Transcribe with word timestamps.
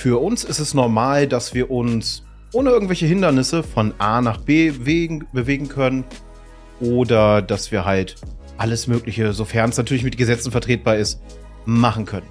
Für 0.00 0.22
uns 0.22 0.44
ist 0.44 0.60
es 0.60 0.74
normal, 0.74 1.26
dass 1.26 1.54
wir 1.54 1.72
uns 1.72 2.22
ohne 2.52 2.70
irgendwelche 2.70 3.06
Hindernisse 3.06 3.64
von 3.64 3.94
A 3.98 4.20
nach 4.20 4.40
B 4.40 4.70
bewegen, 4.70 5.26
bewegen 5.32 5.68
können 5.68 6.04
oder 6.78 7.42
dass 7.42 7.72
wir 7.72 7.84
halt 7.84 8.14
alles 8.58 8.86
Mögliche, 8.86 9.32
sofern 9.32 9.70
es 9.70 9.76
natürlich 9.76 10.04
mit 10.04 10.16
Gesetzen 10.16 10.52
vertretbar 10.52 10.94
ist, 10.94 11.20
machen 11.64 12.04
können. 12.04 12.28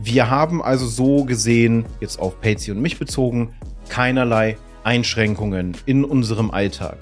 Wir 0.00 0.30
haben 0.30 0.60
also 0.64 0.84
so 0.84 1.24
gesehen, 1.24 1.84
jetzt 2.00 2.18
auf 2.18 2.40
Patsy 2.40 2.72
und 2.72 2.82
mich 2.82 2.98
bezogen, 2.98 3.54
keinerlei 3.88 4.56
Einschränkungen 4.82 5.76
in 5.86 6.04
unserem 6.04 6.50
Alltag. 6.50 6.98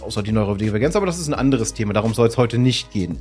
Außer 0.00 0.24
die 0.24 0.32
Neurodivergenz, 0.32 0.96
aber 0.96 1.06
das 1.06 1.20
ist 1.20 1.28
ein 1.28 1.34
anderes 1.34 1.72
Thema, 1.72 1.92
darum 1.92 2.14
soll 2.14 2.26
es 2.26 2.36
heute 2.36 2.58
nicht 2.58 2.90
gehen. 2.90 3.16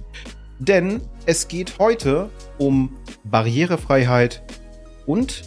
Denn 0.57 1.01
es 1.27 1.47
geht 1.47 1.77
heute 1.77 2.31
um 2.57 2.97
Barrierefreiheit 3.25 4.41
und 5.05 5.43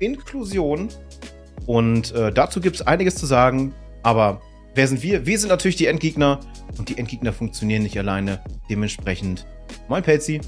Inklusion. 0.00 0.88
Und 1.66 2.14
äh, 2.14 2.32
dazu 2.32 2.60
gibt 2.60 2.76
es 2.76 2.86
einiges 2.86 3.16
zu 3.16 3.26
sagen, 3.26 3.74
aber 4.02 4.40
wer 4.74 4.88
sind 4.88 5.02
wir? 5.02 5.26
Wir 5.26 5.38
sind 5.38 5.48
natürlich 5.48 5.76
die 5.76 5.86
Endgegner 5.86 6.40
und 6.78 6.88
die 6.88 6.98
Endgegner 6.98 7.32
funktionieren 7.32 7.82
nicht 7.82 7.98
alleine. 7.98 8.40
Dementsprechend, 8.70 9.46
moin 9.88 10.02
Pelzi. 10.02 10.40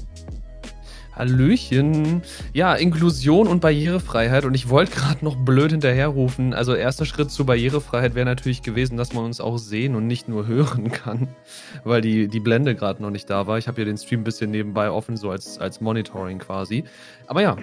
Hallöchen. 1.13 2.21
Ja, 2.53 2.73
Inklusion 2.73 3.47
und 3.47 3.59
Barrierefreiheit. 3.59 4.45
Und 4.45 4.53
ich 4.53 4.69
wollte 4.69 4.95
gerade 4.95 5.23
noch 5.23 5.35
blöd 5.35 5.71
hinterherrufen. 5.71 6.53
Also, 6.53 6.73
erster 6.73 7.05
Schritt 7.05 7.29
zur 7.31 7.45
Barrierefreiheit 7.45 8.15
wäre 8.15 8.25
natürlich 8.25 8.61
gewesen, 8.61 8.97
dass 8.97 9.13
man 9.13 9.25
uns 9.25 9.41
auch 9.41 9.57
sehen 9.57 9.95
und 9.95 10.07
nicht 10.07 10.29
nur 10.29 10.47
hören 10.47 10.91
kann, 10.91 11.27
weil 11.83 12.01
die, 12.01 12.27
die 12.27 12.39
Blende 12.39 12.75
gerade 12.75 13.01
noch 13.01 13.11
nicht 13.11 13.29
da 13.29 13.45
war. 13.45 13.57
Ich 13.57 13.67
habe 13.67 13.81
ja 13.81 13.85
den 13.85 13.97
Stream 13.97 14.21
ein 14.21 14.23
bisschen 14.23 14.51
nebenbei 14.51 14.89
offen, 14.89 15.17
so 15.17 15.29
als, 15.29 15.59
als 15.59 15.81
Monitoring 15.81 16.39
quasi. 16.39 16.85
Aber 17.27 17.41
ja, 17.41 17.57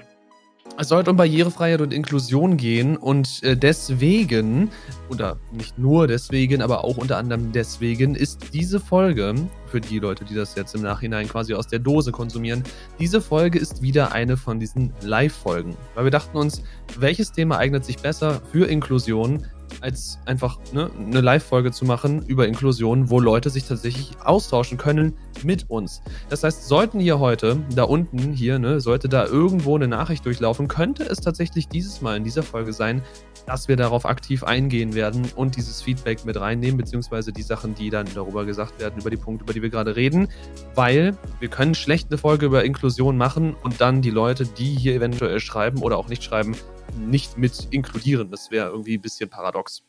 es 0.77 0.89
sollte 0.89 1.11
um 1.11 1.17
Barrierefreiheit 1.17 1.81
und 1.81 1.93
Inklusion 1.93 2.57
gehen 2.57 2.97
und 2.97 3.43
äh, 3.43 3.57
deswegen, 3.57 4.71
oder 5.11 5.39
nicht 5.53 5.79
nur 5.79 6.07
deswegen, 6.07 6.63
aber 6.63 6.85
auch 6.85 6.97
unter 6.97 7.17
anderem 7.17 7.53
deswegen, 7.53 8.15
ist 8.15 8.53
diese 8.53 8.79
Folge, 8.79 9.35
für 9.67 9.81
die 9.81 9.99
Leute, 9.99 10.25
die 10.25 10.35
das 10.35 10.55
jetzt 10.55 10.75
im 10.75 10.83
Nachhinein 10.83 11.29
quasi 11.29 11.55
aus 11.55 11.67
der 11.67 11.79
Dose 11.79 12.13
konsumieren, 12.13 12.63
diese 12.99 13.21
Folge 13.21 13.59
ist 13.59 13.83
wieder 13.83 14.13
eine 14.13 14.37
von 14.37 14.59
diesen 14.59 14.93
Live-Folgen. 15.03 15.77
Weil 15.95 16.05
wir 16.05 16.11
dachten 16.11 16.37
uns, 16.37 16.63
welches 16.99 17.33
Thema 17.33 17.59
eignet 17.59 17.85
sich 17.85 17.99
besser 17.99 18.41
für 18.53 18.67
Inklusion? 18.67 19.47
Als 19.81 20.19
einfach 20.27 20.59
ne, 20.73 20.91
eine 20.99 21.21
Live-Folge 21.21 21.71
zu 21.73 21.85
machen 21.85 22.23
über 22.27 22.47
Inklusion, 22.47 23.11
wo 23.11 23.21
Leute 23.21 23.51
sich 23.51 23.65
tatsächlich 23.65 24.13
austauschen 24.25 24.79
können 24.79 25.15
mit 25.43 25.69
uns. 25.69 26.03
Das 26.29 26.45
heißt, 26.45 26.67
sollten 26.67 27.01
hier 27.01 27.19
heute, 27.19 27.59
da 27.75 27.85
unten 27.85 28.33
hier, 28.33 28.59
ne, 28.59 28.81
sollte 28.81 29.09
da 29.09 29.27
irgendwo 29.27 29.77
eine 29.77 29.89
Nachricht 29.89 30.25
durchlaufen, 30.25 30.69
könnte 30.69 31.05
es 31.05 31.21
tatsächlich 31.21 31.69
dieses 31.69 32.01
Mal 32.01 32.17
in 32.17 32.25
dieser 32.25 32.43
Folge 32.43 32.73
sein, 32.73 33.03
dass 33.47 33.67
wir 33.67 33.77
darauf 33.77 34.05
aktiv 34.05 34.45
eingehen 34.45 34.95
werden 34.95 35.27
und 35.35 35.57
dieses 35.57 35.81
Feedback 35.81 36.25
mit 36.27 36.39
reinnehmen, 36.39 36.77
beziehungsweise 36.77 37.33
die 37.33 37.43
Sachen, 37.43 37.75
die 37.75 37.89
dann 37.89 38.07
darüber 38.15 38.45
gesagt 38.45 38.79
werden, 38.79 39.01
über 39.01 39.09
die 39.09 39.17
Punkte, 39.17 39.45
über 39.45 39.55
die 39.55 39.63
wir 39.63 39.71
gerade 39.71 39.97
reden, 39.97 40.29
weil 40.75 41.17
wir 41.41 41.49
können 41.49 41.75
schlecht 41.75 42.09
eine 42.11 42.19
Folge 42.19 42.47
über 42.47 42.65
Inklusion 42.65 43.17
machen 43.17 43.57
und 43.63 43.81
dann 43.81 44.03
die 44.03 44.11
Leute, 44.11 44.45
die 44.45 44.75
hier 44.75 44.95
eventuell 44.95 45.41
schreiben 45.41 45.83
oder 45.83 45.97
auch 45.97 46.09
nicht 46.09 46.23
schreiben, 46.23 46.55
nicht 46.97 47.39
mit 47.39 47.69
inkludieren. 47.71 48.31
Das 48.31 48.51
wäre 48.51 48.71
irgendwie 48.71 48.97
ein 48.97 49.03
bisschen 49.03 49.29
paradox. 49.29 49.83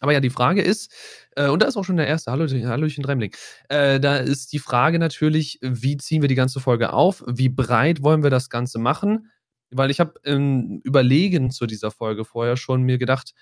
Aber 0.00 0.12
ja, 0.12 0.20
die 0.20 0.30
Frage 0.30 0.62
ist, 0.62 0.92
äh, 1.36 1.48
und 1.48 1.62
da 1.62 1.66
ist 1.66 1.76
auch 1.76 1.84
schon 1.84 1.96
der 1.96 2.06
erste, 2.06 2.32
Hallo, 2.32 2.46
Hallöchen 2.46 3.02
Dremling, 3.02 3.34
äh, 3.68 4.00
da 4.00 4.16
ist 4.16 4.52
die 4.52 4.58
Frage 4.58 4.98
natürlich, 4.98 5.58
wie 5.60 5.98
ziehen 5.98 6.22
wir 6.22 6.28
die 6.28 6.34
ganze 6.34 6.60
Folge 6.60 6.92
auf? 6.92 7.22
Wie 7.26 7.50
breit 7.50 8.02
wollen 8.02 8.22
wir 8.22 8.30
das 8.30 8.48
Ganze 8.48 8.78
machen? 8.78 9.30
Weil 9.70 9.90
ich 9.90 10.00
habe 10.00 10.14
im 10.24 10.80
Überlegen 10.84 11.50
zu 11.50 11.66
dieser 11.66 11.90
Folge 11.90 12.24
vorher 12.24 12.56
schon 12.56 12.82
mir 12.82 12.98
gedacht, 12.98 13.34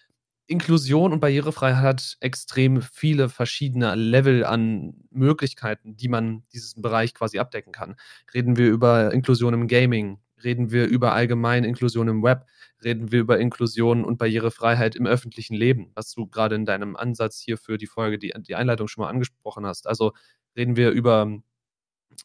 Inklusion 0.49 1.13
und 1.13 1.21
Barrierefreiheit 1.21 1.83
hat 1.83 2.17
extrem 2.21 2.81
viele 2.81 3.29
verschiedene 3.29 3.95
Level 3.95 4.45
an 4.45 4.95
Möglichkeiten, 5.11 5.97
die 5.97 6.09
man 6.09 6.43
diesen 6.53 6.81
Bereich 6.83 7.15
quasi 7.15 7.39
abdecken 7.39 7.73
kann. 7.73 7.97
Reden 8.33 8.57
wir 8.57 8.69
über 8.69 9.13
Inklusion 9.13 9.53
im 9.53 9.69
Gaming, 9.69 10.19
reden 10.43 10.71
wir 10.71 10.87
über 10.87 11.13
allgemein 11.13 11.65
Inklusion 11.65 12.09
im 12.09 12.23
Web, 12.23 12.47
reden 12.85 13.13
wir 13.13 13.21
über 13.21 13.39
Inklusion 13.39 14.05
und 14.05 14.19
Barrierefreiheit 14.19 14.97
im 14.97 15.07
öffentlichen 15.07 15.55
Leben, 15.55 15.91
was 15.95 16.13
du 16.13 16.27
gerade 16.27 16.55
in 16.55 16.65
deinem 16.65 16.97
Ansatz 16.97 17.41
hier 17.41 17.59
für 17.59 17.79
die 17.79 17.87
Folge, 17.87 18.19
die, 18.19 18.33
die 18.39 18.55
Einleitung 18.55 18.89
schon 18.89 19.03
mal 19.03 19.11
angesprochen 19.11 19.67
hast. 19.67 19.87
Also 19.87 20.13
reden 20.57 20.77
wir 20.77 20.91
über 20.91 21.41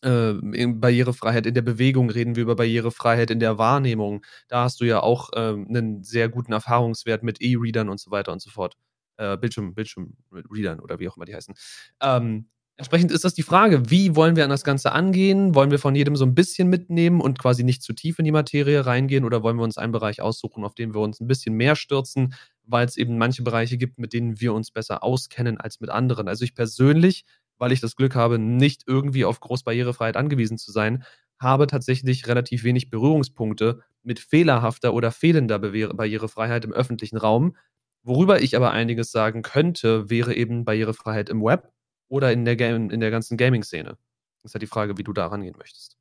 äh, 0.02 0.34
Barrierefreiheit 0.34 1.46
in 1.46 1.54
der 1.54 1.62
Bewegung, 1.62 2.10
reden 2.10 2.36
wir 2.36 2.44
über 2.44 2.56
Barrierefreiheit 2.56 3.32
in 3.32 3.40
der 3.40 3.58
Wahrnehmung. 3.58 4.26
Da 4.48 4.64
hast 4.64 4.82
du 4.82 4.86
ja 4.86 5.02
auch 5.02 5.32
äh, 5.34 5.38
einen 5.38 6.04
sehr 6.04 6.30
guten 6.30 6.54
Erfahrungswert 6.54 7.24
mit 7.24 7.42
E-Readern 7.42 7.90
und 7.90 8.00
so 8.00 8.12
weiter 8.12 8.32
und 8.32 8.42
so 8.42 8.50
fort. 8.50 8.76
Äh, 9.18 9.38
Bildschirm, 9.38 9.76
Bildschirmreadern 9.76 10.80
oder 10.80 11.00
wie 11.00 11.08
auch 11.08 11.18
immer 11.18 11.26
die 11.26 11.36
heißen. 11.36 11.54
Ähm, 12.02 12.50
Entsprechend 12.76 13.12
ist 13.12 13.24
das 13.24 13.36
die 13.36 13.44
Frage, 13.44 13.92
wie 13.92 14.16
wollen 14.16 14.36
wir 14.36 14.44
an 14.44 14.50
das 14.50 14.64
Ganze 14.64 14.94
angehen? 14.94 15.54
Wollen 15.54 15.70
wir 15.70 15.78
von 15.78 15.94
jedem 15.94 16.16
so 16.16 16.26
ein 16.26 16.34
bisschen 16.34 16.70
mitnehmen 16.70 17.22
und 17.22 17.38
quasi 17.38 17.64
nicht 17.64 17.84
zu 17.84 17.94
tief 17.94 18.18
in 18.18 18.26
die 18.26 18.32
Materie 18.32 18.84
reingehen 18.84 19.26
oder 19.26 19.44
wollen 19.44 19.58
wir 19.58 19.64
uns 19.64 19.78
einen 19.78 19.92
Bereich 19.92 20.22
aussuchen, 20.22 20.64
auf 20.64 20.74
den 20.74 20.94
wir 20.96 21.02
uns 21.02 21.20
ein 21.20 21.28
bisschen 21.28 21.54
mehr 21.54 21.76
stürzen, 21.76 22.34
weil 22.64 22.86
es 22.88 22.98
eben 22.98 23.20
manche 23.20 23.44
Bereiche 23.44 23.78
gibt, 23.78 24.00
mit 24.00 24.12
denen 24.14 24.42
wir 24.42 24.56
uns 24.56 24.72
besser 24.72 25.04
auskennen 25.04 25.60
als 25.60 25.82
mit 25.82 25.92
anderen? 25.92 26.28
Also 26.28 26.46
ich 26.46 26.56
persönlich, 26.56 27.26
weil 27.60 27.72
ich 27.72 27.80
das 27.80 27.96
Glück 27.96 28.16
habe, 28.16 28.40
nicht 28.40 28.84
irgendwie 28.88 29.26
auf 29.26 29.40
Großbarrierefreiheit 29.40 30.18
angewiesen 30.18 30.58
zu 30.58 30.72
sein, 30.72 31.04
habe 31.40 31.68
tatsächlich 31.68 32.28
relativ 32.28 32.64
wenig 32.64 32.90
Berührungspunkte 32.90 33.82
mit 34.02 34.20
fehlerhafter 34.20 34.96
oder 34.96 35.12
fehlender 35.12 35.60
Barrierefreiheit 35.60 36.66
im 36.66 36.74
öffentlichen 36.74 37.18
Raum. 37.18 37.56
Worüber 38.02 38.42
ich 38.42 38.56
aber 38.56 38.72
einiges 38.72 39.12
sagen 39.12 39.44
könnte, 39.44 40.10
wäre 40.10 40.34
eben 40.34 40.66
Barrierefreiheit 40.66 41.30
im 41.30 41.44
Web 41.44 41.73
oder 42.14 42.32
in 42.32 42.46
der, 42.46 42.56
Game, 42.56 42.92
in 42.92 43.00
der 43.00 43.10
ganzen 43.10 43.38
Gaming-Szene? 43.38 43.98
Ist 44.44 44.54
halt 44.54 44.62
die 44.62 44.68
Frage, 44.68 44.98
wie 44.98 45.04
du 45.04 45.14
da 45.14 45.28
rangehen 45.28 45.56
möchtest. 45.58 45.98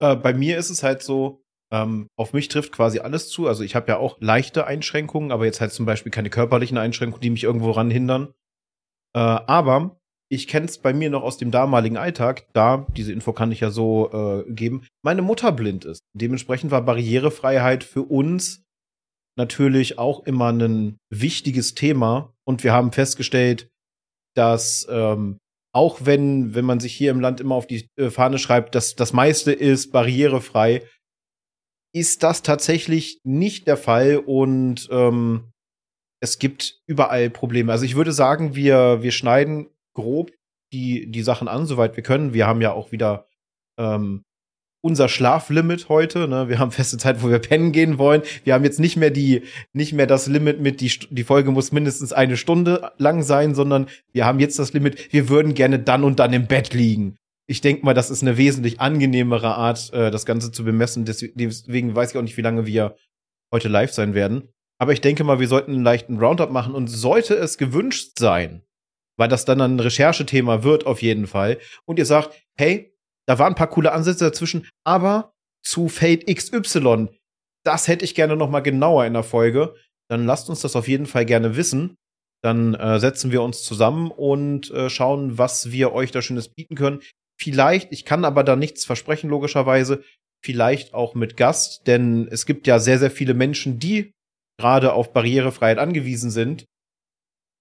Äh, 0.00 0.14
bei 0.14 0.32
mir 0.32 0.58
ist 0.58 0.70
es 0.70 0.84
halt 0.84 1.02
so, 1.02 1.42
ähm, 1.72 2.08
auf 2.16 2.32
mich 2.32 2.46
trifft 2.48 2.70
quasi 2.70 3.00
alles 3.00 3.28
zu. 3.28 3.48
Also 3.48 3.64
ich 3.64 3.74
habe 3.74 3.88
ja 3.88 3.96
auch 3.96 4.16
leichte 4.20 4.66
Einschränkungen, 4.66 5.32
aber 5.32 5.44
jetzt 5.44 5.60
halt 5.60 5.72
zum 5.72 5.84
Beispiel 5.84 6.12
keine 6.12 6.30
körperlichen 6.30 6.78
Einschränkungen, 6.78 7.20
die 7.20 7.30
mich 7.30 7.42
irgendwo 7.42 7.72
ran 7.72 7.90
hindern. 7.90 8.28
Äh, 9.14 9.18
aber 9.18 9.98
ich 10.28 10.46
kenne 10.46 10.66
es 10.66 10.78
bei 10.78 10.92
mir 10.92 11.10
noch 11.10 11.22
aus 11.22 11.36
dem 11.36 11.50
damaligen 11.50 11.96
Alltag, 11.96 12.46
da, 12.52 12.86
diese 12.96 13.12
Info 13.12 13.32
kann 13.32 13.50
ich 13.50 13.60
ja 13.60 13.70
so 13.70 14.44
äh, 14.46 14.52
geben, 14.52 14.86
meine 15.02 15.22
Mutter 15.22 15.50
blind 15.50 15.84
ist. 15.84 16.00
Dementsprechend 16.14 16.70
war 16.70 16.82
Barrierefreiheit 16.82 17.82
für 17.82 18.02
uns 18.02 18.64
natürlich 19.36 19.98
auch 19.98 20.26
immer 20.26 20.52
ein 20.52 20.98
wichtiges 21.10 21.74
Thema. 21.74 22.32
Und 22.44 22.62
wir 22.62 22.72
haben 22.72 22.92
festgestellt, 22.92 23.68
dass 24.34 24.86
ähm, 24.90 25.38
auch 25.76 26.06
wenn, 26.06 26.54
wenn 26.54 26.64
man 26.64 26.80
sich 26.80 26.94
hier 26.94 27.10
im 27.10 27.20
Land 27.20 27.38
immer 27.38 27.54
auf 27.54 27.66
die 27.66 27.90
äh, 27.96 28.08
Fahne 28.08 28.38
schreibt, 28.38 28.74
dass 28.74 28.96
das 28.96 29.12
meiste 29.12 29.52
ist 29.52 29.92
barrierefrei, 29.92 30.82
ist 31.94 32.22
das 32.22 32.42
tatsächlich 32.42 33.20
nicht 33.24 33.66
der 33.66 33.76
Fall 33.76 34.16
und 34.16 34.88
ähm, 34.90 35.52
es 36.22 36.38
gibt 36.38 36.80
überall 36.86 37.28
Probleme. 37.28 37.72
Also 37.72 37.84
ich 37.84 37.94
würde 37.94 38.12
sagen, 38.12 38.56
wir, 38.56 39.02
wir 39.02 39.12
schneiden 39.12 39.68
grob 39.94 40.32
die, 40.72 41.10
die 41.10 41.22
Sachen 41.22 41.46
an, 41.46 41.66
soweit 41.66 41.94
wir 41.94 42.02
können. 42.02 42.32
Wir 42.32 42.46
haben 42.46 42.62
ja 42.62 42.72
auch 42.72 42.90
wieder 42.90 43.28
ähm, 43.78 44.24
unser 44.80 45.08
Schlaflimit 45.08 45.88
heute. 45.88 46.28
Ne? 46.28 46.48
Wir 46.48 46.58
haben 46.58 46.70
feste 46.70 46.98
Zeit, 46.98 47.22
wo 47.22 47.30
wir 47.30 47.38
pennen 47.38 47.72
gehen 47.72 47.98
wollen. 47.98 48.22
Wir 48.44 48.54
haben 48.54 48.64
jetzt 48.64 48.80
nicht 48.80 48.96
mehr 48.96 49.10
die, 49.10 49.42
nicht 49.72 49.92
mehr 49.92 50.06
das 50.06 50.26
Limit 50.26 50.60
mit, 50.60 50.80
die, 50.80 50.92
die 51.10 51.24
Folge 51.24 51.50
muss 51.50 51.72
mindestens 51.72 52.12
eine 52.12 52.36
Stunde 52.36 52.92
lang 52.98 53.22
sein, 53.22 53.54
sondern 53.54 53.86
wir 54.12 54.24
haben 54.24 54.38
jetzt 54.38 54.58
das 54.58 54.72
Limit, 54.72 55.12
wir 55.12 55.28
würden 55.28 55.54
gerne 55.54 55.78
dann 55.78 56.04
und 56.04 56.18
dann 56.18 56.32
im 56.32 56.46
Bett 56.46 56.74
liegen. 56.74 57.16
Ich 57.48 57.60
denke 57.60 57.84
mal, 57.84 57.94
das 57.94 58.10
ist 58.10 58.22
eine 58.22 58.36
wesentlich 58.36 58.80
angenehmere 58.80 59.54
Art, 59.54 59.92
äh, 59.92 60.10
das 60.10 60.26
Ganze 60.26 60.50
zu 60.50 60.64
bemessen. 60.64 61.04
Deswegen 61.04 61.94
weiß 61.94 62.10
ich 62.10 62.18
auch 62.18 62.22
nicht, 62.22 62.36
wie 62.36 62.42
lange 62.42 62.66
wir 62.66 62.96
heute 63.52 63.68
live 63.68 63.92
sein 63.92 64.14
werden. 64.14 64.48
Aber 64.78 64.92
ich 64.92 65.00
denke 65.00 65.24
mal, 65.24 65.40
wir 65.40 65.48
sollten 65.48 65.72
einen 65.72 65.84
leichten 65.84 66.18
Roundup 66.18 66.50
machen 66.50 66.74
und 66.74 66.88
sollte 66.88 67.34
es 67.34 67.56
gewünscht 67.56 68.18
sein, 68.18 68.62
weil 69.16 69.28
das 69.28 69.44
dann 69.44 69.60
ein 69.60 69.80
Recherchethema 69.80 70.64
wird 70.64 70.86
auf 70.86 71.02
jeden 71.02 71.26
Fall, 71.26 71.58
und 71.86 71.98
ihr 71.98 72.04
sagt, 72.04 72.34
hey, 72.56 72.92
da 73.28 73.38
waren 73.38 73.52
ein 73.52 73.56
paar 73.56 73.70
coole 73.70 73.92
Ansätze 73.92 74.24
dazwischen, 74.24 74.68
aber 74.84 75.32
zu 75.64 75.88
Fate 75.88 76.26
XY, 76.26 77.08
das 77.64 77.88
hätte 77.88 78.04
ich 78.04 78.14
gerne 78.14 78.36
noch 78.36 78.48
mal 78.48 78.60
genauer 78.60 79.06
in 79.06 79.14
der 79.14 79.24
Folge. 79.24 79.74
Dann 80.08 80.24
lasst 80.24 80.48
uns 80.48 80.60
das 80.60 80.76
auf 80.76 80.86
jeden 80.86 81.06
Fall 81.06 81.26
gerne 81.26 81.56
wissen. 81.56 81.96
Dann 82.42 82.74
äh, 82.74 83.00
setzen 83.00 83.32
wir 83.32 83.42
uns 83.42 83.64
zusammen 83.64 84.10
und 84.12 84.70
äh, 84.70 84.88
schauen, 84.88 85.36
was 85.38 85.72
wir 85.72 85.92
euch 85.92 86.12
da 86.12 86.22
Schönes 86.22 86.48
bieten 86.48 86.76
können. 86.76 87.00
Vielleicht, 87.40 87.92
ich 87.92 88.04
kann 88.04 88.24
aber 88.24 88.44
da 88.44 88.54
nichts 88.54 88.84
versprechen, 88.84 89.28
logischerweise, 89.28 90.04
vielleicht 90.44 90.94
auch 90.94 91.14
mit 91.14 91.36
Gast, 91.36 91.86
denn 91.86 92.28
es 92.30 92.46
gibt 92.46 92.66
ja 92.66 92.78
sehr, 92.78 92.98
sehr 92.98 93.10
viele 93.10 93.34
Menschen, 93.34 93.80
die 93.80 94.12
gerade 94.58 94.92
auf 94.92 95.12
Barrierefreiheit 95.12 95.78
angewiesen 95.78 96.30
sind 96.30 96.66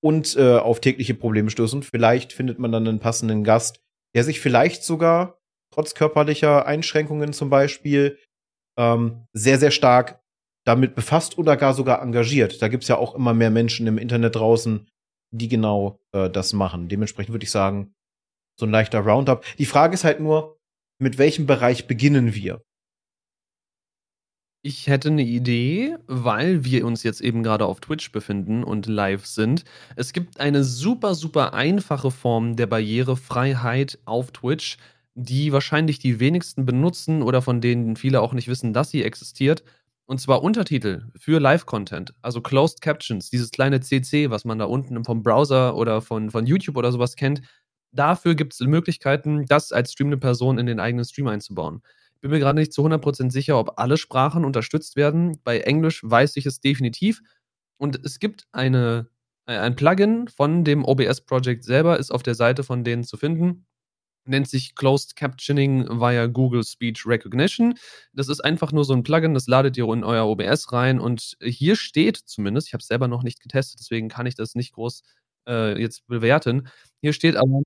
und 0.04 0.36
äh, 0.36 0.58
auf 0.58 0.82
tägliche 0.82 1.16
Probleme 1.16 1.50
stoßen. 1.50 1.82
Vielleicht 1.82 2.32
findet 2.32 2.60
man 2.60 2.72
dann 2.72 2.88
einen 2.88 3.00
passenden 3.00 3.44
Gast, 3.44 3.80
der 4.16 4.24
sich 4.24 4.40
vielleicht 4.40 4.84
sogar 4.84 5.35
trotz 5.76 5.94
körperlicher 5.94 6.66
Einschränkungen 6.66 7.34
zum 7.34 7.50
Beispiel, 7.50 8.18
ähm, 8.78 9.26
sehr, 9.34 9.60
sehr 9.60 9.72
stark 9.72 10.22
damit 10.66 10.96
befasst 10.96 11.38
oder 11.38 11.58
gar 11.58 11.74
sogar 11.74 12.02
engagiert. 12.02 12.62
Da 12.62 12.70
gibt's 12.70 12.88
ja 12.88 12.98
auch 12.98 13.14
immer 13.14 13.34
mehr 13.34 13.52
Menschen 13.52 13.86
im 13.88 13.98
Internet 13.98 14.36
draußen, 14.36 14.88
die 15.32 15.48
genau 15.48 16.00
äh, 16.14 16.30
das 16.30 16.54
machen. 16.54 16.88
Dementsprechend 16.88 17.34
würde 17.34 17.44
ich 17.44 17.52
sagen, 17.52 17.94
so 18.58 18.66
ein 18.66 18.72
leichter 18.72 19.00
Roundup. 19.00 19.44
Die 19.58 19.66
Frage 19.66 19.94
ist 19.94 20.06
halt 20.06 20.22
nur, 20.22 20.58
mit 20.98 21.18
welchem 21.18 21.46
Bereich 21.46 21.88
beginnen 21.88 22.34
wir? 22.34 22.62
Ich 24.64 24.88
hätte 24.88 25.10
eine 25.10 25.22
Idee, 25.22 25.96
weil 26.08 26.66
wir 26.66 26.88
uns 26.88 27.04
jetzt 27.04 27.22
eben 27.22 27.44
gerade 27.44 27.66
auf 27.68 27.82
Twitch 27.82 28.12
befinden 28.12 28.64
und 28.64 28.88
live 28.88 29.28
sind. 29.28 29.64
Es 29.96 30.12
gibt 30.12 30.40
eine 30.40 30.64
super, 30.64 31.14
super 31.14 31.54
einfache 31.54 32.10
Form 32.10 32.56
der 32.56 32.66
Barrierefreiheit 32.66 34.00
auf 34.06 34.32
Twitch, 34.32 34.78
die 35.16 35.52
wahrscheinlich 35.54 35.98
die 36.00 36.20
wenigsten 36.20 36.66
benutzen 36.66 37.22
oder 37.24 37.42
von 37.42 37.62
denen 37.62 37.96
viele 37.96 38.22
auch 38.22 38.34
nicht 38.34 38.48
wissen, 38.48 38.74
dass 38.74 38.92
sie 38.92 39.04
existiert. 39.04 39.64
Und 40.06 40.20
zwar 40.22 40.44
Untertitel 40.44 41.06
für 41.16 41.40
Live-Content, 41.40 42.14
also 42.22 42.42
Closed 42.42 42.82
Captions, 42.82 43.30
dieses 43.30 43.50
kleine 43.50 43.80
CC, 43.80 44.30
was 44.30 44.46
man 44.46 44.60
da 44.60 44.66
unten 44.66 45.04
vom 45.04 45.24
Browser 45.24 45.76
oder 45.76 46.02
von, 46.02 46.30
von 46.30 46.46
YouTube 46.46 46.78
oder 46.78 46.92
sowas 46.92 47.16
kennt. 47.16 47.42
Dafür 47.92 48.36
gibt 48.36 48.54
es 48.54 48.60
Möglichkeiten, 48.60 49.46
das 49.46 49.72
als 49.72 49.94
streamende 49.94 50.18
Person 50.18 50.60
in 50.60 50.68
den 50.68 50.80
eigenen 50.80 51.06
Stream 51.06 51.28
einzubauen. 51.28 51.82
Bin 52.22 52.32
mir 52.32 52.40
gerade 52.40 52.60
nicht 52.60 52.74
zu 52.74 52.86
100% 52.86 53.32
sicher, 53.32 53.58
ob 53.58 53.80
alle 53.80 53.98
Sprachen 53.98 54.46
unterstützt 54.46 54.96
werden. 54.96 55.40
Bei 55.44 55.60
Englisch 55.60 56.02
weiß 56.04 56.36
ich 56.36 56.46
es 56.46 56.60
definitiv. 56.60 57.22
Und 57.78 58.04
es 58.06 58.20
gibt 58.20 58.48
eine, 58.52 59.08
ein 59.46 59.76
Plugin 59.76 60.28
von 60.28 60.64
dem 60.64 60.84
OBS-Projekt 60.84 61.64
selber, 61.64 61.98
ist 61.98 62.12
auf 62.12 62.24
der 62.24 62.36
Seite 62.36 62.64
von 62.64 62.84
denen 62.84 63.04
zu 63.04 63.18
finden. 63.18 63.66
Nennt 64.26 64.50
sich 64.50 64.76
Closed 64.76 65.16
Captioning 65.16 65.88
via 66.00 66.26
Google 66.26 66.64
Speech 66.64 67.06
Recognition. 67.06 67.76
Das 68.14 68.28
ist 68.28 68.42
einfach 68.42 68.72
nur 68.72 68.84
so 68.84 68.94
ein 68.94 69.04
Plugin, 69.04 69.34
das 69.34 69.48
ladet 69.48 69.78
ihr 69.78 69.88
in 69.90 70.04
euer 70.04 70.26
OBS 70.26 70.72
rein. 70.72 71.00
Und 71.00 71.38
hier 71.42 71.76
steht 71.76 72.18
zumindest, 72.18 72.68
ich 72.68 72.74
habe 72.74 72.82
es 72.82 72.88
selber 72.88 73.08
noch 73.08 73.24
nicht 73.24 73.42
getestet, 73.42 73.80
deswegen 73.80 74.10
kann 74.10 74.26
ich 74.26 74.36
das 74.36 74.56
nicht 74.56 74.74
groß 74.74 75.04
äh, 75.48 75.80
jetzt 75.80 76.08
bewerten. 76.08 76.68
Hier 77.02 77.14
steht 77.14 77.36
aber, 77.36 77.62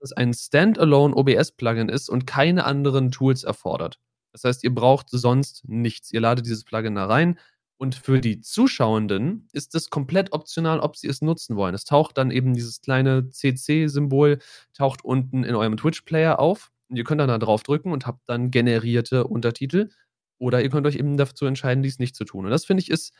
es 0.00 0.12
ein 0.12 0.34
Standalone 0.34 1.14
OBS-Plugin 1.16 1.88
ist 1.88 2.10
und 2.10 2.26
keine 2.26 2.64
anderen 2.64 3.10
Tools 3.10 3.42
erfordert. 3.42 3.98
Das 4.32 4.44
heißt, 4.44 4.64
ihr 4.64 4.74
braucht 4.74 5.08
sonst 5.10 5.62
nichts. 5.66 6.12
Ihr 6.12 6.20
ladet 6.20 6.46
dieses 6.46 6.64
Plugin 6.64 6.96
da 6.96 7.06
rein 7.06 7.38
und 7.76 7.96
für 7.96 8.20
die 8.20 8.40
Zuschauenden 8.40 9.48
ist 9.52 9.74
es 9.74 9.90
komplett 9.90 10.32
optional, 10.32 10.80
ob 10.80 10.96
sie 10.96 11.08
es 11.08 11.22
nutzen 11.22 11.56
wollen. 11.56 11.74
Es 11.74 11.84
taucht 11.84 12.16
dann 12.18 12.30
eben 12.30 12.54
dieses 12.54 12.80
kleine 12.80 13.28
CC-Symbol, 13.30 14.38
taucht 14.74 15.04
unten 15.04 15.44
in 15.44 15.54
eurem 15.54 15.76
Twitch-Player 15.76 16.38
auf. 16.38 16.70
Und 16.88 16.96
ihr 16.96 17.04
könnt 17.04 17.20
dann 17.20 17.28
da 17.28 17.38
drauf 17.38 17.62
drücken 17.62 17.92
und 17.92 18.06
habt 18.06 18.28
dann 18.28 18.50
generierte 18.50 19.26
Untertitel. 19.26 19.90
Oder 20.38 20.62
ihr 20.62 20.70
könnt 20.70 20.86
euch 20.86 20.96
eben 20.96 21.16
dazu 21.16 21.46
entscheiden, 21.46 21.82
dies 21.82 21.98
nicht 21.98 22.14
zu 22.14 22.24
tun. 22.24 22.44
Und 22.44 22.50
das 22.52 22.64
finde 22.64 22.82
ich 22.82 22.90
ist 22.90 23.12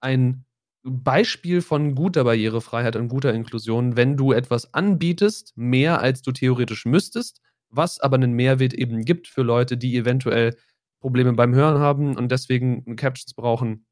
ein 0.00 0.44
Beispiel 0.84 1.62
von 1.62 1.94
guter 1.94 2.24
Barrierefreiheit 2.24 2.96
und 2.96 3.08
guter 3.08 3.32
Inklusion, 3.32 3.96
wenn 3.96 4.16
du 4.16 4.32
etwas 4.32 4.74
anbietest, 4.74 5.52
mehr 5.56 6.00
als 6.00 6.22
du 6.22 6.32
theoretisch 6.32 6.86
müsstest, 6.86 7.40
was 7.70 8.00
aber 8.00 8.16
einen 8.16 8.32
Mehrwert 8.32 8.74
eben 8.74 9.04
gibt 9.04 9.28
für 9.28 9.42
Leute, 9.42 9.76
die 9.76 9.96
eventuell 9.96 10.56
Probleme 11.00 11.32
beim 11.34 11.54
Hören 11.54 11.78
haben 11.78 12.16
und 12.16 12.30
deswegen 12.32 12.96
Captions 12.96 13.34
brauchen. 13.34 13.86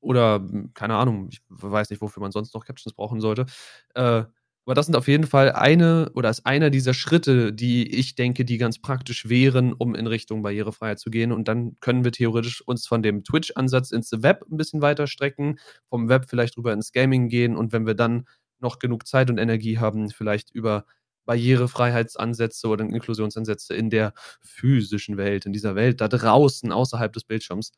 Oder, 0.00 0.46
keine 0.74 0.94
Ahnung, 0.96 1.28
ich 1.30 1.40
weiß 1.48 1.90
nicht, 1.90 2.00
wofür 2.00 2.20
man 2.22 2.32
sonst 2.32 2.54
noch 2.54 2.64
Captions 2.64 2.94
brauchen 2.94 3.20
sollte. 3.20 3.46
Äh, 3.94 4.24
aber 4.68 4.74
das 4.74 4.84
sind 4.84 4.96
auf 4.96 5.08
jeden 5.08 5.26
Fall 5.26 5.52
eine 5.52 6.10
oder 6.14 6.28
ist 6.28 6.44
einer 6.44 6.68
dieser 6.68 6.92
Schritte, 6.92 7.54
die 7.54 7.90
ich 7.90 8.16
denke, 8.16 8.44
die 8.44 8.58
ganz 8.58 8.78
praktisch 8.78 9.26
wären, 9.30 9.72
um 9.72 9.94
in 9.94 10.06
Richtung 10.06 10.42
Barrierefreiheit 10.42 10.98
zu 10.98 11.08
gehen. 11.08 11.32
Und 11.32 11.48
dann 11.48 11.76
können 11.80 12.04
wir 12.04 12.12
theoretisch 12.12 12.60
uns 12.60 12.86
von 12.86 13.02
dem 13.02 13.24
Twitch-Ansatz 13.24 13.92
ins 13.92 14.12
Web 14.12 14.44
ein 14.50 14.58
bisschen 14.58 14.82
weiter 14.82 15.06
strecken, 15.06 15.58
vom 15.88 16.10
Web 16.10 16.26
vielleicht 16.28 16.58
rüber 16.58 16.74
ins 16.74 16.92
Gaming 16.92 17.28
gehen 17.30 17.56
und 17.56 17.72
wenn 17.72 17.86
wir 17.86 17.94
dann 17.94 18.26
noch 18.60 18.78
genug 18.78 19.06
Zeit 19.06 19.30
und 19.30 19.38
Energie 19.38 19.78
haben, 19.78 20.10
vielleicht 20.10 20.50
über 20.54 20.84
Barrierefreiheitsansätze 21.24 22.68
oder 22.68 22.84
Inklusionsansätze 22.84 23.74
in 23.74 23.88
der 23.88 24.12
physischen 24.42 25.16
Welt, 25.16 25.46
in 25.46 25.52
dieser 25.54 25.76
Welt 25.76 26.02
da 26.02 26.08
draußen, 26.08 26.72
außerhalb 26.72 27.10
des 27.12 27.24
Bildschirms, 27.24 27.72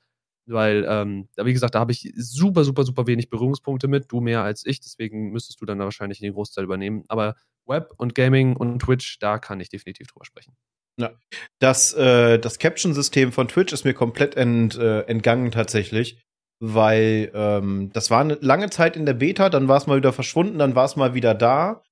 weil, 0.50 0.84
ähm, 0.88 1.28
wie 1.36 1.52
gesagt, 1.52 1.74
da 1.74 1.80
habe 1.80 1.92
ich 1.92 2.12
super, 2.16 2.64
super, 2.64 2.84
super 2.84 3.06
wenig 3.06 3.30
Berührungspunkte 3.30 3.88
mit, 3.88 4.10
du 4.10 4.20
mehr 4.20 4.42
als 4.42 4.64
ich, 4.66 4.80
deswegen 4.80 5.30
müsstest 5.30 5.60
du 5.60 5.66
dann 5.66 5.78
da 5.78 5.84
wahrscheinlich 5.84 6.20
den 6.20 6.32
Großteil 6.32 6.64
übernehmen. 6.64 7.04
Aber 7.08 7.36
Web 7.66 7.92
und 7.96 8.14
Gaming 8.14 8.56
und 8.56 8.80
Twitch, 8.80 9.18
da 9.18 9.38
kann 9.38 9.60
ich 9.60 9.68
definitiv 9.68 10.08
drüber 10.08 10.24
sprechen. 10.24 10.54
Ja. 10.98 11.12
Das, 11.60 11.94
äh, 11.94 12.38
das 12.38 12.58
Caption-System 12.58 13.32
von 13.32 13.48
Twitch 13.48 13.72
ist 13.72 13.84
mir 13.84 13.94
komplett 13.94 14.36
ent, 14.36 14.76
äh, 14.76 15.02
entgangen 15.02 15.50
tatsächlich, 15.50 16.20
weil 16.60 17.30
ähm, 17.34 17.90
das 17.92 18.10
war 18.10 18.20
eine 18.20 18.34
lange 18.40 18.70
Zeit 18.70 18.96
in 18.96 19.06
der 19.06 19.14
Beta, 19.14 19.48
dann 19.48 19.68
war 19.68 19.78
es 19.78 19.86
mal 19.86 19.96
wieder 19.96 20.12
verschwunden, 20.12 20.58
dann 20.58 20.74
war 20.74 20.84
es 20.84 20.96
mal 20.96 21.14
wieder 21.14 21.34
da. 21.34 21.82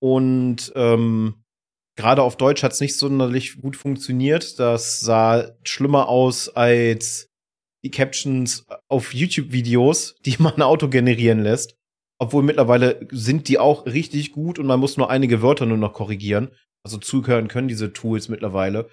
Und 0.00 0.72
ähm, 0.76 1.42
gerade 1.96 2.22
auf 2.22 2.36
Deutsch 2.36 2.62
hat 2.62 2.72
es 2.72 2.80
nicht 2.80 2.96
sonderlich 2.96 3.60
gut 3.60 3.76
funktioniert. 3.76 4.58
Das 4.60 5.00
sah 5.00 5.50
schlimmer 5.64 6.08
aus 6.08 6.48
als 6.48 7.30
die 7.86 7.90
Captions 7.92 8.66
auf 8.88 9.14
YouTube-Videos, 9.14 10.16
die 10.24 10.36
man 10.40 10.60
Auto 10.60 10.88
generieren 10.88 11.40
lässt. 11.40 11.76
Obwohl 12.18 12.42
mittlerweile 12.42 13.06
sind 13.10 13.48
die 13.48 13.58
auch 13.58 13.86
richtig 13.86 14.32
gut 14.32 14.58
und 14.58 14.66
man 14.66 14.80
muss 14.80 14.96
nur 14.96 15.10
einige 15.10 15.42
Wörter 15.42 15.66
nur 15.66 15.76
noch 15.76 15.92
korrigieren. 15.92 16.48
Also 16.82 16.98
zuhören 16.98 17.48
können 17.48 17.68
diese 17.68 17.92
Tools 17.92 18.28
mittlerweile. 18.28 18.88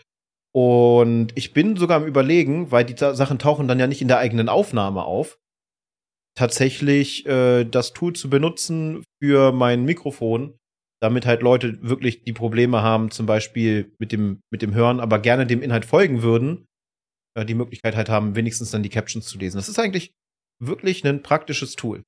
Und 0.53 1.29
ich 1.35 1.53
bin 1.53 1.77
sogar 1.77 1.97
am 1.97 2.05
überlegen, 2.05 2.71
weil 2.71 2.85
die 2.85 2.95
Sachen 2.97 3.39
tauchen 3.39 3.67
dann 3.67 3.79
ja 3.79 3.87
nicht 3.87 4.01
in 4.01 4.07
der 4.07 4.19
eigenen 4.19 4.49
Aufnahme 4.49 5.03
auf, 5.03 5.39
tatsächlich 6.35 7.25
äh, 7.25 7.63
das 7.63 7.93
Tool 7.93 8.13
zu 8.13 8.29
benutzen 8.29 9.03
für 9.21 9.51
mein 9.51 9.85
Mikrofon, 9.85 10.57
damit 11.01 11.25
halt 11.25 11.41
Leute 11.41 11.79
wirklich 11.81 12.23
die 12.23 12.33
Probleme 12.33 12.83
haben, 12.83 13.09
zum 13.09 13.25
Beispiel 13.25 13.95
mit 13.97 14.11
dem, 14.11 14.41
mit 14.51 14.61
dem 14.61 14.75
Hören, 14.75 14.99
aber 14.99 15.17
gerne 15.19 15.47
dem 15.47 15.63
Inhalt 15.63 15.85
folgen 15.85 16.21
würden, 16.21 16.65
äh, 17.35 17.45
die 17.45 17.55
Möglichkeit 17.55 17.95
halt 17.95 18.09
haben, 18.09 18.35
wenigstens 18.35 18.71
dann 18.71 18.83
die 18.83 18.89
Captions 18.89 19.25
zu 19.25 19.37
lesen. 19.37 19.57
Das 19.57 19.69
ist 19.69 19.79
eigentlich 19.79 20.13
wirklich 20.59 21.05
ein 21.05 21.21
praktisches 21.23 21.75
Tool. 21.75 22.03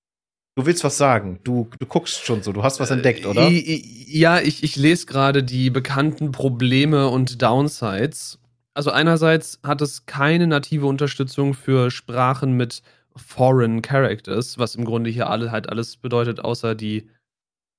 Du 0.58 0.66
willst 0.66 0.84
was 0.84 0.98
sagen. 0.98 1.40
Du, 1.44 1.70
du 1.80 1.86
guckst 1.86 2.24
schon 2.24 2.42
so. 2.42 2.54
Du 2.54 2.64
hast 2.64 2.80
was 2.80 2.90
entdeckt, 2.90 3.26
oder? 3.26 3.50
Äh, 3.50 3.82
ja, 4.08 4.40
ich, 4.40 4.64
ich 4.64 4.76
lese 4.78 5.06
gerade 5.06 5.44
die 5.44 5.70
bekannten 5.70 6.32
Probleme 6.32 7.10
und 7.10 7.42
Downsides. 7.42 8.40
Also 8.74 8.92
einerseits 8.92 9.60
hat 9.64 9.82
es 9.82 10.06
keine 10.06 10.48
native 10.48 10.86
Unterstützung 10.86 11.54
für 11.54 11.92
Sprachen 11.92 12.54
mit 12.54 12.82
Foreign 13.16 13.82
Characters, 13.82 14.58
was 14.58 14.76
im 14.76 14.86
Grunde 14.86 15.10
hier 15.10 15.30
alle 15.30 15.52
halt 15.52 15.70
alles 15.70 15.98
bedeutet, 15.98 16.42
außer 16.42 16.76
die 16.76 17.10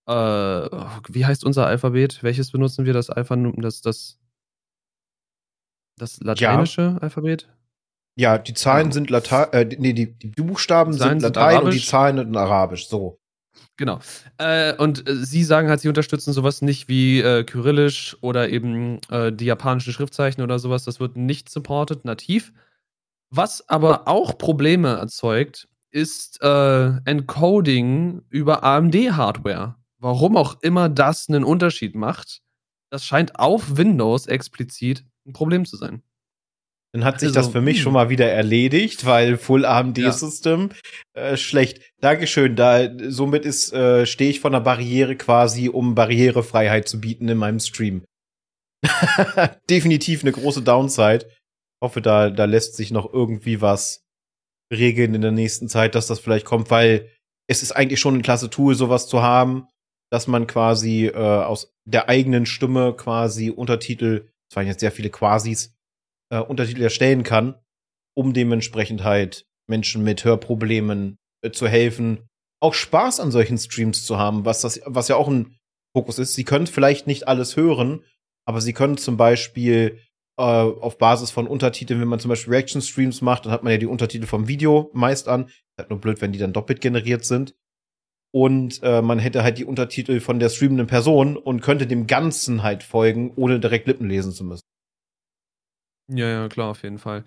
äh, 0.06 0.12
wie 0.12 1.26
heißt 1.26 1.44
unser 1.44 1.66
Alphabet? 1.66 2.22
Welches 2.22 2.52
benutzen 2.52 2.86
wir? 2.86 2.92
Das 2.92 3.10
Alpha, 3.10 3.36
das, 3.36 3.80
das 3.80 4.18
das 5.98 6.20
lateinische 6.20 6.82
ja. 6.82 6.98
Alphabet? 6.98 7.48
Ja, 8.18 8.38
die 8.38 8.54
Zahlen 8.54 8.88
ja. 8.88 8.92
sind 8.92 9.10
Latein, 9.10 9.52
äh, 9.52 9.76
nee, 9.78 9.92
die, 9.92 10.12
die 10.18 10.28
Buchstaben 10.28 10.92
die 10.92 10.98
sind 10.98 11.20
Latein 11.22 11.56
sind 11.56 11.64
und 11.64 11.74
die 11.74 11.84
Zahlen 11.84 12.16
sind 12.16 12.36
Arabisch, 12.36 12.88
so. 12.88 13.18
Genau. 13.76 14.00
Äh, 14.38 14.74
und 14.76 15.06
äh, 15.08 15.14
sie 15.16 15.44
sagen 15.44 15.68
halt, 15.68 15.80
sie 15.80 15.88
unterstützen 15.88 16.32
sowas 16.32 16.62
nicht 16.62 16.88
wie 16.88 17.20
äh, 17.20 17.44
Kyrillisch 17.44 18.16
oder 18.22 18.48
eben 18.48 19.00
äh, 19.10 19.32
die 19.32 19.44
japanischen 19.44 19.92
Schriftzeichen 19.92 20.42
oder 20.42 20.58
sowas. 20.58 20.84
Das 20.84 20.98
wird 20.98 21.16
nicht 21.16 21.50
supported, 21.50 22.04
nativ. 22.04 22.52
Was 23.30 23.68
aber 23.68 24.08
auch 24.08 24.38
Probleme 24.38 24.96
erzeugt, 24.96 25.68
ist 25.90 26.42
äh, 26.42 26.86
Encoding 27.04 28.22
über 28.30 28.62
AMD-Hardware. 28.64 29.76
Warum 29.98 30.36
auch 30.36 30.62
immer 30.62 30.88
das 30.88 31.28
einen 31.28 31.44
Unterschied 31.44 31.94
macht, 31.94 32.42
das 32.90 33.04
scheint 33.04 33.38
auf 33.38 33.76
Windows 33.76 34.26
explizit 34.26 35.04
ein 35.26 35.32
Problem 35.32 35.64
zu 35.64 35.76
sein. 35.76 36.02
Dann 36.92 37.04
hat 37.04 37.20
sich 37.20 37.28
also, 37.28 37.40
das 37.40 37.48
für 37.50 37.60
mich 37.60 37.78
hm. 37.78 37.82
schon 37.82 37.92
mal 37.92 38.08
wieder 38.08 38.30
erledigt, 38.30 39.04
weil 39.04 39.36
Full 39.36 39.66
AMD 39.66 39.98
ja. 39.98 40.12
System 40.12 40.70
äh, 41.14 41.36
schlecht. 41.36 41.80
Dankeschön. 42.00 42.56
Da 42.56 42.88
somit 43.10 43.44
ist 43.44 43.72
äh, 43.72 44.06
stehe 44.06 44.30
ich 44.30 44.40
vor 44.40 44.50
einer 44.50 44.60
Barriere 44.60 45.16
quasi, 45.16 45.68
um 45.68 45.94
Barrierefreiheit 45.94 46.88
zu 46.88 47.00
bieten 47.00 47.28
in 47.28 47.36
meinem 47.36 47.60
Stream. 47.60 48.04
Definitiv 49.68 50.22
eine 50.22 50.32
große 50.32 50.62
Downside. 50.62 51.26
Ich 51.26 51.84
hoffe, 51.84 52.00
da 52.00 52.30
da 52.30 52.46
lässt 52.46 52.76
sich 52.76 52.90
noch 52.90 53.12
irgendwie 53.12 53.60
was 53.60 54.06
regeln 54.72 55.14
in 55.14 55.22
der 55.22 55.32
nächsten 55.32 55.68
Zeit, 55.68 55.94
dass 55.94 56.06
das 56.06 56.20
vielleicht 56.20 56.46
kommt, 56.46 56.70
weil 56.70 57.10
es 57.46 57.62
ist 57.62 57.72
eigentlich 57.72 58.00
schon 58.00 58.16
ein 58.16 58.22
klasse 58.22 58.50
Tool, 58.50 58.74
sowas 58.74 59.06
zu 59.06 59.22
haben, 59.22 59.68
dass 60.10 60.26
man 60.26 60.46
quasi 60.46 61.06
äh, 61.06 61.14
aus 61.14 61.72
der 61.84 62.08
eigenen 62.08 62.46
Stimme 62.46 62.94
quasi 62.94 63.50
Untertitel 63.50 64.28
es 64.50 64.56
waren 64.56 64.66
jetzt 64.66 64.80
sehr 64.80 64.92
viele 64.92 65.10
Quasis, 65.10 65.74
äh, 66.30 66.38
Untertitel 66.38 66.82
erstellen 66.82 67.22
kann, 67.22 67.54
um 68.14 68.32
dementsprechend 68.32 69.04
halt 69.04 69.46
Menschen 69.68 70.04
mit 70.04 70.24
Hörproblemen 70.24 71.18
äh, 71.42 71.50
zu 71.50 71.68
helfen, 71.68 72.28
auch 72.60 72.74
Spaß 72.74 73.20
an 73.20 73.30
solchen 73.30 73.58
Streams 73.58 74.04
zu 74.04 74.18
haben, 74.18 74.44
was 74.44 74.60
das, 74.60 74.80
was 74.86 75.08
ja 75.08 75.16
auch 75.16 75.28
ein 75.28 75.56
Fokus 75.94 76.18
ist. 76.18 76.34
Sie 76.34 76.44
können 76.44 76.66
vielleicht 76.66 77.06
nicht 77.06 77.28
alles 77.28 77.56
hören, 77.56 78.04
aber 78.46 78.60
sie 78.60 78.72
können 78.72 78.96
zum 78.96 79.16
Beispiel 79.16 80.00
äh, 80.38 80.42
auf 80.42 80.98
Basis 80.98 81.30
von 81.30 81.46
Untertiteln, 81.46 82.00
wenn 82.00 82.08
man 82.08 82.20
zum 82.20 82.28
Beispiel 82.28 82.54
Reaction-Streams 82.54 83.22
macht, 83.22 83.46
dann 83.46 83.52
hat 83.52 83.62
man 83.62 83.72
ja 83.72 83.78
die 83.78 83.86
Untertitel 83.86 84.26
vom 84.26 84.48
Video 84.48 84.90
meist 84.92 85.28
an. 85.28 85.46
Ist 85.46 85.78
halt 85.78 85.90
nur 85.90 86.00
blöd, 86.00 86.20
wenn 86.20 86.32
die 86.32 86.38
dann 86.38 86.52
doppelt 86.52 86.80
generiert 86.80 87.24
sind. 87.24 87.54
Und 88.32 88.82
äh, 88.82 89.02
man 89.02 89.18
hätte 89.18 89.42
halt 89.42 89.58
die 89.58 89.64
Untertitel 89.64 90.20
von 90.20 90.38
der 90.38 90.48
streamenden 90.48 90.86
Person 90.86 91.36
und 91.36 91.60
könnte 91.62 91.86
dem 91.86 92.06
Ganzen 92.06 92.62
halt 92.62 92.82
folgen, 92.82 93.32
ohne 93.36 93.60
direkt 93.60 93.86
Lippen 93.86 94.08
lesen 94.08 94.32
zu 94.32 94.44
müssen. 94.44 94.62
Ja, 96.08 96.28
ja, 96.28 96.48
klar, 96.48 96.70
auf 96.70 96.82
jeden 96.82 96.98
Fall. 96.98 97.24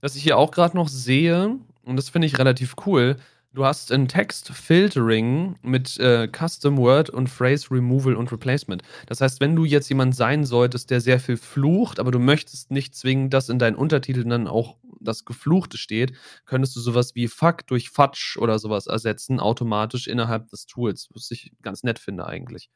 Was 0.00 0.16
ich 0.16 0.22
hier 0.22 0.38
auch 0.38 0.50
gerade 0.50 0.76
noch 0.76 0.88
sehe, 0.88 1.58
und 1.82 1.96
das 1.96 2.08
finde 2.08 2.26
ich 2.26 2.38
relativ 2.38 2.74
cool, 2.86 3.16
Du 3.54 3.64
hast 3.64 3.92
ein 3.92 4.08
Text-Filtering 4.08 5.60
mit 5.62 5.96
äh, 6.00 6.26
Custom 6.26 6.76
Word 6.76 7.08
und 7.08 7.28
Phrase 7.28 7.70
Removal 7.70 8.16
und 8.16 8.32
Replacement. 8.32 8.82
Das 9.06 9.20
heißt, 9.20 9.40
wenn 9.40 9.54
du 9.54 9.64
jetzt 9.64 9.88
jemand 9.88 10.16
sein 10.16 10.44
solltest, 10.44 10.90
der 10.90 11.00
sehr 11.00 11.20
viel 11.20 11.36
flucht, 11.36 12.00
aber 12.00 12.10
du 12.10 12.18
möchtest 12.18 12.72
nicht 12.72 12.96
zwingend, 12.96 13.32
dass 13.32 13.48
in 13.48 13.60
deinen 13.60 13.76
Untertiteln 13.76 14.28
dann 14.28 14.48
auch 14.48 14.76
das 15.00 15.24
Gefluchte 15.24 15.78
steht, 15.78 16.16
könntest 16.46 16.74
du 16.74 16.80
sowas 16.80 17.14
wie 17.14 17.28
Fuck 17.28 17.68
durch 17.68 17.90
Fatsch 17.90 18.36
oder 18.38 18.58
sowas 18.58 18.88
ersetzen, 18.88 19.38
automatisch 19.38 20.08
innerhalb 20.08 20.48
des 20.48 20.66
Tools, 20.66 21.08
was 21.14 21.30
ich 21.30 21.52
ganz 21.62 21.84
nett 21.84 22.00
finde 22.00 22.26
eigentlich. 22.26 22.70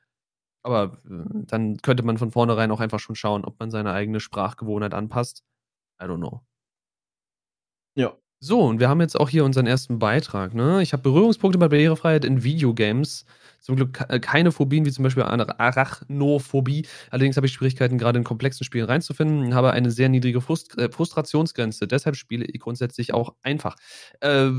Aber 0.63 0.97
äh, 1.11 1.25
dann 1.47 1.79
könnte 1.79 2.05
man 2.05 2.19
von 2.19 2.31
vornherein 2.31 2.71
auch 2.71 2.81
einfach 2.81 3.01
schon 3.01 3.17
schauen, 3.17 3.45
ob 3.45 3.59
man 3.59 3.73
seine 3.73 3.93
eigene 3.95 4.21
Sprachgewohnheit 4.21 4.95
anpasst. 4.95 5.43
I 6.01 6.05
don't 6.05 6.19
know. 6.19 6.43
Ja, 7.97 8.17
so, 8.41 8.61
und 8.63 8.79
wir 8.79 8.89
haben 8.89 9.01
jetzt 9.01 9.19
auch 9.19 9.29
hier 9.29 9.45
unseren 9.45 9.67
ersten 9.67 9.99
Beitrag. 9.99 10.55
Ne? 10.55 10.81
Ich 10.81 10.93
habe 10.93 11.03
Berührungspunkte 11.03 11.59
bei 11.59 11.69
Barrierefreiheit 11.69 12.25
in 12.25 12.45
Videogames. 12.45 13.25
Zum 13.61 13.75
Glück 13.75 14.05
äh, 14.09 14.21
keine 14.21 14.53
Phobien, 14.53 14.85
wie 14.85 14.93
zum 14.93 15.03
Beispiel 15.03 15.25
Arachnophobie. 15.25 16.87
Allerdings 17.11 17.37
habe 17.37 17.47
ich 17.47 17.53
Schwierigkeiten, 17.53 17.99
gerade 17.99 18.19
in 18.19 18.25
komplexen 18.25 18.65
Spielen 18.65 18.87
reinzufinden. 18.87 19.55
Habe 19.55 19.73
eine 19.73 19.91
sehr 19.91 20.09
niedrige 20.09 20.41
Frust 20.41 20.79
äh, 20.79 20.89
Frustrationsgrenze. 20.89 21.89
Deshalb 21.89 22.15
spiele 22.15 22.45
ich 22.45 22.61
grundsätzlich 22.61 23.13
auch 23.13 23.35
einfach. 23.43 23.75
Äh, 24.21 24.51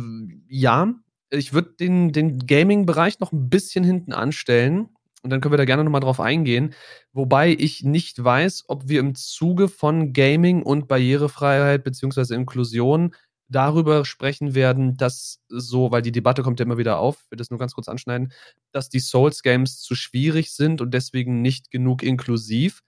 ja, 0.49 0.93
ich 1.29 1.53
würde 1.53 1.69
den, 1.79 2.11
den 2.11 2.39
Gaming-Bereich 2.45 3.21
noch 3.21 3.31
ein 3.31 3.49
bisschen 3.49 3.85
hinten 3.85 4.11
anstellen. 4.11 4.89
Und 5.21 5.31
dann 5.31 5.41
können 5.41 5.53
wir 5.53 5.57
da 5.57 5.65
gerne 5.65 5.83
nochmal 5.83 6.01
drauf 6.01 6.19
eingehen. 6.19 6.73
Wobei 7.13 7.55
ich 7.57 7.83
nicht 7.83 8.21
weiß, 8.23 8.65
ob 8.67 8.87
wir 8.87 8.99
im 8.99 9.15
Zuge 9.15 9.67
von 9.67 10.13
Gaming 10.13 10.63
und 10.63 10.87
Barrierefreiheit 10.87 11.83
bzw. 11.83 12.35
Inklusion 12.35 13.13
darüber 13.49 14.05
sprechen 14.05 14.55
werden, 14.55 14.95
dass 14.97 15.41
so, 15.49 15.91
weil 15.91 16.01
die 16.01 16.11
Debatte 16.11 16.43
kommt 16.43 16.59
ja 16.59 16.65
immer 16.65 16.77
wieder 16.77 16.99
auf, 16.99 17.21
ich 17.25 17.31
will 17.31 17.37
das 17.37 17.49
nur 17.49 17.59
ganz 17.59 17.73
kurz 17.73 17.87
anschneiden, 17.87 18.31
dass 18.71 18.89
die 18.89 18.99
Souls-Games 18.99 19.81
zu 19.81 19.95
schwierig 19.95 20.51
sind 20.53 20.81
und 20.81 20.93
deswegen 20.93 21.41
nicht 21.41 21.71
genug 21.71 22.03
inklusiv. 22.03 22.81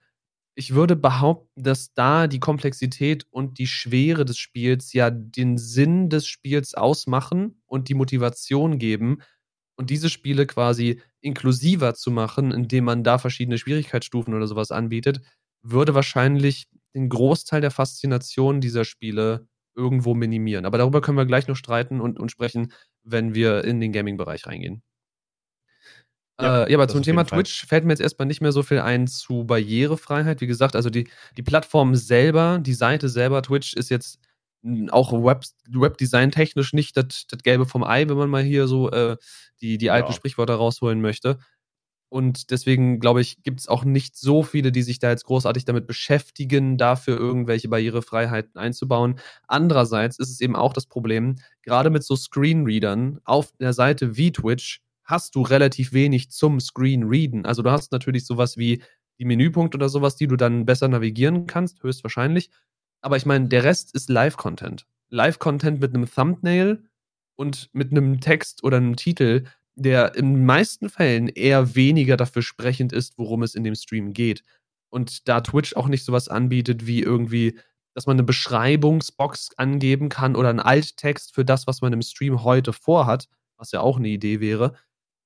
Ich 0.54 0.74
würde 0.74 0.96
behaupten, 0.96 1.62
dass 1.62 1.94
da 1.94 2.26
die 2.26 2.40
Komplexität 2.40 3.26
und 3.30 3.58
die 3.58 3.66
Schwere 3.66 4.24
des 4.24 4.38
Spiels 4.38 4.92
ja 4.92 5.10
den 5.10 5.56
Sinn 5.58 6.10
des 6.10 6.26
Spiels 6.26 6.74
ausmachen 6.74 7.62
und 7.66 7.88
die 7.88 7.94
Motivation 7.94 8.78
geben 8.78 9.18
und 9.76 9.90
diese 9.90 10.10
Spiele 10.10 10.46
quasi 10.46 11.00
inklusiver 11.22 11.94
zu 11.94 12.10
machen, 12.10 12.52
indem 12.52 12.84
man 12.84 13.04
da 13.04 13.18
verschiedene 13.18 13.58
Schwierigkeitsstufen 13.58 14.34
oder 14.34 14.46
sowas 14.46 14.70
anbietet, 14.70 15.22
würde 15.62 15.94
wahrscheinlich 15.94 16.68
den 16.94 17.08
Großteil 17.08 17.60
der 17.60 17.70
Faszination 17.70 18.60
dieser 18.60 18.84
Spiele 18.84 19.46
irgendwo 19.74 20.14
minimieren. 20.14 20.66
Aber 20.66 20.78
darüber 20.78 21.00
können 21.00 21.18
wir 21.18 21.26
gleich 21.26 21.48
noch 21.48 21.56
streiten 21.56 22.00
und, 22.00 22.18
und 22.18 22.30
sprechen, 22.30 22.72
wenn 23.02 23.34
wir 23.34 23.64
in 23.64 23.80
den 23.80 23.92
Gaming-Bereich 23.92 24.46
reingehen. 24.46 24.82
Ja, 26.40 26.64
äh, 26.64 26.72
ja 26.72 26.78
aber 26.78 26.88
zum 26.88 27.02
Thema 27.02 27.24
Twitch 27.24 27.66
fällt 27.66 27.84
mir 27.84 27.92
jetzt 27.92 28.00
erstmal 28.00 28.26
nicht 28.26 28.40
mehr 28.40 28.52
so 28.52 28.62
viel 28.62 28.80
ein 28.80 29.06
zu 29.06 29.44
Barrierefreiheit. 29.44 30.40
Wie 30.40 30.46
gesagt, 30.46 30.76
also 30.76 30.90
die, 30.90 31.08
die 31.36 31.42
Plattform 31.42 31.94
selber, 31.94 32.58
die 32.60 32.74
Seite 32.74 33.08
selber, 33.08 33.42
Twitch, 33.42 33.74
ist 33.74 33.90
jetzt 33.90 34.18
auch 34.90 35.12
Web, 35.12 35.44
Webdesign 35.68 36.30
technisch 36.30 36.72
nicht 36.72 36.96
das 36.96 37.26
Gelbe 37.42 37.66
vom 37.66 37.82
Ei, 37.82 38.08
wenn 38.08 38.16
man 38.16 38.30
mal 38.30 38.42
hier 38.42 38.68
so 38.68 38.90
äh, 38.90 39.16
die, 39.60 39.76
die 39.76 39.90
alten 39.90 40.10
ja. 40.10 40.14
Sprichwörter 40.14 40.54
rausholen 40.54 41.00
möchte. 41.00 41.38
Und 42.12 42.50
deswegen, 42.50 43.00
glaube 43.00 43.22
ich, 43.22 43.42
gibt 43.42 43.60
es 43.60 43.68
auch 43.68 43.84
nicht 43.86 44.16
so 44.16 44.42
viele, 44.42 44.70
die 44.70 44.82
sich 44.82 44.98
da 44.98 45.08
jetzt 45.08 45.24
großartig 45.24 45.64
damit 45.64 45.86
beschäftigen, 45.86 46.76
dafür 46.76 47.16
irgendwelche 47.16 47.70
Barrierefreiheiten 47.70 48.60
einzubauen. 48.60 49.18
Andererseits 49.48 50.18
ist 50.18 50.28
es 50.28 50.42
eben 50.42 50.54
auch 50.54 50.74
das 50.74 50.84
Problem, 50.84 51.36
gerade 51.62 51.88
mit 51.88 52.04
so 52.04 52.14
Screenreadern 52.14 53.20
auf 53.24 53.52
der 53.52 53.72
Seite 53.72 54.14
wie 54.18 54.30
Twitch 54.30 54.82
hast 55.04 55.36
du 55.36 55.40
relativ 55.40 55.94
wenig 55.94 56.30
zum 56.30 56.60
Screenreaden. 56.60 57.46
Also 57.46 57.62
du 57.62 57.70
hast 57.70 57.92
natürlich 57.92 58.26
sowas 58.26 58.58
wie 58.58 58.82
die 59.18 59.24
Menüpunkte 59.24 59.78
oder 59.78 59.88
sowas, 59.88 60.14
die 60.14 60.26
du 60.26 60.36
dann 60.36 60.66
besser 60.66 60.88
navigieren 60.88 61.46
kannst, 61.46 61.82
höchstwahrscheinlich. 61.82 62.50
Aber 63.00 63.16
ich 63.16 63.24
meine, 63.24 63.48
der 63.48 63.64
Rest 63.64 63.94
ist 63.94 64.10
Live-Content. 64.10 64.86
Live-Content 65.08 65.80
mit 65.80 65.94
einem 65.94 66.04
Thumbnail 66.04 66.82
und 67.36 67.70
mit 67.72 67.90
einem 67.90 68.20
Text 68.20 68.62
oder 68.64 68.76
einem 68.76 68.96
Titel, 68.96 69.44
der 69.74 70.14
in 70.14 70.34
den 70.34 70.46
meisten 70.46 70.88
Fällen 70.88 71.28
eher 71.28 71.74
weniger 71.74 72.16
dafür 72.16 72.42
sprechend 72.42 72.92
ist, 72.92 73.18
worum 73.18 73.42
es 73.42 73.54
in 73.54 73.64
dem 73.64 73.74
Stream 73.74 74.12
geht. 74.12 74.42
Und 74.90 75.28
da 75.28 75.40
Twitch 75.40 75.74
auch 75.74 75.88
nicht 75.88 76.04
sowas 76.04 76.28
anbietet 76.28 76.86
wie 76.86 77.00
irgendwie, 77.00 77.58
dass 77.94 78.06
man 78.06 78.16
eine 78.16 78.24
Beschreibungsbox 78.24 79.50
angeben 79.56 80.08
kann 80.08 80.36
oder 80.36 80.50
einen 80.50 80.60
Alttext 80.60 81.34
für 81.34 81.44
das, 81.44 81.66
was 81.66 81.80
man 81.80 81.92
im 81.92 82.02
Stream 82.02 82.42
heute 82.44 82.72
vorhat, 82.72 83.28
was 83.56 83.72
ja 83.72 83.80
auch 83.80 83.96
eine 83.96 84.08
Idee 84.08 84.40
wäre, 84.40 84.74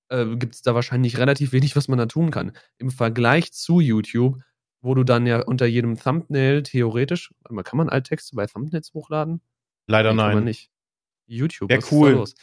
äh, 0.09 0.37
gibt 0.37 0.55
es 0.55 0.63
da 0.63 0.75
wahrscheinlich 0.75 1.19
relativ 1.19 1.53
wenig, 1.53 1.75
was 1.75 1.89
man 1.89 1.99
da 1.99 2.07
tun 2.07 2.31
kann. 2.31 2.53
Im 2.79 2.91
Vergleich 2.91 3.53
zu 3.53 3.81
YouTube, 3.81 4.41
wo 4.81 4.95
du 4.95 5.03
dann 5.03 5.27
ja 5.27 5.41
unter 5.41 5.67
jedem 5.67 5.99
Thumbnail 5.99 6.63
theoretisch, 6.63 7.35
kann 7.45 7.77
man 7.77 7.89
Alttexte 7.89 8.37
bei 8.37 8.47
Thumbnails 8.47 8.93
hochladen? 8.95 9.41
Leider 9.89 10.11
nee, 10.11 10.17
nein. 10.17 10.27
Kann 10.27 10.35
man 10.37 10.45
nicht. 10.45 10.71
YouTube, 11.27 11.71
ja, 11.71 11.79
was 11.79 11.91
cool. 11.91 12.09
ist 12.09 12.15
da 12.15 12.19
los? 12.19 12.35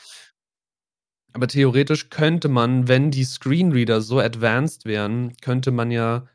Aber 1.34 1.48
theoretisch 1.48 2.10
könnte 2.10 2.48
man, 2.48 2.88
wenn 2.88 3.10
die 3.10 3.24
Screenreader 3.24 4.02
so 4.02 4.20
advanced 4.20 4.86
wären, 4.86 5.36
könnte 5.42 5.72
man 5.72 5.90
ja 5.90 6.28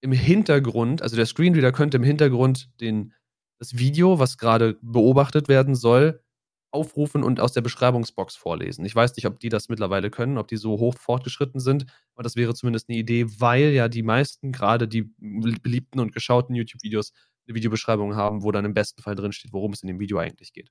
im 0.00 0.12
Hintergrund, 0.12 1.02
also 1.02 1.16
der 1.16 1.26
Screenreader 1.26 1.72
könnte 1.72 1.96
im 1.96 2.04
Hintergrund 2.04 2.70
den, 2.80 3.12
das 3.58 3.76
Video, 3.76 4.20
was 4.20 4.38
gerade 4.38 4.78
beobachtet 4.82 5.48
werden 5.48 5.74
soll, 5.74 6.22
aufrufen 6.70 7.24
und 7.24 7.40
aus 7.40 7.52
der 7.52 7.62
Beschreibungsbox 7.62 8.36
vorlesen. 8.36 8.84
Ich 8.84 8.94
weiß 8.94 9.16
nicht, 9.16 9.26
ob 9.26 9.40
die 9.40 9.48
das 9.48 9.68
mittlerweile 9.68 10.10
können, 10.10 10.38
ob 10.38 10.46
die 10.46 10.56
so 10.56 10.78
hoch 10.78 10.94
fortgeschritten 10.96 11.58
sind, 11.58 11.86
aber 12.14 12.22
das 12.22 12.36
wäre 12.36 12.54
zumindest 12.54 12.88
eine 12.88 12.98
Idee, 12.98 13.26
weil 13.38 13.70
ja 13.70 13.88
die 13.88 14.02
meisten, 14.02 14.52
gerade 14.52 14.86
die 14.86 15.10
beliebten 15.18 16.00
und 16.00 16.12
geschauten 16.12 16.54
YouTube-Videos, 16.54 17.12
eine 17.48 17.54
Videobeschreibung 17.54 18.14
haben, 18.14 18.42
wo 18.42 18.52
dann 18.52 18.64
im 18.64 18.74
besten 18.74 19.02
Fall 19.02 19.14
drin 19.14 19.32
steht, 19.32 19.52
worum 19.52 19.72
es 19.72 19.82
in 19.82 19.88
dem 19.88 20.00
Video 20.00 20.18
eigentlich 20.18 20.52
geht. 20.52 20.70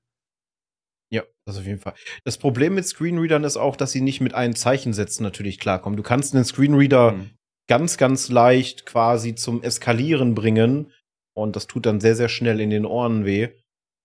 Ja, 1.10 1.22
das 1.46 1.58
auf 1.58 1.66
jeden 1.66 1.78
Fall. 1.78 1.94
Das 2.24 2.38
Problem 2.38 2.74
mit 2.74 2.86
Screenreadern 2.86 3.44
ist 3.44 3.56
auch, 3.56 3.76
dass 3.76 3.92
sie 3.92 4.00
nicht 4.00 4.20
mit 4.20 4.34
allen 4.34 4.56
Zeichensätzen 4.56 5.22
natürlich 5.22 5.58
klarkommen. 5.58 5.96
Du 5.96 6.02
kannst 6.02 6.34
einen 6.34 6.44
Screenreader 6.44 7.12
mhm. 7.12 7.30
ganz, 7.68 7.96
ganz 7.96 8.28
leicht 8.28 8.86
quasi 8.86 9.34
zum 9.34 9.62
Eskalieren 9.62 10.34
bringen 10.34 10.92
und 11.36 11.54
das 11.54 11.66
tut 11.66 11.86
dann 11.86 12.00
sehr, 12.00 12.16
sehr 12.16 12.28
schnell 12.28 12.60
in 12.60 12.70
den 12.70 12.84
Ohren 12.84 13.24
weh, 13.24 13.50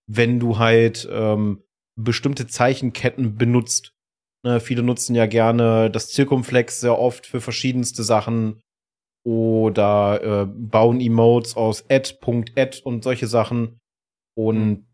wenn 0.08 0.38
du 0.38 0.58
halt 0.58 1.08
ähm, 1.10 1.64
bestimmte 2.00 2.46
Zeichenketten 2.46 3.36
benutzt. 3.36 3.92
Ne, 4.44 4.60
viele 4.60 4.82
nutzen 4.82 5.14
ja 5.14 5.26
gerne 5.26 5.90
das 5.90 6.08
Zirkumflex 6.08 6.80
sehr 6.80 6.98
oft 6.98 7.26
für 7.26 7.40
verschiedenste 7.40 8.02
Sachen 8.02 8.60
oder 9.24 10.22
äh, 10.22 10.46
bauen 10.46 11.00
Emotes 11.00 11.56
aus 11.56 11.84
Add 11.88 12.14
und 12.84 13.04
solche 13.04 13.26
Sachen. 13.26 13.78
Und 14.36 14.64
mhm 14.64 14.86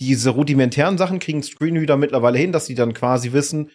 diese 0.00 0.30
rudimentären 0.30 0.98
Sachen 0.98 1.18
kriegen 1.18 1.42
Screenreader 1.42 1.96
mittlerweile 1.96 2.38
hin, 2.38 2.52
dass 2.52 2.66
sie 2.66 2.74
dann 2.74 2.94
quasi 2.94 3.32
wissen, 3.32 3.70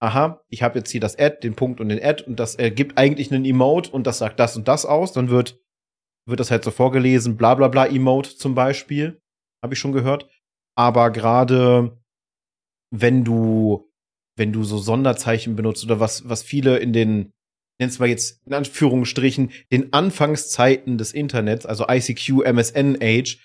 aha, 0.00 0.42
ich 0.48 0.62
habe 0.62 0.78
jetzt 0.78 0.90
hier 0.90 1.00
das 1.00 1.18
Add, 1.18 1.38
den 1.42 1.56
Punkt 1.56 1.80
und 1.80 1.88
den 1.88 2.02
Add 2.02 2.24
und 2.24 2.38
das 2.38 2.54
ergibt 2.54 2.98
eigentlich 2.98 3.32
einen 3.32 3.44
Emote 3.44 3.90
und 3.90 4.06
das 4.06 4.18
sagt 4.18 4.38
das 4.38 4.56
und 4.56 4.68
das 4.68 4.86
aus. 4.86 5.12
Dann 5.12 5.30
wird, 5.30 5.60
wird 6.26 6.40
das 6.40 6.50
halt 6.50 6.64
so 6.64 6.70
vorgelesen, 6.70 7.36
bla 7.36 7.54
bla 7.54 7.68
bla 7.68 7.86
Emote 7.86 8.36
zum 8.36 8.54
Beispiel. 8.54 9.20
Habe 9.62 9.74
ich 9.74 9.80
schon 9.80 9.92
gehört. 9.92 10.28
Aber 10.76 11.10
gerade 11.10 11.98
wenn 12.90 13.24
du, 13.24 13.90
wenn 14.36 14.52
du 14.52 14.64
so 14.64 14.78
Sonderzeichen 14.78 15.56
benutzt 15.56 15.84
oder 15.84 15.98
was, 15.98 16.28
was 16.28 16.42
viele 16.42 16.78
in 16.78 16.92
den, 16.92 17.32
nenn's 17.80 17.98
mal 17.98 18.08
jetzt 18.08 18.46
in 18.46 18.54
Anführungsstrichen, 18.54 19.50
den 19.72 19.92
Anfangszeiten 19.92 20.98
des 20.98 21.12
Internets, 21.12 21.64
also 21.64 21.86
ICQ, 21.88 22.44
MSN 22.44 22.98
Age, 23.00 23.38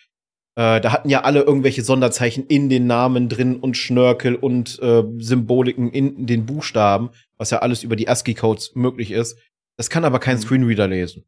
äh, 0.61 0.79
da 0.79 0.91
hatten 0.91 1.09
ja 1.09 1.21
alle 1.21 1.41
irgendwelche 1.41 1.81
Sonderzeichen 1.81 2.45
in 2.45 2.69
den 2.69 2.85
Namen 2.85 3.29
drin 3.29 3.55
und 3.59 3.77
Schnörkel 3.77 4.35
und 4.35 4.77
äh, 4.79 5.03
Symboliken 5.17 5.89
in 5.89 6.27
den 6.27 6.45
Buchstaben, 6.45 7.09
was 7.37 7.49
ja 7.49 7.59
alles 7.59 7.81
über 7.81 7.95
die 7.95 8.07
ASCII-Codes 8.07 8.75
möglich 8.75 9.09
ist. 9.09 9.39
Das 9.77 9.89
kann 9.89 10.05
aber 10.05 10.19
kein 10.19 10.35
mhm. 10.35 10.41
Screenreader 10.41 10.87
lesen. 10.87 11.25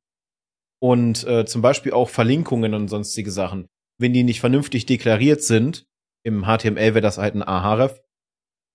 Und 0.80 1.26
äh, 1.26 1.46
zum 1.46 1.64
Beispiel 1.64 1.94
auch 1.94 2.10
Verlinkungen 2.10 2.76
und 2.76 2.90
sonstige 2.90 3.32
Sachen. 3.32 3.66
Wenn 3.98 4.14
die 4.14 4.22
nicht 4.22 4.40
vernünftig 4.40 4.86
deklariert 4.86 5.42
sind, 5.42 5.88
im 6.24 6.44
HTML 6.44 6.94
wäre 6.94 7.02
das 7.02 7.18
halt 7.18 7.34
ein 7.34 7.42
Ahref, 7.42 8.02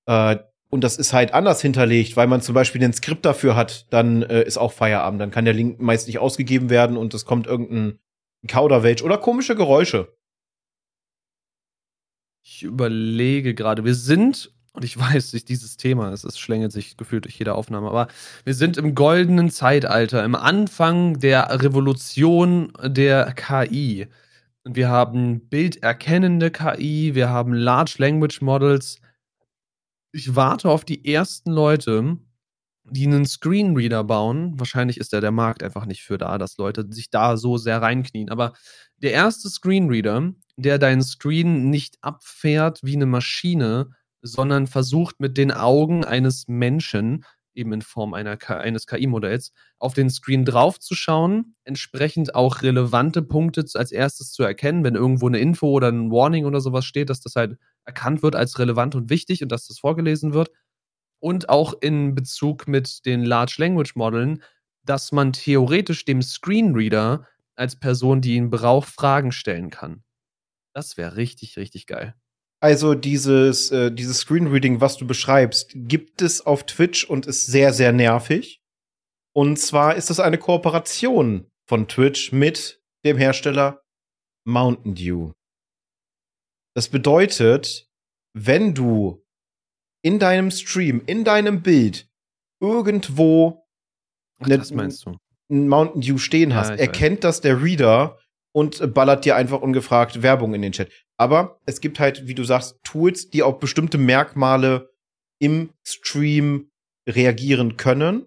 äh, 0.07 0.39
und 0.71 0.83
das 0.83 0.97
ist 0.97 1.13
halt 1.13 1.35
anders 1.35 1.63
hinterlegt, 1.63 2.17
weil 2.17 2.27
man 2.27 2.43
zum 2.43 2.57
Beispiel 2.57 2.81
den 2.81 2.93
Skript 2.93 3.25
dafür 3.25 3.55
hat, 3.55 3.87
dann 3.93 4.23
äh, 4.23 4.43
ist 4.43 4.59
auch 4.59 4.73
Feierabend. 4.73 5.21
Dann 5.21 5.31
kann 5.31 5.45
der 5.45 5.55
Link 5.55 5.79
meist 5.81 6.09
nicht 6.09 6.19
ausgegeben 6.19 6.69
werden 6.69 6.97
und 6.97 7.15
es 7.15 7.25
kommt 7.25 7.47
irgendein 7.47 8.01
Kauderwelsch 8.49 9.03
oder 9.03 9.19
komische 9.19 9.55
Geräusche. 9.55 10.18
Ich 12.51 12.63
überlege 12.63 13.55
gerade, 13.55 13.85
wir 13.85 13.95
sind, 13.95 14.51
und 14.73 14.83
ich 14.83 14.99
weiß 14.99 15.33
dieses 15.45 15.77
Thema, 15.77 16.13
es, 16.13 16.25
es 16.25 16.39
schlängelt 16.39 16.73
sich 16.73 16.97
gefühlt 16.97 17.27
durch 17.27 17.39
jede 17.39 17.55
Aufnahme, 17.55 17.89
aber 17.89 18.09
wir 18.45 18.55
sind 18.55 18.79
im 18.79 18.95
goldenen 18.95 19.51
Zeitalter, 19.51 20.25
im 20.25 20.35
Anfang 20.35 21.19
der 21.21 21.63
Revolution 21.63 22.73
der 22.83 23.33
KI. 23.35 24.09
Und 24.65 24.77
wir 24.77 24.89
haben 24.89 25.49
bilderkennende 25.49 26.51
KI, 26.51 27.15
wir 27.15 27.29
haben 27.29 27.53
Large 27.53 27.97
Language 27.99 28.41
Models. 28.41 28.99
Ich 30.13 30.35
warte 30.35 30.71
auf 30.71 30.87
die 30.87 31.05
ersten 31.05 31.51
Leute, 31.51 32.17
die 32.85 33.07
einen 33.07 33.27
Screenreader 33.27 34.05
bauen. 34.05 34.59
Wahrscheinlich 34.59 34.97
ist 34.97 35.13
da 35.13 35.21
der 35.21 35.33
Markt 35.33 35.63
einfach 35.63 35.85
nicht 35.85 36.03
für 36.03 36.17
da, 36.17 36.39
dass 36.39 36.57
Leute 36.57 36.87
sich 36.91 37.11
da 37.11 37.37
so 37.37 37.59
sehr 37.59 37.83
reinknien. 37.83 38.31
Aber 38.31 38.55
der 38.97 39.13
erste 39.13 39.51
Screenreader, 39.51 40.33
der 40.59 40.79
deinen 40.79 41.03
Screen 41.03 41.71
nicht 41.71 41.99
abfährt 42.01 42.81
wie 42.83 42.97
eine 42.97 43.07
Maschine, 43.07 43.91
sondern 44.23 44.67
versucht 44.67 45.21
mit 45.21 45.39
den 45.39 45.53
Augen 45.53 46.05
eines 46.05 46.49
Menschen, 46.49 47.25
eben 47.55 47.73
in 47.73 47.83
Form 47.83 48.13
einer, 48.13 48.39
eines 48.51 48.87
KI-Modells, 48.87 49.53
auf 49.79 49.95
den 49.95 50.11
Screen 50.11 50.45
draufzuschauen, 50.45 51.55
entsprechend 51.65 52.35
auch 52.35 52.63
relevante 52.63 53.23
Punkte 53.23 53.65
als 53.75 53.93
erstes 53.93 54.33
zu 54.33 54.43
erkennen, 54.43 54.83
wenn 54.83 54.97
irgendwo 54.97 55.29
eine 55.29 55.39
Info 55.39 55.69
oder 55.69 55.89
ein 55.89 56.11
Warning 56.11 56.45
oder 56.45 56.61
sowas 56.61 56.85
steht, 56.85 57.09
dass 57.09 57.21
das 57.21 57.37
halt 57.37 57.57
erkannt 57.85 58.23
wird 58.23 58.35
als 58.35 58.59
relevant 58.59 58.97
und 58.97 59.11
wichtig 59.11 59.43
und 59.43 59.53
dass 59.53 59.67
das 59.69 59.79
vorgelesen 59.79 60.33
wird 60.35 60.51
und 61.21 61.49
auch 61.49 61.75
in 61.81 62.17
Bezug 62.17 62.67
mit 62.67 63.07
den 63.07 63.25
Large 63.25 63.57
Language 63.59 63.95
Modellen, 63.95 64.43
dass 64.85 65.13
man 65.13 65.33
theoretisch 65.33 66.05
dem 66.05 66.21
Screenreader 66.21 67.27
als 67.55 67.77
Person, 67.77 68.21
die 68.21 68.35
ihn 68.35 68.51
braucht, 68.51 68.89
Fragen 68.89 69.33
stellen 69.33 69.71
kann. 69.71 70.03
Das 70.79 70.97
wäre 70.97 71.17
richtig, 71.17 71.57
richtig 71.57 71.89
geil. 71.89 72.15
Also 72.61 72.95
dieses, 72.95 73.73
äh, 73.73 73.91
dieses 73.91 74.19
Screenreading, 74.19 74.81
was 74.81 74.97
du 74.97 75.09
beschreibst, 75.09 75.73
gibt 75.75 76.23
es 76.23 76.41
auf 76.41 76.67
Twitch 76.67 77.03
und 77.03 77.27
ist 77.27 77.47
sehr, 77.47 77.73
sehr 77.73 77.91
nervig. 77.91 78.63
Und 79.35 79.59
zwar 79.59 79.97
ist 79.97 80.09
das 80.09 80.21
eine 80.21 80.39
Kooperation 80.39 81.51
von 81.69 81.89
Twitch 81.89 82.31
mit 82.31 82.81
dem 83.05 83.19
Hersteller 83.19 83.83
Mountain 84.47 84.95
Dew. 84.95 85.33
Das 86.77 86.89
bedeutet, 86.89 87.91
wenn 88.35 88.73
du 88.73 89.27
in 90.05 90.21
deinem 90.21 90.53
Stream, 90.53 91.03
in 91.07 91.25
deinem 91.25 91.61
Bild 91.61 92.09
irgendwo 92.63 93.67
Ach, 94.39 94.47
das 94.47 94.71
meinst 94.71 95.07
du? 95.07 95.17
ein 95.51 95.67
Mountain 95.67 96.03
Dew 96.03 96.19
stehen 96.19 96.55
hast, 96.55 96.71
ja, 96.71 96.77
erkennt 96.77 97.17
weiß. 97.17 97.23
das 97.23 97.41
der 97.41 97.61
Reader 97.61 98.17
und 98.55 98.95
ballert 98.95 99.25
dir 99.25 99.37
einfach 99.37 99.61
ungefragt 99.61 100.23
Werbung 100.23 100.55
in 100.55 100.63
den 100.63 100.73
Chat. 100.73 100.91
Aber 101.19 101.61
es 101.67 101.81
gibt 101.81 102.01
halt, 102.01 102.27
wie 102.27 102.35
du 102.35 102.45
sagst, 102.45 102.79
Tools, 102.85 103.31
die 103.31 103.43
auf 103.43 103.59
bestimmte 103.59 103.99
Merkmale 103.99 104.91
im 105.41 105.71
Stream 105.87 106.71
reagieren 107.09 107.77
können. 107.77 108.27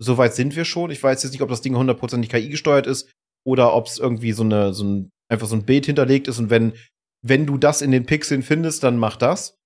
Soweit 0.00 0.34
sind 0.34 0.56
wir 0.56 0.64
schon. 0.64 0.90
Ich 0.90 1.02
weiß 1.02 1.22
jetzt 1.22 1.32
nicht, 1.32 1.42
ob 1.42 1.48
das 1.48 1.62
Ding 1.62 1.76
hundertprozentig 1.76 2.30
KI 2.30 2.48
gesteuert 2.48 2.86
ist 2.86 3.10
oder 3.46 3.74
ob 3.74 3.86
es 3.86 3.98
irgendwie 3.98 4.32
so 4.32 4.42
eine, 4.42 4.74
so 4.74 4.84
ein, 4.84 5.10
einfach 5.30 5.46
so 5.46 5.56
ein 5.56 5.64
Bild 5.64 5.86
hinterlegt 5.86 6.28
ist 6.28 6.38
und 6.38 6.50
wenn, 6.50 6.74
wenn 7.22 7.46
du 7.46 7.56
das 7.56 7.80
in 7.80 7.90
den 7.90 8.06
Pixeln 8.06 8.42
findest, 8.42 8.82
dann 8.82 8.98
mach 8.98 9.16
das. 9.16 9.56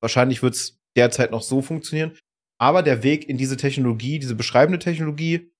Wahrscheinlich 0.00 0.42
wird's 0.42 0.78
derzeit 0.96 1.30
noch 1.30 1.42
so 1.42 1.62
funktionieren. 1.62 2.16
Aber 2.58 2.82
der 2.82 3.02
Weg 3.02 3.28
in 3.28 3.38
diese 3.38 3.56
Technologie, 3.56 4.18
diese 4.18 4.34
beschreibende 4.34 4.78
Technologie, 4.78 5.50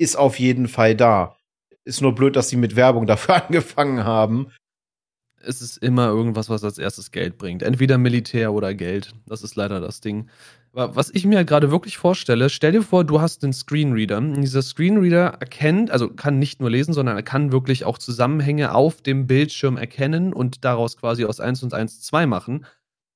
ist 0.00 0.16
auf 0.16 0.38
jeden 0.38 0.68
Fall 0.68 0.94
da. 0.94 1.36
Ist 1.84 2.00
nur 2.00 2.14
blöd, 2.14 2.36
dass 2.36 2.48
sie 2.48 2.56
mit 2.56 2.76
Werbung 2.76 3.06
dafür 3.06 3.34
angefangen 3.46 4.04
haben. 4.04 4.48
Es 5.46 5.60
ist 5.60 5.76
immer 5.76 6.06
irgendwas, 6.06 6.48
was 6.48 6.64
als 6.64 6.78
erstes 6.78 7.10
Geld 7.10 7.36
bringt. 7.36 7.62
Entweder 7.62 7.98
Militär 7.98 8.52
oder 8.52 8.74
Geld. 8.74 9.14
Das 9.26 9.42
ist 9.42 9.56
leider 9.56 9.80
das 9.80 10.00
Ding. 10.00 10.30
Aber 10.72 10.96
was 10.96 11.10
ich 11.10 11.26
mir 11.26 11.44
gerade 11.44 11.70
wirklich 11.70 11.98
vorstelle, 11.98 12.48
stell 12.48 12.72
dir 12.72 12.82
vor, 12.82 13.04
du 13.04 13.20
hast 13.20 13.44
einen 13.44 13.52
Screenreader. 13.52 14.16
Und 14.16 14.40
dieser 14.40 14.62
Screenreader 14.62 15.36
erkennt, 15.40 15.90
also 15.90 16.08
kann 16.08 16.38
nicht 16.38 16.60
nur 16.60 16.70
lesen, 16.70 16.94
sondern 16.94 17.16
er 17.16 17.22
kann 17.22 17.52
wirklich 17.52 17.84
auch 17.84 17.98
Zusammenhänge 17.98 18.74
auf 18.74 19.02
dem 19.02 19.26
Bildschirm 19.26 19.76
erkennen 19.76 20.32
und 20.32 20.64
daraus 20.64 20.96
quasi 20.96 21.26
aus 21.26 21.40
1 21.40 21.62
und 21.62 21.74
1 21.74 22.00
2 22.00 22.26
machen. 22.26 22.64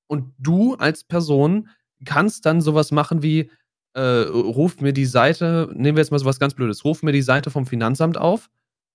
Und 0.06 0.34
du 0.38 0.74
als 0.74 1.02
Person 1.02 1.68
kannst 2.04 2.46
dann 2.46 2.60
sowas 2.60 2.92
machen 2.92 3.22
wie, 3.22 3.50
äh, 3.94 4.00
ruf 4.00 4.80
mir 4.80 4.92
die 4.92 5.06
Seite, 5.06 5.68
nehmen 5.74 5.96
wir 5.96 6.02
jetzt 6.02 6.12
mal 6.12 6.18
sowas 6.18 6.38
ganz 6.38 6.54
Blödes, 6.54 6.84
ruf 6.84 7.02
mir 7.02 7.12
die 7.12 7.22
Seite 7.22 7.50
vom 7.50 7.66
Finanzamt 7.66 8.18
auf, 8.18 8.48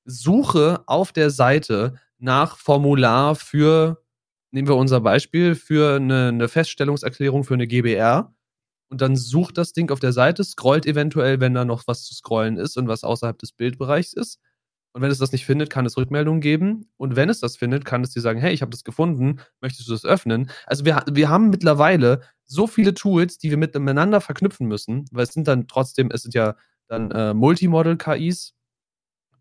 suche 0.05 0.83
auf 0.87 1.11
der 1.11 1.29
Seite 1.29 1.95
nach 2.19 2.57
Formular 2.57 3.35
für, 3.35 4.03
nehmen 4.51 4.67
wir 4.67 4.75
unser 4.75 5.01
Beispiel, 5.01 5.55
für 5.55 5.95
eine, 5.95 6.29
eine 6.29 6.47
Feststellungserklärung 6.47 7.43
für 7.43 7.53
eine 7.53 7.67
GBR 7.67 8.33
und 8.89 9.01
dann 9.01 9.15
sucht 9.15 9.57
das 9.57 9.73
Ding 9.73 9.91
auf 9.91 9.99
der 9.99 10.13
Seite, 10.13 10.43
scrollt 10.43 10.85
eventuell, 10.85 11.39
wenn 11.39 11.53
da 11.53 11.65
noch 11.65 11.83
was 11.87 12.03
zu 12.03 12.13
scrollen 12.13 12.57
ist 12.57 12.77
und 12.77 12.87
was 12.87 13.03
außerhalb 13.03 13.37
des 13.39 13.51
Bildbereichs 13.53 14.13
ist 14.13 14.39
und 14.93 15.01
wenn 15.01 15.09
es 15.09 15.17
das 15.17 15.31
nicht 15.31 15.45
findet, 15.45 15.71
kann 15.71 15.87
es 15.87 15.97
Rückmeldungen 15.97 16.39
geben. 16.39 16.87
Und 16.97 17.15
wenn 17.15 17.29
es 17.29 17.39
das 17.39 17.57
findet, 17.57 17.83
kann 17.83 18.03
es 18.03 18.11
dir 18.11 18.21
sagen, 18.21 18.39
hey, 18.39 18.53
ich 18.53 18.61
habe 18.61 18.69
das 18.69 18.83
gefunden, 18.83 19.39
möchtest 19.59 19.89
du 19.89 19.93
das 19.93 20.05
öffnen? 20.05 20.51
Also 20.67 20.85
wir, 20.85 21.03
wir 21.11 21.29
haben 21.29 21.49
mittlerweile 21.49 22.21
so 22.45 22.67
viele 22.67 22.93
Tools, 22.93 23.39
die 23.39 23.49
wir 23.49 23.57
miteinander 23.57 24.21
verknüpfen 24.21 24.67
müssen, 24.67 25.05
weil 25.11 25.23
es 25.23 25.33
sind 25.33 25.47
dann 25.47 25.67
trotzdem, 25.67 26.11
es 26.11 26.21
sind 26.21 26.35
ja 26.35 26.55
dann 26.87 27.09
äh, 27.09 27.33
Multimodel-KIs. 27.33 28.53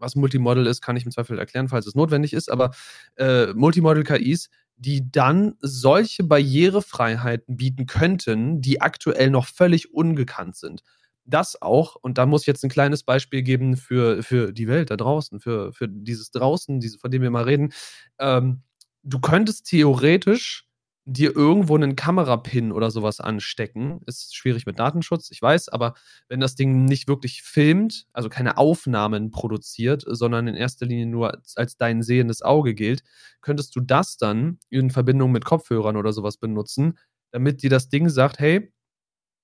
Was 0.02 0.16
Multimodel 0.16 0.66
ist, 0.66 0.82
kann 0.82 0.96
ich 0.96 1.04
im 1.04 1.12
Zweifel 1.12 1.38
erklären, 1.38 1.68
falls 1.68 1.86
es 1.86 1.94
notwendig 1.94 2.32
ist, 2.32 2.50
aber 2.50 2.72
äh, 3.16 3.46
Multimodel-KIs, 3.54 4.50
die 4.76 5.10
dann 5.10 5.54
solche 5.60 6.24
Barrierefreiheiten 6.24 7.56
bieten 7.56 7.86
könnten, 7.86 8.60
die 8.60 8.80
aktuell 8.80 9.30
noch 9.30 9.46
völlig 9.46 9.94
ungekannt 9.94 10.56
sind 10.56 10.82
das 11.24 11.60
auch, 11.60 11.96
und 11.96 12.18
da 12.18 12.26
muss 12.26 12.42
ich 12.42 12.46
jetzt 12.46 12.64
ein 12.64 12.70
kleines 12.70 13.04
Beispiel 13.04 13.42
geben 13.42 13.76
für, 13.76 14.22
für 14.22 14.52
die 14.52 14.68
Welt 14.68 14.90
da 14.90 14.96
draußen, 14.96 15.40
für, 15.40 15.72
für 15.72 15.88
dieses 15.88 16.30
draußen, 16.30 16.80
diese, 16.80 16.98
von 16.98 17.10
dem 17.10 17.22
wir 17.22 17.30
mal 17.30 17.44
reden. 17.44 17.72
Ähm, 18.18 18.62
du 19.02 19.20
könntest 19.20 19.66
theoretisch 19.66 20.66
dir 21.04 21.34
irgendwo 21.34 21.74
einen 21.74 21.96
Kamerapin 21.96 22.70
oder 22.70 22.90
sowas 22.90 23.20
anstecken. 23.20 24.00
Ist 24.06 24.36
schwierig 24.36 24.66
mit 24.66 24.78
Datenschutz, 24.78 25.30
ich 25.30 25.42
weiß, 25.42 25.68
aber 25.68 25.94
wenn 26.28 26.40
das 26.40 26.54
Ding 26.54 26.84
nicht 26.84 27.08
wirklich 27.08 27.42
filmt, 27.42 28.06
also 28.12 28.28
keine 28.28 28.56
Aufnahmen 28.56 29.30
produziert, 29.30 30.04
sondern 30.06 30.46
in 30.46 30.54
erster 30.54 30.86
Linie 30.86 31.06
nur 31.06 31.34
als, 31.34 31.56
als 31.56 31.76
dein 31.76 32.02
sehendes 32.02 32.42
Auge 32.42 32.74
gilt, 32.74 33.02
könntest 33.40 33.74
du 33.74 33.80
das 33.80 34.16
dann 34.16 34.58
in 34.70 34.90
Verbindung 34.90 35.32
mit 35.32 35.44
Kopfhörern 35.44 35.96
oder 35.96 36.12
sowas 36.12 36.36
benutzen, 36.36 36.98
damit 37.32 37.62
dir 37.62 37.70
das 37.70 37.88
Ding 37.88 38.08
sagt, 38.08 38.38
hey, 38.38 38.72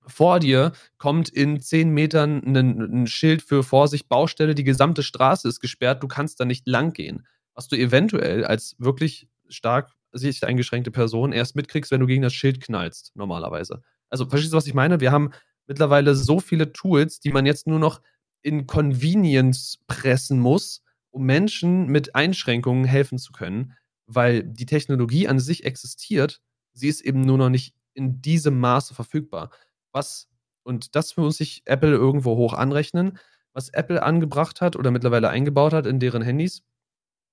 vor 0.07 0.40
dir 0.40 0.73
kommt 0.97 1.29
in 1.29 1.61
zehn 1.61 1.90
Metern 1.90 2.42
ein, 2.44 2.57
ein, 3.03 3.07
Schild 3.07 3.42
für 3.42 3.62
Vorsicht, 3.62 4.09
Baustelle, 4.09 4.55
die 4.55 4.64
gesamte 4.64 5.03
Straße 5.03 5.47
ist 5.49 5.61
gesperrt, 5.61 6.03
du 6.03 6.09
kannst 6.09 6.40
da 6.40 6.44
nicht 6.44 6.66
lang 6.66 6.92
gehen. 6.92 7.27
Was 7.55 7.68
du 7.68 7.77
eventuell 7.77 8.44
als 8.44 8.75
wirklich 8.79 9.29
stark 9.49 9.97
sich 10.12 10.44
eingeschränkte 10.44 10.90
Person 10.90 11.33
erst 11.33 11.57
mitkriegst, 11.57 11.90
wenn 11.90 12.01
du 12.01 12.07
gegen 12.07 12.23
das 12.23 12.35
Schild 12.35 12.61
knallst, 12.61 13.12
normalerweise. 13.14 13.83
Also, 14.11 14.29
verstehst 14.29 14.53
du, 14.53 14.57
was 14.57 14.66
ich 14.66 14.75
meine? 14.75 15.01
Wir 15.01 15.12
haben 15.12 15.31
mittlerweile 15.66 16.14
so 16.14 16.40
viele 16.40 16.73
Tools, 16.73 17.21
die 17.21 17.31
man 17.31 17.47
jetzt 17.47 17.66
nur 17.66 17.79
noch 17.79 18.01
in 18.42 18.66
Convenience 18.66 19.79
pressen 19.87 20.40
muss, 20.40 20.83
um 21.11 21.25
Menschen 21.25 21.88
mit 21.88 22.14
Einschränkungen 22.14 22.85
helfen 22.85 23.18
zu 23.18 23.33
können, 23.33 23.75
weil 24.07 24.42
die 24.42 24.66
Technologie 24.66 25.29
an 25.29 25.38
sich 25.38 25.64
existiert, 25.64 26.40
sie 26.73 26.88
ist 26.88 27.03
eben 27.03 27.21
nur 27.21 27.38
noch 27.38 27.51
nicht 27.51 27.75
in 27.94 28.23
diesem 28.23 28.59
Maße 28.61 28.94
verfügbar 28.94 29.51
was, 29.92 30.29
und 30.62 30.94
das 30.94 31.16
muss 31.16 31.38
sich 31.38 31.62
Apple 31.64 31.90
irgendwo 31.90 32.37
hoch 32.37 32.55
anrechnen, 32.55 33.18
was 33.53 33.71
Apple 33.71 34.03
angebracht 34.03 34.61
hat 34.61 34.77
oder 34.77 34.90
mittlerweile 34.90 35.31
eingebaut 35.31 35.73
hat 35.73 35.87
in 35.87 35.99
deren 35.99 36.23
Handys. 36.23 36.62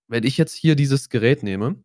Wenn 0.07 0.23
ich 0.23 0.37
jetzt 0.37 0.53
hier 0.53 0.75
dieses 0.75 1.09
Gerät 1.09 1.43
nehme 1.43 1.83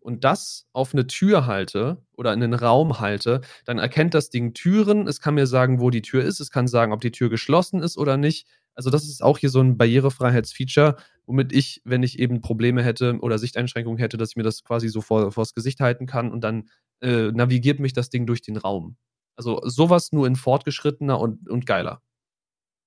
und 0.00 0.24
das 0.24 0.66
auf 0.72 0.92
eine 0.92 1.06
Tür 1.06 1.46
halte 1.46 1.98
oder 2.16 2.32
in 2.32 2.42
einen 2.42 2.54
Raum 2.54 3.00
halte, 3.00 3.40
dann 3.64 3.78
erkennt 3.78 4.14
das 4.14 4.30
Ding 4.30 4.54
Türen. 4.54 5.06
Es 5.06 5.20
kann 5.20 5.34
mir 5.34 5.46
sagen, 5.46 5.80
wo 5.80 5.90
die 5.90 6.02
Tür 6.02 6.24
ist. 6.24 6.40
Es 6.40 6.50
kann 6.50 6.66
sagen, 6.66 6.92
ob 6.92 7.00
die 7.00 7.12
Tür 7.12 7.30
geschlossen 7.30 7.82
ist 7.82 7.96
oder 7.96 8.16
nicht. 8.16 8.46
Also 8.74 8.90
das 8.90 9.04
ist 9.04 9.22
auch 9.22 9.38
hier 9.38 9.50
so 9.50 9.60
ein 9.60 9.76
Barrierefreiheitsfeature, 9.76 10.96
womit 11.26 11.52
ich, 11.52 11.80
wenn 11.84 12.02
ich 12.02 12.18
eben 12.18 12.40
Probleme 12.40 12.82
hätte 12.82 13.18
oder 13.20 13.38
Sichteinschränkungen 13.38 13.98
hätte, 13.98 14.16
dass 14.16 14.30
ich 14.30 14.36
mir 14.36 14.42
das 14.42 14.64
quasi 14.64 14.88
so 14.88 15.00
vor, 15.00 15.30
vors 15.32 15.54
Gesicht 15.54 15.80
halten 15.80 16.06
kann 16.06 16.32
und 16.32 16.42
dann 16.42 16.68
äh, 17.00 17.30
navigiert 17.30 17.78
mich 17.78 17.92
das 17.92 18.10
Ding 18.10 18.26
durch 18.26 18.42
den 18.42 18.56
Raum. 18.56 18.96
Also 19.36 19.60
sowas 19.64 20.12
nur 20.12 20.26
in 20.26 20.36
fortgeschrittener 20.36 21.18
und, 21.18 21.48
und 21.48 21.66
geiler. 21.66 22.02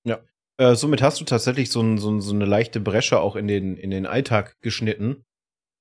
Ja. 0.04 0.19
Äh, 0.58 0.76
somit 0.76 1.02
hast 1.02 1.19
du 1.19 1.26
tatsächlich 1.26 1.69
so, 1.69 1.82
ein, 1.82 1.97
so, 1.97 2.19
so, 2.19 2.34
eine 2.34 2.45
leichte 2.45 2.80
Bresche 2.80 3.19
auch 3.19 3.36
in 3.36 3.47
den, 3.47 3.78
in 3.78 3.91
den 3.91 4.06
Alltag 4.06 4.58
geschnitten. 4.62 5.26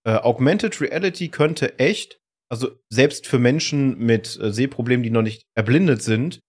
Äh, 0.07 0.21
Augmented 0.23 0.81
Reality 0.81 1.29
könnte 1.29 1.79
echt, 1.79 2.21
also 2.49 2.71
selbst 2.89 3.27
für 3.27 3.39
Menschen 3.39 3.99
mit 3.99 4.39
äh, 4.41 4.53
Sehproblemen, 4.53 5.03
die 5.03 5.11
noch 5.11 5.23
nicht 5.23 5.43
erblindet 5.57 6.03
sind, 6.03 6.41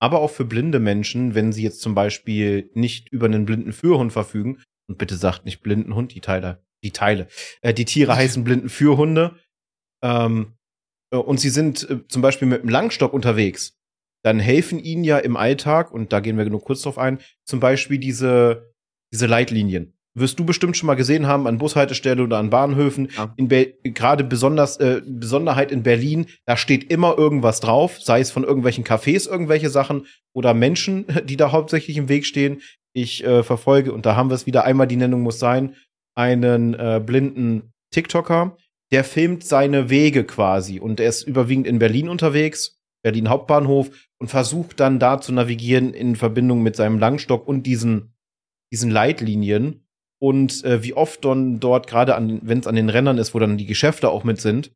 aber 0.00 0.20
auch 0.20 0.30
für 0.30 0.44
blinde 0.44 0.80
Menschen, 0.80 1.34
wenn 1.34 1.52
sie 1.52 1.62
jetzt 1.62 1.80
zum 1.80 1.94
Beispiel 1.94 2.70
nicht 2.74 3.10
über 3.10 3.26
einen 3.26 3.46
blinden 3.46 3.72
Führhund 3.72 4.12
verfügen, 4.12 4.62
und 4.86 4.98
bitte 4.98 5.16
sagt 5.16 5.46
nicht 5.46 5.62
blinden 5.62 5.94
Hund, 5.94 6.12
die 6.14 6.20
Teile, 6.20 6.62
die 6.82 6.90
Teile. 6.90 7.28
Äh, 7.62 7.72
die 7.72 7.84
Tiere 7.84 8.16
heißen 8.16 8.42
Blindenführhunde. 8.42 9.38
Ähm, 10.02 10.58
äh, 11.10 11.16
und 11.16 11.38
sie 11.38 11.50
sind 11.50 11.88
äh, 11.88 12.06
zum 12.08 12.20
Beispiel 12.20 12.48
mit 12.48 12.60
einem 12.60 12.68
Langstock 12.68 13.14
unterwegs. 13.14 13.78
Dann 14.24 14.40
helfen 14.40 14.80
ihnen 14.80 15.04
ja 15.04 15.18
im 15.18 15.36
Alltag, 15.36 15.92
und 15.92 16.12
da 16.12 16.18
gehen 16.18 16.36
wir 16.36 16.44
nur 16.50 16.62
kurz 16.62 16.82
drauf 16.82 16.98
ein, 16.98 17.20
zum 17.46 17.60
Beispiel 17.60 17.98
diese, 17.98 18.74
diese 19.12 19.26
Leitlinien 19.26 19.93
wirst 20.14 20.38
du 20.38 20.44
bestimmt 20.44 20.76
schon 20.76 20.86
mal 20.86 20.94
gesehen 20.94 21.26
haben 21.26 21.46
an 21.46 21.58
Bushaltestellen 21.58 22.20
oder 22.20 22.38
an 22.38 22.50
Bahnhöfen. 22.50 23.08
Ja. 23.16 23.34
In 23.36 23.48
gerade 23.94 24.24
besonders 24.24 24.76
äh, 24.78 25.02
Besonderheit 25.04 25.72
in 25.72 25.82
Berlin, 25.82 26.26
da 26.46 26.56
steht 26.56 26.90
immer 26.90 27.18
irgendwas 27.18 27.60
drauf, 27.60 28.00
sei 28.00 28.20
es 28.20 28.30
von 28.30 28.44
irgendwelchen 28.44 28.84
Cafés 28.84 29.28
irgendwelche 29.28 29.70
Sachen 29.70 30.06
oder 30.32 30.54
Menschen, 30.54 31.06
die 31.24 31.36
da 31.36 31.52
hauptsächlich 31.52 31.96
im 31.96 32.08
Weg 32.08 32.26
stehen. 32.26 32.62
Ich 32.92 33.24
äh, 33.24 33.42
verfolge 33.42 33.92
und 33.92 34.06
da 34.06 34.14
haben 34.14 34.30
wir 34.30 34.36
es 34.36 34.46
wieder 34.46 34.64
einmal 34.64 34.86
die 34.86 34.96
Nennung 34.96 35.22
muss 35.22 35.40
sein, 35.40 35.74
einen 36.14 36.74
äh, 36.74 37.02
blinden 37.04 37.72
TikToker, 37.90 38.56
der 38.92 39.02
filmt 39.02 39.42
seine 39.44 39.90
Wege 39.90 40.22
quasi 40.24 40.78
und 40.78 41.00
er 41.00 41.08
ist 41.08 41.24
überwiegend 41.24 41.66
in 41.66 41.80
Berlin 41.80 42.08
unterwegs, 42.08 42.78
Berlin 43.02 43.28
Hauptbahnhof 43.28 43.90
und 44.20 44.28
versucht 44.28 44.78
dann 44.78 45.00
da 45.00 45.20
zu 45.20 45.32
navigieren 45.32 45.92
in 45.92 46.14
Verbindung 46.14 46.62
mit 46.62 46.76
seinem 46.76 47.00
Langstock 47.00 47.48
und 47.48 47.64
diesen 47.64 48.14
diesen 48.72 48.90
Leitlinien 48.90 49.83
und 50.24 50.64
äh, 50.64 50.82
wie 50.82 50.94
oft 50.94 51.22
dann 51.26 51.60
dort 51.60 51.86
gerade 51.86 52.16
wenn 52.16 52.58
es 52.58 52.66
an 52.66 52.76
den 52.76 52.88
Rändern 52.88 53.18
ist, 53.18 53.34
wo 53.34 53.38
dann 53.38 53.58
die 53.58 53.66
Geschäfte 53.66 54.08
auch 54.08 54.24
mit 54.24 54.40
sind, 54.40 54.72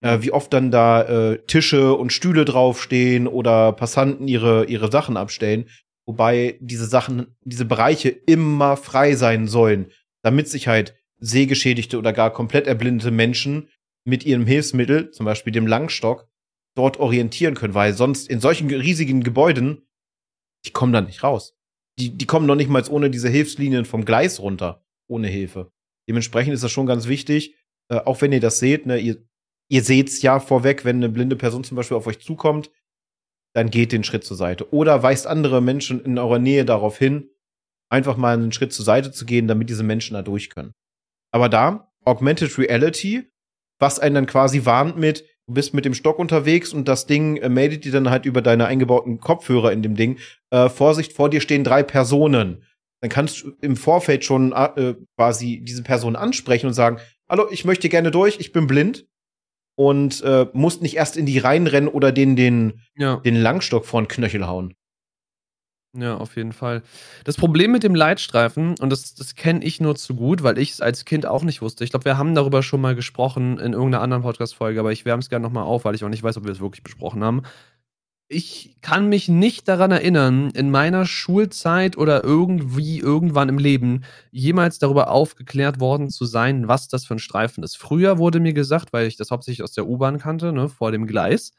äh, 0.00 0.18
wie 0.22 0.32
oft 0.32 0.52
dann 0.52 0.72
da 0.72 1.02
äh, 1.02 1.38
Tische 1.46 1.94
und 1.94 2.12
Stühle 2.12 2.44
draufstehen 2.44 3.28
oder 3.28 3.70
Passanten 3.70 4.26
ihre 4.26 4.64
ihre 4.64 4.90
Sachen 4.90 5.16
abstellen, 5.16 5.66
wobei 6.06 6.58
diese 6.60 6.86
Sachen, 6.86 7.36
diese 7.44 7.64
Bereiche 7.64 8.08
immer 8.08 8.76
frei 8.76 9.14
sein 9.14 9.46
sollen, 9.46 9.92
damit 10.24 10.48
sich 10.48 10.66
halt 10.66 10.96
sehgeschädigte 11.20 11.96
oder 11.96 12.12
gar 12.12 12.32
komplett 12.32 12.66
erblindete 12.66 13.12
Menschen 13.12 13.68
mit 14.04 14.26
ihrem 14.26 14.44
Hilfsmittel, 14.44 15.12
zum 15.12 15.24
Beispiel 15.24 15.52
dem 15.52 15.68
Langstock, 15.68 16.26
dort 16.74 16.98
orientieren 16.98 17.54
können, 17.54 17.74
weil 17.74 17.92
sonst 17.92 18.28
in 18.28 18.40
solchen 18.40 18.68
riesigen 18.68 19.22
Gebäuden, 19.22 19.86
die 20.66 20.72
kommen 20.72 20.92
da 20.92 21.00
nicht 21.00 21.22
raus 21.22 21.54
die, 21.98 22.16
die 22.16 22.26
kommen 22.26 22.46
noch 22.46 22.54
nicht 22.56 22.70
mal 22.70 22.82
ohne 22.88 23.10
diese 23.10 23.28
Hilfslinien 23.28 23.84
vom 23.84 24.04
Gleis 24.04 24.40
runter, 24.40 24.84
ohne 25.08 25.28
Hilfe. 25.28 25.72
Dementsprechend 26.08 26.54
ist 26.54 26.64
das 26.64 26.72
schon 26.72 26.86
ganz 26.86 27.08
wichtig, 27.08 27.56
äh, 27.88 27.96
auch 27.96 28.20
wenn 28.20 28.32
ihr 28.32 28.40
das 28.40 28.58
seht, 28.58 28.86
ne, 28.86 28.98
ihr, 28.98 29.24
ihr 29.68 29.82
seht's 29.82 30.22
ja 30.22 30.40
vorweg, 30.40 30.84
wenn 30.84 30.96
eine 30.96 31.08
blinde 31.08 31.36
Person 31.36 31.64
zum 31.64 31.76
Beispiel 31.76 31.96
auf 31.96 32.06
euch 32.06 32.20
zukommt, 32.20 32.70
dann 33.54 33.70
geht 33.70 33.92
den 33.92 34.04
Schritt 34.04 34.24
zur 34.24 34.36
Seite. 34.36 34.72
Oder 34.72 35.02
weist 35.02 35.26
andere 35.26 35.62
Menschen 35.62 36.04
in 36.04 36.18
eurer 36.18 36.38
Nähe 36.38 36.64
darauf 36.64 36.98
hin, 36.98 37.30
einfach 37.88 38.16
mal 38.16 38.34
einen 38.34 38.52
Schritt 38.52 38.72
zur 38.72 38.84
Seite 38.84 39.12
zu 39.12 39.24
gehen, 39.24 39.46
damit 39.46 39.70
diese 39.70 39.84
Menschen 39.84 40.14
da 40.14 40.22
durch 40.22 40.50
können. 40.50 40.72
Aber 41.32 41.48
da, 41.48 41.92
Augmented 42.04 42.58
Reality, 42.58 43.30
was 43.78 43.98
einen 43.98 44.14
dann 44.14 44.26
quasi 44.26 44.64
warnt 44.64 44.96
mit, 44.96 45.24
bist 45.46 45.74
mit 45.74 45.84
dem 45.84 45.94
Stock 45.94 46.18
unterwegs 46.18 46.72
und 46.72 46.88
das 46.88 47.06
Ding 47.06 47.36
äh, 47.36 47.48
meldet 47.48 47.84
dir 47.84 47.92
dann 47.92 48.10
halt 48.10 48.26
über 48.26 48.42
deine 48.42 48.66
eingebauten 48.66 49.20
Kopfhörer 49.20 49.72
in 49.72 49.82
dem 49.82 49.94
Ding, 49.94 50.18
äh, 50.50 50.68
Vorsicht, 50.68 51.12
vor 51.12 51.30
dir 51.30 51.40
stehen 51.40 51.64
drei 51.64 51.82
Personen. 51.82 52.64
Dann 53.00 53.10
kannst 53.10 53.42
du 53.42 53.52
im 53.60 53.76
Vorfeld 53.76 54.24
schon 54.24 54.52
äh, 54.52 54.94
quasi 55.16 55.60
diese 55.62 55.82
Person 55.82 56.16
ansprechen 56.16 56.66
und 56.66 56.72
sagen, 56.72 56.98
hallo, 57.28 57.46
ich 57.50 57.64
möchte 57.64 57.88
gerne 57.88 58.10
durch, 58.10 58.40
ich 58.40 58.52
bin 58.52 58.66
blind. 58.66 59.06
Und 59.76 60.22
äh, 60.22 60.46
musst 60.52 60.82
nicht 60.82 60.94
erst 60.94 61.16
in 61.16 61.26
die 61.26 61.38
Reihen 61.38 61.66
rennen 61.66 61.88
oder 61.88 62.12
den, 62.12 62.36
den, 62.36 62.80
ja. 62.94 63.16
den 63.16 63.34
Langstock 63.34 63.84
vor 63.84 64.00
den 64.00 64.06
Knöchel 64.06 64.46
hauen. 64.46 64.74
Ja, 65.96 66.16
auf 66.16 66.36
jeden 66.36 66.52
Fall. 66.52 66.82
Das 67.22 67.36
Problem 67.36 67.70
mit 67.70 67.84
dem 67.84 67.94
Leitstreifen, 67.94 68.74
und 68.80 68.90
das, 68.90 69.14
das 69.14 69.36
kenne 69.36 69.64
ich 69.64 69.80
nur 69.80 69.94
zu 69.94 70.16
gut, 70.16 70.42
weil 70.42 70.58
ich 70.58 70.72
es 70.72 70.80
als 70.80 71.04
Kind 71.04 71.24
auch 71.24 71.44
nicht 71.44 71.62
wusste. 71.62 71.84
Ich 71.84 71.90
glaube, 71.90 72.04
wir 72.04 72.18
haben 72.18 72.34
darüber 72.34 72.64
schon 72.64 72.80
mal 72.80 72.96
gesprochen 72.96 73.58
in 73.60 73.74
irgendeiner 73.74 74.02
anderen 74.02 74.24
Podcast-Folge, 74.24 74.80
aber 74.80 74.90
ich 74.90 75.04
wärme 75.04 75.20
es 75.20 75.28
gerne 75.28 75.44
nochmal 75.44 75.62
auf, 75.62 75.84
weil 75.84 75.94
ich 75.94 76.02
auch 76.02 76.08
nicht 76.08 76.24
weiß, 76.24 76.36
ob 76.36 76.44
wir 76.44 76.50
es 76.52 76.60
wirklich 76.60 76.82
besprochen 76.82 77.22
haben. 77.22 77.42
Ich 78.28 78.76
kann 78.82 79.08
mich 79.08 79.28
nicht 79.28 79.68
daran 79.68 79.92
erinnern, 79.92 80.50
in 80.50 80.70
meiner 80.70 81.06
Schulzeit 81.06 81.96
oder 81.98 82.24
irgendwie 82.24 82.98
irgendwann 83.00 83.48
im 83.50 83.58
Leben 83.58 84.04
jemals 84.32 84.78
darüber 84.78 85.10
aufgeklärt 85.10 85.80
worden 85.80 86.10
zu 86.10 86.24
sein, 86.26 86.68
was 86.68 86.88
das 86.88 87.04
für 87.06 87.14
ein 87.16 87.18
Streifen 87.20 87.62
ist. 87.64 87.76
Früher 87.76 88.18
wurde 88.18 88.40
mir 88.40 88.54
gesagt, 88.54 88.92
weil 88.92 89.06
ich 89.06 89.16
das 89.16 89.30
hauptsächlich 89.30 89.62
aus 89.62 89.72
der 89.72 89.86
U-Bahn 89.86 90.18
kannte, 90.18 90.52
ne, 90.52 90.68
vor 90.68 90.92
dem 90.92 91.06
Gleis, 91.06 91.52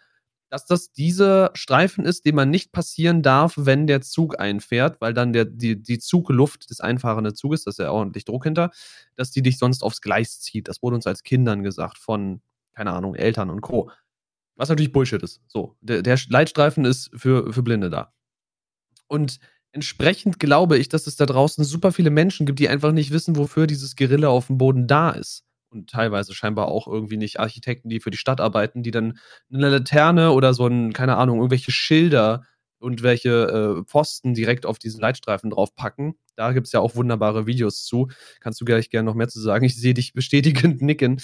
dass 0.50 0.66
das 0.66 0.92
dieser 0.92 1.52
Streifen 1.54 2.06
ist, 2.06 2.26
den 2.26 2.36
man 2.36 2.50
nicht 2.50 2.72
passieren 2.72 3.22
darf, 3.22 3.54
wenn 3.58 3.88
der 3.88 4.02
Zug 4.02 4.40
einfährt, 4.40 5.02
weil 5.02 5.14
dann 5.14 5.34
der, 5.34 5.46
die, 5.46 5.82
die 5.82 6.00
Zugluft 6.00 6.70
des 6.70 6.80
einfahrenden 6.80 7.36
Zuges, 7.36 7.64
da 7.64 7.70
ist 7.70 7.80
ja 7.80 7.92
ordentlich 7.92 8.26
Druck 8.26 8.44
hinter, 8.44 8.72
dass 9.16 9.32
die 9.32 9.42
dich 9.42 9.58
sonst 9.58 9.84
aufs 9.84 10.02
Gleis 10.02 10.40
zieht. 10.40 10.68
Das 10.68 10.82
wurde 10.82 10.96
uns 10.96 11.08
als 11.08 11.24
Kindern 11.24 11.64
gesagt 11.64 11.98
von, 11.98 12.42
keine 12.74 12.94
Ahnung, 12.94 13.16
Eltern 13.16 13.50
und 13.50 13.62
Co. 13.62 13.92
Was 14.56 14.70
natürlich 14.70 14.92
Bullshit 14.92 15.22
ist. 15.22 15.42
So, 15.48 15.76
der, 15.82 16.02
der 16.02 16.18
Leitstreifen 16.30 16.86
ist 16.86 17.10
für, 17.16 17.52
für 17.52 17.64
Blinde 17.64 17.90
da. 17.90 18.14
Und 19.08 19.40
entsprechend 19.72 20.40
glaube 20.40 20.78
ich, 20.78 20.88
dass 20.88 21.08
es 21.08 21.18
da 21.18 21.26
draußen 21.26 21.64
super 21.64 21.92
viele 21.92 22.10
Menschen 22.12 22.46
gibt, 22.46 22.60
die 22.60 22.70
einfach 22.70 22.92
nicht 22.92 23.12
wissen, 23.12 23.36
wofür 23.36 23.68
dieses 23.68 23.96
Gerille 23.96 24.30
auf 24.30 24.48
dem 24.48 24.58
Boden 24.58 24.88
da 24.88 25.10
ist 25.10 25.46
und 25.70 25.90
teilweise 25.90 26.34
scheinbar 26.34 26.68
auch 26.68 26.88
irgendwie 26.88 27.18
nicht 27.18 27.40
Architekten, 27.40 27.90
die 27.90 28.00
für 28.00 28.12
die 28.12 28.18
Stadt 28.18 28.42
arbeiten, 28.42 28.84
die 28.84 28.92
dann 28.92 29.18
eine 29.54 29.70
Laterne 29.70 30.32
oder 30.32 30.54
so 30.54 30.68
ein, 30.68 30.94
keine 30.94 31.18
Ahnung, 31.18 31.38
irgendwelche 31.38 31.72
Schilder 31.72 32.44
und 32.80 33.04
welche 33.04 33.30
äh, 33.80 33.84
Pfosten 33.86 34.34
direkt 34.34 34.66
auf 34.66 34.80
diesen 34.80 35.02
Leitstreifen 35.02 35.50
draufpacken. 35.50 36.16
Da 36.36 36.52
gibt 36.52 36.68
es 36.68 36.74
ja 36.74 36.80
auch 36.80 36.96
wunderbare 36.96 37.48
Videos 37.48 37.84
zu. 37.86 38.10
Kannst 38.42 38.60
du 38.62 38.66
gleich 38.66 38.90
gerne 38.90 39.06
noch 39.06 39.16
mehr 39.16 39.28
zu 39.28 39.40
sagen. 39.40 39.66
Ich 39.66 39.76
sehe 39.76 39.94
dich 39.94 40.14
bestätigend 40.14 40.82
nicken. 40.84 41.22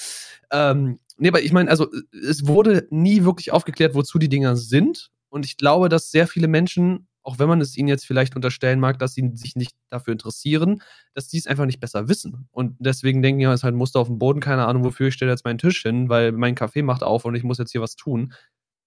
Ähm, 0.52 1.00
nee, 1.18 1.28
aber 1.28 1.42
ich 1.42 1.52
meine, 1.52 1.70
also 1.70 1.88
es 2.12 2.48
wurde 2.48 2.88
nie 2.90 3.24
wirklich 3.24 3.52
aufgeklärt, 3.52 3.94
wozu 3.94 4.18
die 4.18 4.30
Dinger 4.30 4.56
sind. 4.56 5.12
Und 5.30 5.46
ich 5.46 5.58
glaube, 5.58 5.88
dass 5.90 6.12
sehr 6.12 6.28
viele 6.28 6.48
Menschen 6.48 7.08
auch 7.24 7.40
wenn 7.40 7.48
man 7.48 7.62
es 7.62 7.78
ihnen 7.78 7.88
jetzt 7.88 8.06
vielleicht 8.06 8.36
unterstellen 8.36 8.80
mag, 8.80 9.00
dass 9.00 9.14
sie 9.14 9.32
sich 9.36 9.56
nicht 9.56 9.76
dafür 9.90 10.14
interessieren, 10.14 10.82
dass 11.14 11.28
die 11.28 11.38
es 11.38 11.48
einfach 11.48 11.66
nicht 11.66 11.80
besser 11.80 12.08
wissen. 12.08 12.48
Und 12.52 12.76
deswegen 12.80 13.22
denken 13.22 13.42
ja, 13.42 13.54
es 13.54 13.60
ist 13.60 13.64
halt 13.64 13.76
ein 13.76 13.78
Muster 13.78 14.00
auf 14.00 14.08
dem 14.08 14.20
Boden, 14.20 14.40
keine 14.40 14.66
Ahnung, 14.66 14.84
wofür 14.84 15.08
ich 15.08 15.14
stelle 15.14 15.32
jetzt 15.32 15.46
meinen 15.46 15.60
Tisch 15.60 15.82
hin, 15.82 16.10
weil 16.10 16.32
mein 16.32 16.56
Kaffee 16.56 16.82
macht 16.82 17.04
auf 17.04 17.26
und 17.26 17.36
ich 17.36 17.44
muss 17.44 17.60
jetzt 17.60 17.72
hier 17.72 17.82
was 17.82 17.96
tun. 17.96 18.34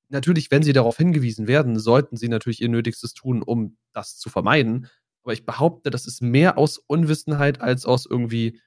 Natürlich, 0.09 0.51
wenn 0.51 0.63
sie 0.63 0.73
darauf 0.73 0.97
hingewiesen 0.97 1.47
werden, 1.47 1.79
sollten 1.79 2.17
sie 2.17 2.29
natürlich 2.29 2.61
ihr 2.61 2.69
Nötigstes 2.69 3.15
tun, 3.15 3.43
um 3.43 3.77
das 3.93 4.19
zu 4.19 4.29
vermeiden. 4.31 4.89
Aber 5.23 5.33
ich 5.33 5.47
behaupte, 5.47 5.91
das 5.91 6.07
ist 6.07 6.21
mehr 6.21 6.59
aus 6.59 6.79
Unwissenheit 6.79 7.61
als 7.61 7.87
aus 7.87 8.05
irgendwie 8.05 8.61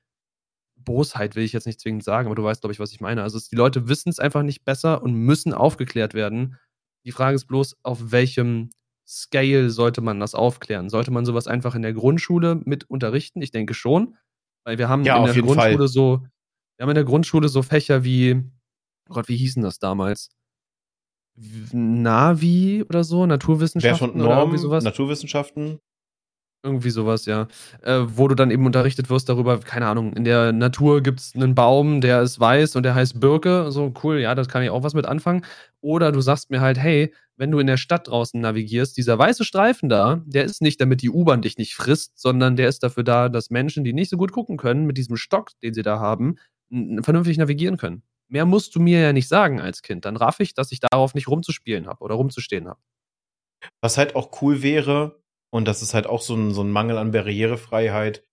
Bosheit, 0.76 1.36
will 1.36 1.44
ich 1.44 1.54
jetzt 1.54 1.68
nicht 1.68 1.80
zwingend 1.80 2.04
sagen, 2.04 2.28
aber 2.28 2.36
du 2.36 2.44
weißt, 2.44 2.62
glaube 2.62 2.72
ich, 2.72 2.80
was 2.80 2.92
ich 2.92 3.02
meine. 3.02 3.22
Also 3.22 3.40
die 3.40 3.56
Leute 3.56 3.88
wissen 3.90 4.10
es 4.10 4.20
einfach 4.20 4.44
nicht 4.44 4.64
besser 4.64 5.04
und 5.04 5.14
müssen 5.14 5.54
aufgeklärt 5.54 6.14
werden. 6.14 6.58
Die 7.06 7.12
Frage 7.12 7.36
ist 7.36 7.46
bloß, 7.46 7.78
auf 7.84 8.12
welchem 8.12 8.70
Scale 9.08 9.70
sollte 9.70 10.02
man 10.02 10.20
das 10.20 10.36
aufklären? 10.36 10.90
Sollte 10.90 11.12
man 11.12 11.26
sowas 11.26 11.48
einfach 11.48 11.76
in 11.76 11.82
der 11.82 11.94
Grundschule 11.94 12.60
mit 12.66 12.90
unterrichten? 12.90 13.42
Ich 13.42 13.52
denke 13.52 13.74
schon, 13.74 14.18
weil 14.66 14.78
wir 14.78 14.90
haben 14.90 15.06
ja, 15.06 15.18
in 15.18 15.26
der 15.26 15.34
Grundschule 15.34 15.78
Fall. 15.78 15.88
so, 15.88 16.26
wir 16.76 16.84
haben 16.84 16.90
in 16.90 16.96
der 16.96 17.06
Grundschule 17.06 17.48
so 17.48 17.62
Fächer 17.62 18.04
wie, 18.04 18.44
oh 19.10 19.14
Gott, 19.14 19.30
wie 19.30 19.38
hießen 19.38 19.64
das 19.64 19.80
damals? 19.80 20.30
Navi 21.72 22.84
oder 22.90 23.04
so, 23.04 23.26
Naturwissenschaften 23.26 24.18
Norm, 24.18 24.28
oder 24.28 24.40
irgendwie 24.40 24.58
sowas. 24.58 24.84
Naturwissenschaften. 24.84 25.80
Irgendwie 26.64 26.90
sowas, 26.90 27.28
ja. 27.28 27.48
Äh, 27.84 28.02
wo 28.08 28.28
du 28.28 28.36
dann 28.36 28.52
eben 28.52 28.66
unterrichtet 28.66 29.10
wirst 29.10 29.30
darüber, 29.30 29.60
keine 29.60 29.88
Ahnung, 29.88 30.14
in 30.14 30.26
der 30.26 30.52
Natur 30.52 31.02
gibt 31.02 31.20
es 31.20 31.36
einen 31.36 31.56
Baum, 31.56 32.02
der 32.02 32.24
ist 32.24 32.40
weiß 32.40 32.76
und 32.76 32.84
der 32.84 32.96
heißt 32.96 33.20
Birke. 33.20 33.72
So, 33.72 33.94
cool, 34.04 34.18
ja, 34.18 34.36
das 34.36 34.50
kann 34.50 34.64
ich 34.64 34.70
auch 34.72 34.84
was 34.84 34.96
mit 34.96 35.06
anfangen. 35.06 35.46
Oder 35.80 36.12
du 36.12 36.20
sagst 36.20 36.50
mir 36.50 36.60
halt, 36.60 36.78
hey, 36.78 37.14
wenn 37.38 37.52
du 37.52 37.60
in 37.60 37.68
der 37.68 37.78
Stadt 37.78 38.08
draußen 38.08 38.42
navigierst, 38.42 38.98
dieser 38.98 39.18
weiße 39.18 39.46
Streifen 39.46 39.90
da, 39.90 40.24
der 40.26 40.44
ist 40.44 40.62
nicht, 40.62 40.82
damit 40.82 41.02
die 41.02 41.10
U-Bahn 41.10 41.42
dich 41.42 41.58
nicht 41.58 41.76
frisst, 41.76 42.20
sondern 42.20 42.56
der 42.56 42.68
ist 42.68 42.84
dafür 42.84 43.04
da, 43.04 43.30
dass 43.30 43.52
Menschen, 43.52 43.84
die 43.84 43.94
nicht 43.94 44.10
so 44.10 44.18
gut 44.18 44.32
gucken 44.32 44.58
können, 44.58 44.86
mit 44.86 44.98
diesem 44.98 45.16
Stock, 45.18 45.52
den 45.62 45.74
sie 45.74 45.84
da 45.84 46.00
haben, 46.00 46.38
vernünftig 46.70 47.38
navigieren 47.38 47.78
können. 47.78 48.02
Mehr 48.28 48.46
musst 48.46 48.76
du 48.76 48.80
mir 48.80 49.00
ja 49.00 49.14
nicht 49.14 49.28
sagen 49.28 49.62
als 49.62 49.82
Kind. 49.82 50.04
Dann 50.04 50.18
raff 50.18 50.40
ich, 50.40 50.54
dass 50.54 50.72
ich 50.72 50.80
darauf 50.80 51.14
nicht 51.14 51.28
rumzuspielen 51.28 51.88
habe 51.88 52.04
oder 52.04 52.16
rumzustehen 52.16 52.68
habe. 52.68 52.80
Was 53.82 53.98
halt 53.98 54.16
auch 54.16 54.42
cool 54.42 54.64
wäre, 54.64 55.22
und 55.50 55.68
das 55.68 55.82
ist 55.82 55.94
halt 55.94 56.08
auch 56.08 56.22
so 56.22 56.36
ein, 56.36 56.54
so 56.54 56.62
ein 56.62 56.72
Mangel 56.72 56.98
an 56.98 57.12
Barrierefreiheit, 57.12 58.24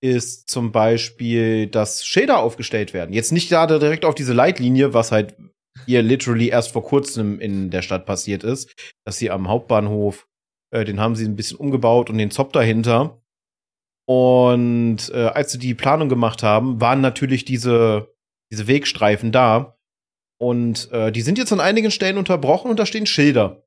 ist 0.00 0.48
zum 0.48 0.72
Beispiel, 0.72 1.66
dass 1.66 2.06
Schilder 2.06 2.38
aufgestellt 2.38 2.94
werden. 2.94 3.12
Jetzt 3.12 3.32
nicht 3.32 3.48
gerade 3.48 3.78
direkt 3.78 4.04
auf 4.04 4.14
diese 4.14 4.32
Leitlinie, 4.32 4.94
was 4.94 5.10
halt 5.10 5.36
hier 5.84 6.02
literally 6.02 6.48
erst 6.48 6.72
vor 6.72 6.84
kurzem 6.84 7.40
in 7.40 7.70
der 7.70 7.82
Stadt 7.82 8.06
passiert 8.06 8.44
ist, 8.44 8.74
dass 9.04 9.18
sie 9.18 9.30
am 9.30 9.48
Hauptbahnhof, 9.48 10.26
äh, 10.70 10.84
den 10.84 11.00
haben 11.00 11.16
sie 11.16 11.24
ein 11.24 11.36
bisschen 11.36 11.58
umgebaut 11.58 12.10
und 12.10 12.18
den 12.18 12.30
Zop 12.30 12.52
dahinter. 12.52 13.22
Und 14.08 15.10
äh, 15.12 15.26
als 15.26 15.52
sie 15.52 15.58
die 15.58 15.74
Planung 15.74 16.08
gemacht 16.08 16.42
haben, 16.42 16.80
waren 16.80 17.00
natürlich 17.00 17.44
diese, 17.44 18.14
diese 18.52 18.66
Wegstreifen 18.66 19.32
da. 19.32 19.76
Und 20.38 20.90
äh, 20.92 21.10
die 21.12 21.22
sind 21.22 21.38
jetzt 21.38 21.52
an 21.52 21.60
einigen 21.60 21.90
Stellen 21.90 22.18
unterbrochen 22.18 22.70
und 22.70 22.78
da 22.78 22.86
stehen 22.86 23.06
Schilder. 23.06 23.64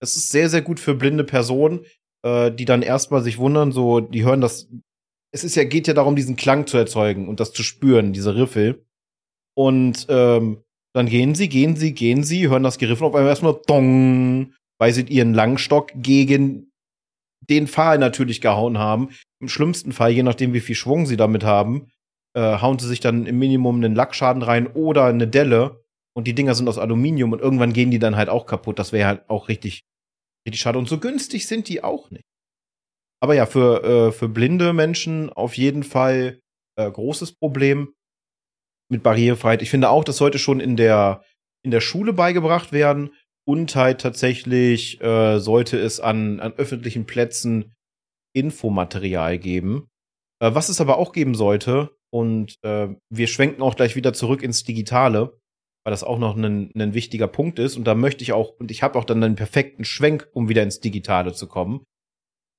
Das 0.00 0.16
ist 0.16 0.30
sehr, 0.30 0.48
sehr 0.48 0.62
gut 0.62 0.80
für 0.80 0.94
blinde 0.94 1.24
Personen, 1.24 1.84
äh, 2.24 2.50
die 2.50 2.64
dann 2.64 2.82
erstmal 2.82 3.22
sich 3.22 3.38
wundern, 3.38 3.72
so, 3.72 4.00
die 4.00 4.24
hören 4.24 4.40
das 4.40 4.68
es 5.30 5.44
ist 5.44 5.56
ja, 5.56 5.64
geht 5.64 5.86
ja 5.86 5.94
darum, 5.94 6.16
diesen 6.16 6.36
Klang 6.36 6.66
zu 6.66 6.76
erzeugen 6.76 7.28
und 7.28 7.40
das 7.40 7.52
zu 7.52 7.62
spüren, 7.62 8.12
diese 8.12 8.34
Riffel. 8.34 8.86
Und 9.54 10.06
ähm, 10.08 10.62
dann 10.98 11.06
gehen 11.06 11.36
sie, 11.36 11.48
gehen 11.48 11.76
sie, 11.76 11.94
gehen 11.94 12.24
sie, 12.24 12.48
hören 12.48 12.64
das 12.64 12.76
Geriffel 12.76 13.04
auf 13.04 13.14
einmal 13.14 13.30
erstmal 13.30 13.60
Dong, 13.66 14.52
weil 14.80 14.92
sie 14.92 15.02
ihren 15.02 15.32
Langstock 15.32 15.92
gegen 15.94 16.72
den 17.48 17.68
Pfahl 17.68 17.98
natürlich 17.98 18.40
gehauen 18.40 18.78
haben. 18.78 19.10
Im 19.40 19.48
schlimmsten 19.48 19.92
Fall, 19.92 20.10
je 20.10 20.24
nachdem, 20.24 20.54
wie 20.54 20.60
viel 20.60 20.74
Schwung 20.74 21.06
sie 21.06 21.16
damit 21.16 21.44
haben, 21.44 21.86
äh, 22.34 22.58
hauen 22.60 22.80
sie 22.80 22.88
sich 22.88 22.98
dann 22.98 23.26
im 23.26 23.38
Minimum 23.38 23.76
einen 23.76 23.94
Lackschaden 23.94 24.42
rein 24.42 24.66
oder 24.66 25.04
eine 25.04 25.28
Delle. 25.28 25.84
Und 26.16 26.26
die 26.26 26.34
Dinger 26.34 26.56
sind 26.56 26.68
aus 26.68 26.78
Aluminium 26.78 27.30
und 27.30 27.40
irgendwann 27.40 27.72
gehen 27.72 27.92
die 27.92 28.00
dann 28.00 28.16
halt 28.16 28.28
auch 28.28 28.46
kaputt. 28.46 28.80
Das 28.80 28.90
wäre 28.90 29.06
halt 29.06 29.30
auch 29.30 29.48
richtig, 29.48 29.82
richtig 30.44 30.60
schade. 30.60 30.80
Und 30.80 30.88
so 30.88 30.98
günstig 30.98 31.46
sind 31.46 31.68
die 31.68 31.84
auch 31.84 32.10
nicht. 32.10 32.24
Aber 33.22 33.34
ja, 33.34 33.46
für, 33.46 33.84
äh, 33.84 34.12
für 34.12 34.28
blinde 34.28 34.72
Menschen 34.72 35.30
auf 35.30 35.56
jeden 35.56 35.84
Fall 35.84 36.40
äh, 36.76 36.90
großes 36.90 37.36
Problem 37.36 37.94
mit 38.90 39.02
Barrierefreiheit. 39.02 39.62
Ich 39.62 39.70
finde 39.70 39.90
auch, 39.90 40.04
das 40.04 40.16
sollte 40.16 40.38
schon 40.38 40.60
in 40.60 40.76
der, 40.76 41.22
in 41.62 41.70
der 41.70 41.80
Schule 41.80 42.12
beigebracht 42.12 42.72
werden. 42.72 43.10
Und 43.46 43.74
halt 43.76 44.02
tatsächlich 44.02 45.00
äh, 45.00 45.38
sollte 45.38 45.78
es 45.78 46.00
an, 46.00 46.38
an 46.40 46.52
öffentlichen 46.52 47.06
Plätzen 47.06 47.74
Infomaterial 48.34 49.38
geben. 49.38 49.88
Äh, 50.40 50.54
was 50.54 50.68
es 50.68 50.80
aber 50.80 50.98
auch 50.98 51.12
geben 51.12 51.34
sollte, 51.34 51.96
und 52.10 52.56
äh, 52.62 52.88
wir 53.10 53.26
schwenken 53.26 53.62
auch 53.62 53.76
gleich 53.76 53.96
wieder 53.96 54.12
zurück 54.12 54.42
ins 54.42 54.64
Digitale, 54.64 55.38
weil 55.84 55.90
das 55.90 56.04
auch 56.04 56.18
noch 56.18 56.36
ein, 56.36 56.70
ein 56.74 56.94
wichtiger 56.94 57.28
Punkt 57.28 57.58
ist. 57.58 57.76
Und 57.76 57.84
da 57.84 57.94
möchte 57.94 58.22
ich 58.22 58.32
auch, 58.32 58.58
und 58.58 58.70
ich 58.70 58.82
habe 58.82 58.98
auch 58.98 59.04
dann 59.04 59.22
einen 59.22 59.36
perfekten 59.36 59.84
Schwenk, 59.84 60.28
um 60.32 60.48
wieder 60.48 60.62
ins 60.62 60.80
Digitale 60.80 61.32
zu 61.32 61.46
kommen. 61.46 61.84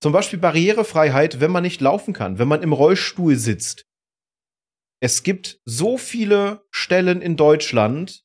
Zum 0.02 0.13
Beispiel 0.13 0.39
Barrierefreiheit, 0.39 1.39
wenn 1.42 1.52
man 1.52 1.63
nicht 1.63 1.82
laufen 1.82 2.13
kann, 2.13 2.39
wenn 2.39 2.48
man 2.48 2.62
im 2.62 2.74
Rollstuhl 2.74 3.36
sitzt. 3.36 3.86
Es 5.02 5.24
gibt 5.24 5.60
so 5.66 5.98
viele 5.98 6.66
Stellen 6.72 7.22
in 7.22 7.38
Deutschland, 7.38 8.24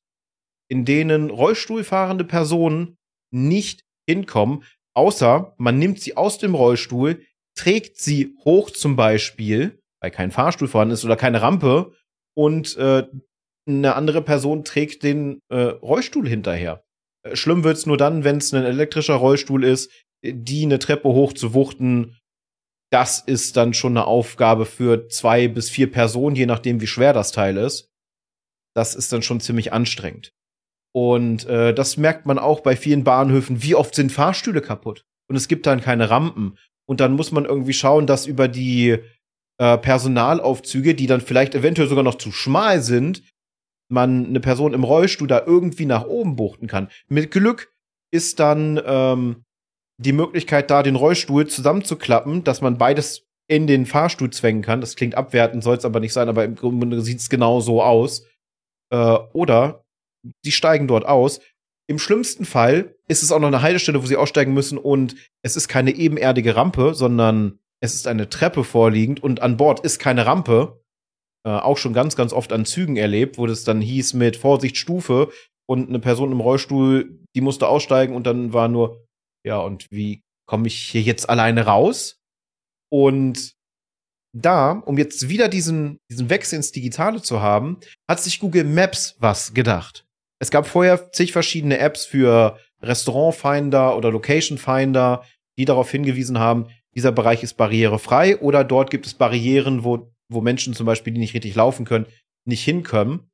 in 0.68 0.84
denen 0.84 1.30
Rollstuhlfahrende 1.30 2.24
Personen 2.24 2.96
nicht 3.30 3.84
hinkommen, 4.08 4.64
außer 4.94 5.54
man 5.58 5.78
nimmt 5.78 6.00
sie 6.00 6.16
aus 6.16 6.38
dem 6.38 6.54
Rollstuhl, 6.54 7.24
trägt 7.56 7.98
sie 7.98 8.34
hoch 8.44 8.70
zum 8.70 8.96
Beispiel, 8.96 9.80
weil 10.00 10.10
kein 10.10 10.30
Fahrstuhl 10.30 10.68
vorhanden 10.68 10.94
ist 10.94 11.04
oder 11.04 11.16
keine 11.16 11.42
Rampe, 11.42 11.92
und 12.36 12.76
äh, 12.76 13.06
eine 13.66 13.94
andere 13.94 14.22
Person 14.22 14.64
trägt 14.64 15.02
den 15.02 15.40
äh, 15.48 15.56
Rollstuhl 15.56 16.28
hinterher. 16.28 16.84
Äh, 17.22 17.36
schlimm 17.36 17.64
wird's 17.64 17.86
nur 17.86 17.96
dann, 17.96 18.24
wenn 18.24 18.38
es 18.38 18.52
ein 18.52 18.64
elektrischer 18.64 19.14
Rollstuhl 19.14 19.64
ist, 19.64 19.90
die 20.24 20.64
eine 20.64 20.78
Treppe 20.78 21.08
hoch 21.08 21.32
zu 21.32 21.54
wuchten. 21.54 22.16
Das 22.90 23.20
ist 23.20 23.56
dann 23.56 23.74
schon 23.74 23.96
eine 23.96 24.06
Aufgabe 24.06 24.66
für 24.66 25.08
zwei 25.08 25.48
bis 25.48 25.70
vier 25.70 25.90
Personen, 25.90 26.36
je 26.36 26.46
nachdem, 26.46 26.80
wie 26.80 26.86
schwer 26.86 27.12
das 27.12 27.32
Teil 27.32 27.56
ist. 27.56 27.90
Das 28.74 28.94
ist 28.94 29.12
dann 29.12 29.22
schon 29.22 29.40
ziemlich 29.40 29.72
anstrengend. 29.72 30.32
Und 30.92 31.46
äh, 31.46 31.74
das 31.74 31.96
merkt 31.96 32.26
man 32.26 32.38
auch 32.38 32.60
bei 32.60 32.76
vielen 32.76 33.02
Bahnhöfen. 33.02 33.62
Wie 33.62 33.74
oft 33.74 33.94
sind 33.94 34.12
Fahrstühle 34.12 34.60
kaputt? 34.60 35.04
Und 35.28 35.36
es 35.36 35.48
gibt 35.48 35.66
dann 35.66 35.80
keine 35.80 36.10
Rampen. 36.10 36.56
Und 36.86 37.00
dann 37.00 37.14
muss 37.14 37.32
man 37.32 37.46
irgendwie 37.46 37.72
schauen, 37.72 38.06
dass 38.06 38.26
über 38.26 38.46
die 38.46 38.98
äh, 39.58 39.78
Personalaufzüge, 39.78 40.94
die 40.94 41.06
dann 41.06 41.20
vielleicht 41.20 41.54
eventuell 41.54 41.88
sogar 41.88 42.04
noch 42.04 42.16
zu 42.16 42.30
schmal 42.30 42.80
sind, 42.82 43.22
man 43.88 44.26
eine 44.26 44.40
Person 44.40 44.74
im 44.74 44.84
Rollstuhl 44.84 45.28
da 45.28 45.42
irgendwie 45.44 45.86
nach 45.86 46.04
oben 46.04 46.36
buchten 46.36 46.66
kann. 46.66 46.88
Mit 47.08 47.30
Glück 47.30 47.72
ist 48.10 48.38
dann 48.38 48.80
ähm, 48.84 49.43
die 49.98 50.12
Möglichkeit 50.12 50.70
da, 50.70 50.82
den 50.82 50.96
Rollstuhl 50.96 51.46
zusammenzuklappen, 51.46 52.44
dass 52.44 52.60
man 52.60 52.78
beides 52.78 53.26
in 53.48 53.66
den 53.66 53.86
Fahrstuhl 53.86 54.30
zwängen 54.30 54.62
kann. 54.62 54.80
Das 54.80 54.96
klingt 54.96 55.14
abwertend, 55.14 55.62
soll 55.62 55.76
es 55.76 55.84
aber 55.84 56.00
nicht 56.00 56.12
sein, 56.12 56.28
aber 56.28 56.44
im 56.44 56.56
Grunde 56.56 57.00
sieht 57.02 57.20
es 57.20 57.28
genau 57.28 57.60
so 57.60 57.82
aus. 57.82 58.26
Äh, 58.90 59.18
oder 59.32 59.84
die 60.44 60.52
steigen 60.52 60.88
dort 60.88 61.04
aus. 61.06 61.40
Im 61.86 61.98
schlimmsten 61.98 62.46
Fall 62.46 62.96
ist 63.08 63.22
es 63.22 63.30
auch 63.30 63.38
noch 63.38 63.48
eine 63.48 63.60
Haltestelle, 63.60 64.02
wo 64.02 64.06
sie 64.06 64.16
aussteigen 64.16 64.54
müssen 64.54 64.78
und 64.78 65.16
es 65.42 65.56
ist 65.56 65.68
keine 65.68 65.90
ebenerdige 65.90 66.56
Rampe, 66.56 66.94
sondern 66.94 67.58
es 67.80 67.94
ist 67.94 68.06
eine 68.06 68.30
Treppe 68.30 68.64
vorliegend 68.64 69.22
und 69.22 69.42
an 69.42 69.58
Bord 69.58 69.80
ist 69.80 69.98
keine 69.98 70.24
Rampe. 70.24 70.80
Äh, 71.46 71.50
auch 71.50 71.76
schon 71.76 71.92
ganz, 71.92 72.16
ganz 72.16 72.32
oft 72.32 72.52
an 72.54 72.64
Zügen 72.64 72.96
erlebt, 72.96 73.36
wo 73.36 73.46
das 73.46 73.64
dann 73.64 73.82
hieß 73.82 74.14
mit 74.14 74.38
Vorsicht 74.38 74.78
Stufe 74.78 75.30
und 75.66 75.90
eine 75.90 75.98
Person 75.98 76.32
im 76.32 76.40
Rollstuhl, 76.40 77.18
die 77.34 77.42
musste 77.42 77.68
aussteigen 77.68 78.14
und 78.14 78.26
dann 78.26 78.54
war 78.54 78.68
nur, 78.68 79.03
ja, 79.44 79.58
und 79.58 79.90
wie 79.90 80.22
komme 80.46 80.66
ich 80.66 80.76
hier 80.76 81.02
jetzt 81.02 81.28
alleine 81.28 81.66
raus? 81.66 82.18
Und 82.90 83.54
da, 84.34 84.72
um 84.72 84.98
jetzt 84.98 85.28
wieder 85.28 85.48
diesen, 85.48 85.98
diesen 86.10 86.28
Wechsel 86.28 86.56
ins 86.56 86.72
Digitale 86.72 87.22
zu 87.22 87.40
haben, 87.40 87.78
hat 88.08 88.20
sich 88.20 88.40
Google 88.40 88.64
Maps 88.64 89.16
was 89.18 89.54
gedacht. 89.54 90.06
Es 90.40 90.50
gab 90.50 90.66
vorher 90.66 91.12
zig 91.12 91.32
verschiedene 91.32 91.78
Apps 91.78 92.04
für 92.04 92.58
Restaurant 92.82 93.34
Finder 93.34 93.96
oder 93.96 94.10
Location 94.10 94.58
Finder, 94.58 95.24
die 95.56 95.64
darauf 95.64 95.90
hingewiesen 95.90 96.38
haben, 96.38 96.66
dieser 96.94 97.12
Bereich 97.12 97.42
ist 97.42 97.54
barrierefrei 97.54 98.38
oder 98.38 98.64
dort 98.64 98.90
gibt 98.90 99.06
es 99.06 99.14
Barrieren, 99.14 99.84
wo, 99.84 100.12
wo 100.28 100.40
Menschen 100.40 100.74
zum 100.74 100.86
Beispiel, 100.86 101.12
die 101.12 101.20
nicht 101.20 101.34
richtig 101.34 101.54
laufen 101.54 101.84
können, 101.84 102.06
nicht 102.44 102.64
hinkommen. 102.64 103.30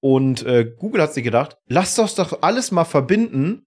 Und 0.00 0.44
äh, 0.44 0.64
Google 0.64 1.02
hat 1.02 1.14
sich 1.14 1.24
gedacht, 1.24 1.56
lasst 1.68 1.98
uns 1.98 2.14
doch 2.14 2.42
alles 2.42 2.70
mal 2.70 2.84
verbinden 2.84 3.65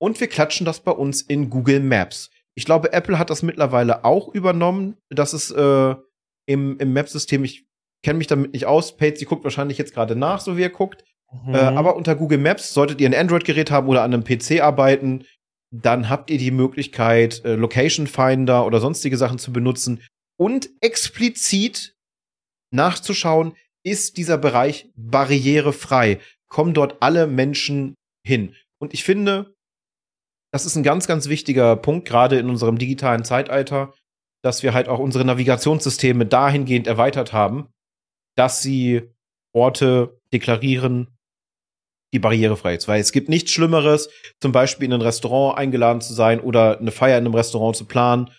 und 0.00 0.20
wir 0.20 0.28
klatschen 0.28 0.64
das 0.64 0.80
bei 0.80 0.92
uns 0.92 1.22
in 1.22 1.50
Google 1.50 1.80
Maps. 1.80 2.30
Ich 2.54 2.64
glaube, 2.64 2.92
Apple 2.92 3.18
hat 3.18 3.30
das 3.30 3.42
mittlerweile 3.42 4.04
auch 4.04 4.28
übernommen. 4.34 4.96
Das 5.10 5.32
ist 5.32 5.50
äh, 5.50 5.94
im, 6.46 6.78
im 6.78 6.92
Map-System, 6.92 7.44
ich 7.44 7.66
kenne 8.02 8.18
mich 8.18 8.26
damit 8.26 8.52
nicht 8.52 8.66
aus. 8.66 8.96
Pates, 8.96 9.20
sie 9.20 9.26
guckt 9.26 9.44
wahrscheinlich 9.44 9.78
jetzt 9.78 9.94
gerade 9.94 10.16
nach, 10.16 10.40
so 10.40 10.56
wie 10.56 10.62
er 10.62 10.70
guckt. 10.70 11.04
Mhm. 11.44 11.54
Äh, 11.54 11.58
aber 11.58 11.96
unter 11.96 12.16
Google 12.16 12.38
Maps 12.38 12.72
solltet 12.72 13.00
ihr 13.00 13.08
ein 13.08 13.14
Android-Gerät 13.14 13.70
haben 13.70 13.88
oder 13.88 14.02
an 14.02 14.14
einem 14.14 14.24
PC 14.24 14.60
arbeiten, 14.60 15.24
dann 15.70 16.08
habt 16.08 16.30
ihr 16.30 16.38
die 16.38 16.50
Möglichkeit, 16.50 17.44
äh, 17.44 17.54
Location 17.54 18.06
Finder 18.06 18.64
oder 18.64 18.80
sonstige 18.80 19.16
Sachen 19.16 19.38
zu 19.38 19.52
benutzen 19.52 20.02
und 20.38 20.70
explizit 20.80 21.94
nachzuschauen, 22.72 23.54
ist 23.84 24.16
dieser 24.16 24.38
Bereich 24.38 24.90
barrierefrei? 24.96 26.20
Kommen 26.48 26.74
dort 26.74 27.02
alle 27.02 27.26
Menschen 27.26 27.94
hin? 28.26 28.54
Und 28.80 28.94
ich 28.94 29.04
finde, 29.04 29.54
das 30.52 30.66
ist 30.66 30.76
ein 30.76 30.82
ganz, 30.82 31.06
ganz 31.06 31.28
wichtiger 31.28 31.76
Punkt, 31.76 32.08
gerade 32.08 32.38
in 32.38 32.48
unserem 32.48 32.78
digitalen 32.78 33.24
Zeitalter, 33.24 33.92
dass 34.42 34.62
wir 34.62 34.72
halt 34.72 34.88
auch 34.88 34.98
unsere 34.98 35.24
Navigationssysteme 35.24 36.26
dahingehend 36.26 36.86
erweitert 36.86 37.32
haben, 37.32 37.68
dass 38.36 38.62
sie 38.62 39.02
Orte 39.52 40.20
deklarieren, 40.32 41.08
die 42.12 42.18
barrierefrei 42.18 42.76
ist. 42.76 42.88
Weil 42.88 43.00
es 43.00 43.12
gibt 43.12 43.28
nichts 43.28 43.50
Schlimmeres, 43.50 44.08
zum 44.40 44.52
Beispiel 44.52 44.86
in 44.86 44.94
ein 44.94 45.02
Restaurant 45.02 45.58
eingeladen 45.58 46.00
zu 46.00 46.14
sein 46.14 46.40
oder 46.40 46.78
eine 46.78 46.92
Feier 46.92 47.18
in 47.18 47.26
einem 47.26 47.34
Restaurant 47.34 47.76
zu 47.76 47.84
planen. 47.84 48.30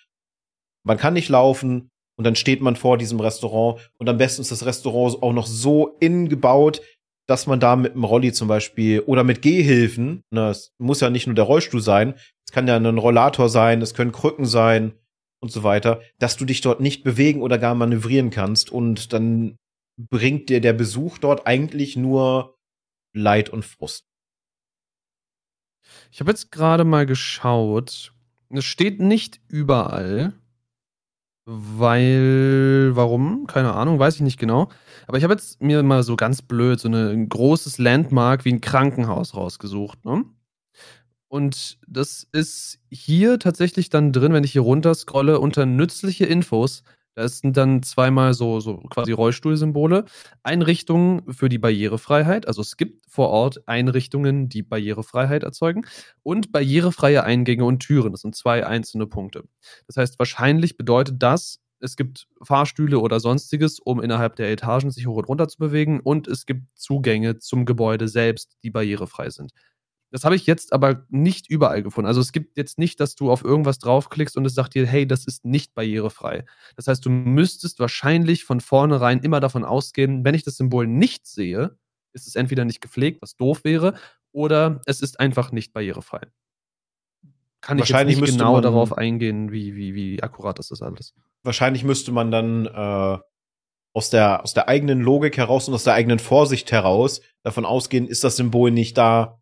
Man 0.83 0.97
kann 0.97 1.13
nicht 1.13 1.29
laufen 1.29 1.89
und 2.17 2.23
dann 2.23 2.35
steht 2.35 2.61
man 2.61 2.75
vor 2.75 2.97
diesem 2.97 3.19
Restaurant 3.19 3.91
und 3.97 4.09
am 4.09 4.17
besten 4.17 4.41
ist 4.41 4.51
das 4.51 4.65
Restaurant 4.65 5.21
auch 5.21 5.33
noch 5.33 5.47
so 5.47 5.97
innen 5.99 6.29
gebaut, 6.29 6.81
dass 7.29 7.45
man 7.45 7.59
da 7.59 7.75
mit 7.75 7.91
einem 7.91 8.05
Rolli 8.05 8.33
zum 8.33 8.47
Beispiel 8.47 9.01
oder 9.01 9.23
mit 9.23 9.43
Gehhilfen, 9.43 10.23
ne, 10.31 10.49
es 10.49 10.73
muss 10.79 10.99
ja 10.99 11.11
nicht 11.11 11.27
nur 11.27 11.35
der 11.35 11.45
Rollstuhl 11.45 11.79
sein, 11.79 12.15
es 12.43 12.51
kann 12.51 12.67
ja 12.67 12.75
ein 12.75 12.97
Rollator 12.97 13.49
sein, 13.49 13.83
es 13.83 13.93
können 13.93 14.11
Krücken 14.11 14.47
sein 14.47 14.93
und 15.39 15.51
so 15.51 15.61
weiter, 15.61 16.01
dass 16.17 16.37
du 16.37 16.45
dich 16.45 16.61
dort 16.61 16.79
nicht 16.79 17.03
bewegen 17.03 17.43
oder 17.43 17.59
gar 17.59 17.75
manövrieren 17.75 18.31
kannst 18.31 18.71
und 18.71 19.13
dann 19.13 19.57
bringt 20.09 20.49
dir 20.49 20.59
der 20.59 20.73
Besuch 20.73 21.19
dort 21.19 21.45
eigentlich 21.45 21.95
nur 21.95 22.57
Leid 23.13 23.49
und 23.49 23.63
Frust. 23.63 24.05
Ich 26.11 26.21
habe 26.21 26.31
jetzt 26.31 26.51
gerade 26.51 26.83
mal 26.83 27.05
geschaut. 27.05 28.11
Es 28.49 28.65
steht 28.65 28.99
nicht 28.99 29.39
überall, 29.47 30.33
weil, 31.51 32.91
warum? 32.93 33.47
Keine 33.47 33.73
Ahnung, 33.73 33.97
weiß 33.97 34.15
ich 34.15 34.21
nicht 34.21 34.39
genau. 34.39 34.69
Aber 35.07 35.17
ich 35.17 35.23
habe 35.23 35.33
jetzt 35.33 35.61
mir 35.63 35.81
mal 35.81 36.03
so 36.03 36.15
ganz 36.15 36.43
blöd 36.43 36.79
so 36.79 36.87
eine, 36.87 37.09
ein 37.09 37.27
großes 37.27 37.79
Landmark 37.79 38.45
wie 38.45 38.53
ein 38.53 38.61
Krankenhaus 38.61 39.33
rausgesucht. 39.33 40.05
Ne? 40.05 40.25
Und 41.27 41.79
das 41.87 42.27
ist 42.31 42.79
hier 42.91 43.39
tatsächlich 43.39 43.89
dann 43.89 44.13
drin, 44.13 44.31
wenn 44.33 44.43
ich 44.43 44.51
hier 44.51 44.61
runter 44.61 44.93
scrolle, 44.93 45.39
unter 45.39 45.65
nützliche 45.65 46.25
Infos. 46.25 46.83
Das 47.19 47.39
sind 47.39 47.57
dann 47.57 47.83
zweimal 47.83 48.33
so, 48.33 48.61
so 48.61 48.77
quasi 48.77 49.11
Rollstuhlsymbole. 49.11 50.05
Einrichtungen 50.41 51.33
für 51.33 51.49
die 51.49 51.57
Barrierefreiheit. 51.57 52.47
Also 52.47 52.61
es 52.61 52.77
gibt 52.77 53.05
vor 53.09 53.27
Ort 53.27 53.67
Einrichtungen, 53.67 54.47
die 54.47 54.63
Barrierefreiheit 54.63 55.43
erzeugen. 55.43 55.85
Und 56.23 56.53
barrierefreie 56.53 57.25
Eingänge 57.25 57.65
und 57.65 57.79
Türen. 57.79 58.13
Das 58.13 58.21
sind 58.21 58.35
zwei 58.37 58.65
einzelne 58.65 59.05
Punkte. 59.05 59.43
Das 59.85 59.97
heißt, 59.97 60.17
wahrscheinlich 60.17 60.77
bedeutet 60.77 61.21
das, 61.21 61.59
es 61.81 61.97
gibt 61.97 62.27
Fahrstühle 62.41 62.99
oder 62.99 63.19
sonstiges, 63.19 63.79
um 63.79 64.01
innerhalb 64.01 64.37
der 64.37 64.49
Etagen 64.49 64.89
sich 64.89 65.05
hoch 65.05 65.17
und 65.17 65.25
runter 65.25 65.49
zu 65.49 65.57
bewegen. 65.57 65.99
Und 65.99 66.25
es 66.29 66.45
gibt 66.45 66.63
Zugänge 66.75 67.39
zum 67.39 67.65
Gebäude 67.65 68.07
selbst, 68.07 68.57
die 68.63 68.69
barrierefrei 68.69 69.29
sind. 69.29 69.51
Das 70.11 70.23
habe 70.23 70.35
ich 70.35 70.47
jetzt 70.47 70.73
aber 70.73 71.05
nicht 71.09 71.49
überall 71.49 71.83
gefunden. 71.83 72.07
Also 72.07 72.19
es 72.19 72.31
gibt 72.31 72.57
jetzt 72.57 72.79
nicht, 72.79 72.99
dass 72.99 73.15
du 73.15 73.31
auf 73.31 73.43
irgendwas 73.43 73.77
draufklickst 73.77 74.37
und 74.37 74.45
es 74.45 74.55
sagt 74.55 74.73
dir, 74.73 74.87
hey, 74.87 75.05
das 75.05 75.25
ist 75.25 75.45
nicht 75.45 75.75
barrierefrei. 75.75 76.45
Das 76.75 76.87
heißt, 76.87 77.05
du 77.05 77.09
müsstest 77.09 77.79
wahrscheinlich 77.79 78.43
von 78.43 78.59
vornherein 78.59 79.19
immer 79.19 79.39
davon 79.39 79.63
ausgehen, 79.63 80.25
wenn 80.25 80.33
ich 80.33 80.43
das 80.43 80.57
Symbol 80.57 80.87
nicht 80.87 81.27
sehe, 81.27 81.77
ist 82.13 82.27
es 82.27 82.35
entweder 82.35 82.65
nicht 82.65 82.81
gepflegt, 82.81 83.21
was 83.21 83.35
doof 83.35 83.63
wäre, 83.63 83.93
oder 84.31 84.81
es 84.85 85.01
ist 85.01 85.19
einfach 85.19 85.51
nicht 85.51 85.73
barrierefrei. 85.73 86.21
Kann 87.61 87.77
ich 87.77 87.89
jetzt 87.89 88.05
nicht 88.05 88.25
genau 88.25 88.61
darauf 88.61 88.97
eingehen, 88.97 89.51
wie, 89.51 89.75
wie, 89.75 89.93
wie 89.93 90.23
akkurat 90.23 90.57
das 90.57 90.71
ist 90.71 90.81
alles. 90.81 91.13
Wahrscheinlich 91.43 91.83
müsste 91.83 92.11
man 92.11 92.31
dann 92.31 92.65
äh, 92.65 93.17
aus, 93.93 94.09
der, 94.09 94.43
aus 94.43 94.53
der 94.53 94.69
eigenen 94.69 95.01
Logik 95.01 95.37
heraus 95.37 95.67
und 95.67 95.73
aus 95.73 95.83
der 95.83 95.93
eigenen 95.93 96.19
Vorsicht 96.19 96.71
heraus 96.71 97.21
davon 97.43 97.65
ausgehen, 97.65 98.07
ist 98.07 98.23
das 98.23 98.37
Symbol 98.37 98.71
nicht 98.71 98.97
da, 98.97 99.38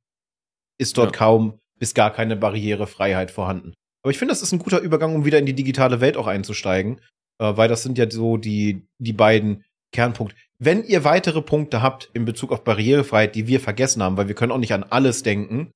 ist 0.77 0.97
dort 0.97 1.13
ja. 1.13 1.17
kaum 1.17 1.59
bis 1.79 1.93
gar 1.93 2.11
keine 2.11 2.35
Barrierefreiheit 2.35 3.31
vorhanden. 3.31 3.73
Aber 4.03 4.11
ich 4.11 4.17
finde, 4.17 4.31
das 4.31 4.41
ist 4.41 4.51
ein 4.51 4.59
guter 4.59 4.79
Übergang, 4.79 5.15
um 5.15 5.25
wieder 5.25 5.39
in 5.39 5.45
die 5.45 5.53
digitale 5.53 6.01
Welt 6.01 6.17
auch 6.17 6.27
einzusteigen, 6.27 7.01
äh, 7.39 7.55
weil 7.55 7.67
das 7.67 7.83
sind 7.83 7.97
ja 7.97 8.09
so 8.09 8.37
die, 8.37 8.87
die 8.99 9.13
beiden 9.13 9.63
Kernpunkte. 9.91 10.35
Wenn 10.59 10.83
ihr 10.83 11.03
weitere 11.03 11.41
Punkte 11.41 11.81
habt 11.81 12.09
in 12.13 12.25
Bezug 12.25 12.51
auf 12.51 12.63
Barrierefreiheit, 12.63 13.35
die 13.35 13.47
wir 13.47 13.59
vergessen 13.59 14.01
haben, 14.01 14.17
weil 14.17 14.27
wir 14.27 14.35
können 14.35 14.51
auch 14.51 14.57
nicht 14.57 14.73
an 14.73 14.83
alles 14.83 15.23
denken, 15.23 15.71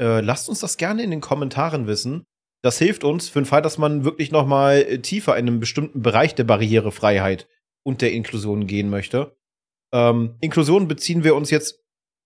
äh, 0.00 0.20
lasst 0.20 0.48
uns 0.48 0.60
das 0.60 0.76
gerne 0.76 1.02
in 1.02 1.10
den 1.10 1.20
Kommentaren 1.20 1.86
wissen. 1.86 2.24
Das 2.62 2.78
hilft 2.78 3.04
uns 3.04 3.28
für 3.28 3.40
den 3.40 3.46
Fall, 3.46 3.62
dass 3.62 3.76
man 3.76 4.04
wirklich 4.04 4.32
noch 4.32 4.46
mal 4.46 4.78
äh, 4.78 4.98
tiefer 4.98 5.36
in 5.36 5.46
einem 5.46 5.60
bestimmten 5.60 6.02
Bereich 6.02 6.34
der 6.34 6.44
Barrierefreiheit 6.44 7.48
und 7.84 8.00
der 8.00 8.12
Inklusion 8.12 8.66
gehen 8.66 8.88
möchte. 8.88 9.36
Ähm, 9.92 10.36
Inklusion 10.40 10.88
beziehen 10.88 11.22
wir 11.22 11.34
uns 11.34 11.50
jetzt 11.50 11.84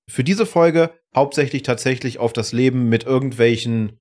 für 0.09 0.25
diese 0.25 0.47
Folge 0.47 0.98
hauptsächlich 1.15 1.63
tatsächlich 1.63 2.19
auf 2.19 2.33
das 2.33 2.53
Leben 2.53 2.89
mit 2.89 3.05
irgendwelchen 3.05 3.99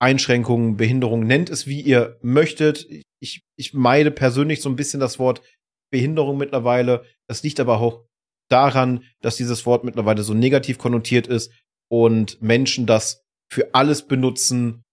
Einschränkungen, 0.00 0.76
Behinderungen, 0.76 1.26
nennt 1.26 1.50
es 1.50 1.66
wie 1.66 1.80
ihr 1.80 2.18
möchtet. 2.22 2.86
Ich, 3.20 3.42
ich 3.56 3.74
meide 3.74 4.10
persönlich 4.10 4.60
so 4.60 4.68
ein 4.68 4.76
bisschen 4.76 5.00
das 5.00 5.18
Wort 5.18 5.42
Behinderung 5.90 6.38
mittlerweile. 6.38 7.04
Das 7.26 7.42
liegt 7.42 7.58
aber 7.60 7.80
auch 7.80 8.06
daran, 8.48 9.04
dass 9.20 9.36
dieses 9.36 9.66
Wort 9.66 9.84
mittlerweile 9.84 10.22
so 10.22 10.34
negativ 10.34 10.78
konnotiert 10.78 11.26
ist 11.26 11.52
und 11.90 12.40
Menschen 12.40 12.86
das 12.86 13.24
für 13.50 13.74
alles 13.74 14.06
benutzen, 14.06 14.84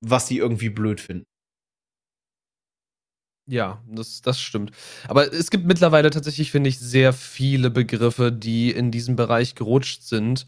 was 0.00 0.28
sie 0.28 0.38
irgendwie 0.38 0.70
blöd 0.70 1.00
finden. 1.00 1.24
Ja, 3.48 3.82
das, 3.88 4.22
das 4.22 4.40
stimmt. 4.40 4.70
Aber 5.06 5.30
es 5.32 5.50
gibt 5.50 5.66
mittlerweile 5.66 6.10
tatsächlich, 6.10 6.50
finde 6.50 6.68
ich, 6.70 6.78
sehr 6.78 7.12
viele 7.12 7.70
Begriffe, 7.70 8.32
die 8.32 8.70
in 8.70 8.90
diesem 8.90 9.16
Bereich 9.16 9.54
gerutscht 9.54 10.02
sind, 10.02 10.46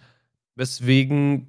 weswegen 0.56 1.48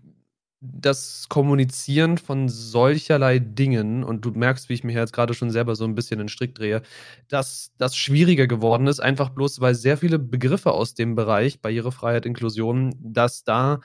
das 0.61 1.27
Kommunizieren 1.29 2.17
von 2.17 2.49
solcherlei 2.49 3.39
Dingen, 3.39 4.03
und 4.03 4.25
du 4.25 4.31
merkst, 4.31 4.69
wie 4.69 4.73
ich 4.73 4.83
mich 4.83 4.95
jetzt 4.95 5.13
gerade 5.13 5.33
schon 5.35 5.51
selber 5.51 5.75
so 5.75 5.85
ein 5.85 5.95
bisschen 5.95 6.19
in 6.19 6.25
den 6.25 6.29
Strick 6.29 6.55
drehe, 6.55 6.81
dass 7.29 7.71
das 7.77 7.95
schwieriger 7.95 8.47
geworden 8.47 8.87
ist, 8.87 8.99
einfach 8.99 9.29
bloß, 9.29 9.61
weil 9.61 9.75
sehr 9.75 9.97
viele 9.97 10.19
Begriffe 10.19 10.71
aus 10.71 10.95
dem 10.95 11.15
Bereich 11.15 11.61
Barrierefreiheit, 11.61 12.25
Inklusion, 12.25 12.95
dass 12.99 13.43
da 13.43 13.81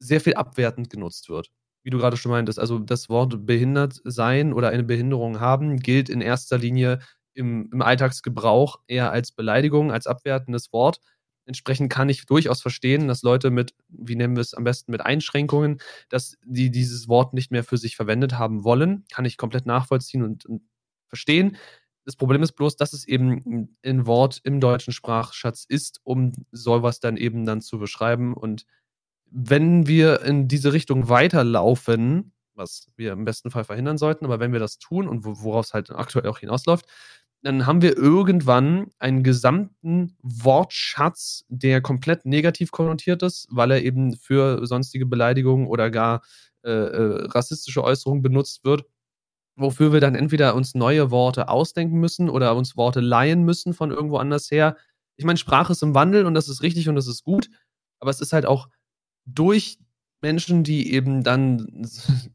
sehr 0.00 0.20
viel 0.22 0.34
abwertend 0.34 0.90
genutzt 0.90 1.28
wird 1.30 1.50
wie 1.86 1.90
du 1.90 1.98
gerade 1.98 2.16
schon 2.16 2.32
meintest, 2.32 2.58
also 2.58 2.80
das 2.80 3.08
Wort 3.08 3.46
behindert 3.46 4.00
sein 4.02 4.52
oder 4.52 4.70
eine 4.70 4.82
Behinderung 4.82 5.38
haben 5.38 5.76
gilt 5.76 6.08
in 6.08 6.20
erster 6.20 6.58
Linie 6.58 6.98
im, 7.32 7.70
im 7.72 7.80
Alltagsgebrauch 7.80 8.80
eher 8.88 9.12
als 9.12 9.30
Beleidigung, 9.30 9.92
als 9.92 10.08
abwertendes 10.08 10.72
Wort. 10.72 10.98
Entsprechend 11.44 11.92
kann 11.92 12.08
ich 12.08 12.26
durchaus 12.26 12.60
verstehen, 12.60 13.06
dass 13.06 13.22
Leute 13.22 13.52
mit, 13.52 13.72
wie 13.86 14.16
nennen 14.16 14.34
wir 14.34 14.40
es 14.40 14.52
am 14.52 14.64
besten, 14.64 14.90
mit 14.90 15.00
Einschränkungen, 15.00 15.78
dass 16.08 16.36
die 16.44 16.72
dieses 16.72 17.06
Wort 17.06 17.34
nicht 17.34 17.52
mehr 17.52 17.62
für 17.62 17.78
sich 17.78 17.94
verwendet 17.94 18.36
haben 18.36 18.64
wollen. 18.64 19.04
Kann 19.12 19.24
ich 19.24 19.36
komplett 19.36 19.64
nachvollziehen 19.64 20.24
und, 20.24 20.44
und 20.44 20.62
verstehen. 21.06 21.56
Das 22.04 22.16
Problem 22.16 22.42
ist 22.42 22.54
bloß, 22.54 22.74
dass 22.74 22.94
es 22.94 23.06
eben 23.06 23.76
ein 23.84 24.08
Wort 24.08 24.40
im 24.42 24.58
deutschen 24.58 24.92
Sprachschatz 24.92 25.64
ist, 25.68 26.00
um 26.02 26.32
sowas 26.50 26.98
dann 26.98 27.16
eben 27.16 27.44
dann 27.46 27.60
zu 27.60 27.78
beschreiben. 27.78 28.34
Und 28.34 28.66
wenn 29.30 29.86
wir 29.86 30.22
in 30.22 30.48
diese 30.48 30.72
Richtung 30.72 31.08
weiterlaufen, 31.08 32.32
was 32.54 32.88
wir 32.96 33.12
im 33.12 33.24
besten 33.24 33.50
Fall 33.50 33.64
verhindern 33.64 33.98
sollten, 33.98 34.24
aber 34.24 34.40
wenn 34.40 34.52
wir 34.52 34.60
das 34.60 34.78
tun 34.78 35.08
und 35.08 35.24
woraus 35.24 35.68
es 35.68 35.74
halt 35.74 35.90
aktuell 35.90 36.28
auch 36.28 36.38
hinausläuft, 36.38 36.86
dann 37.42 37.66
haben 37.66 37.82
wir 37.82 37.96
irgendwann 37.96 38.90
einen 38.98 39.22
gesamten 39.22 40.16
Wortschatz, 40.22 41.44
der 41.48 41.80
komplett 41.80 42.24
negativ 42.24 42.72
konnotiert 42.72 43.22
ist, 43.22 43.46
weil 43.50 43.70
er 43.70 43.82
eben 43.82 44.16
für 44.16 44.66
sonstige 44.66 45.06
Beleidigungen 45.06 45.66
oder 45.66 45.90
gar 45.90 46.22
äh, 46.64 46.70
äh, 46.70 47.26
rassistische 47.28 47.84
Äußerungen 47.84 48.22
benutzt 48.22 48.64
wird, 48.64 48.84
wofür 49.54 49.92
wir 49.92 50.00
dann 50.00 50.14
entweder 50.16 50.54
uns 50.54 50.74
neue 50.74 51.10
Worte 51.10 51.48
ausdenken 51.48 51.98
müssen 51.98 52.28
oder 52.28 52.56
uns 52.56 52.76
Worte 52.76 53.00
leihen 53.00 53.44
müssen 53.44 53.74
von 53.74 53.90
irgendwo 53.92 54.16
anders 54.18 54.50
her. 54.50 54.76
Ich 55.16 55.24
meine, 55.24 55.38
Sprache 55.38 55.72
ist 55.72 55.82
im 55.82 55.94
Wandel 55.94 56.26
und 56.26 56.34
das 56.34 56.48
ist 56.48 56.62
richtig 56.62 56.88
und 56.88 56.96
das 56.96 57.06
ist 57.06 57.22
gut, 57.22 57.48
aber 58.00 58.10
es 58.10 58.20
ist 58.20 58.32
halt 58.32 58.46
auch 58.46 58.68
durch 59.26 59.78
Menschen, 60.22 60.64
die 60.64 60.92
eben 60.92 61.22
dann 61.22 61.86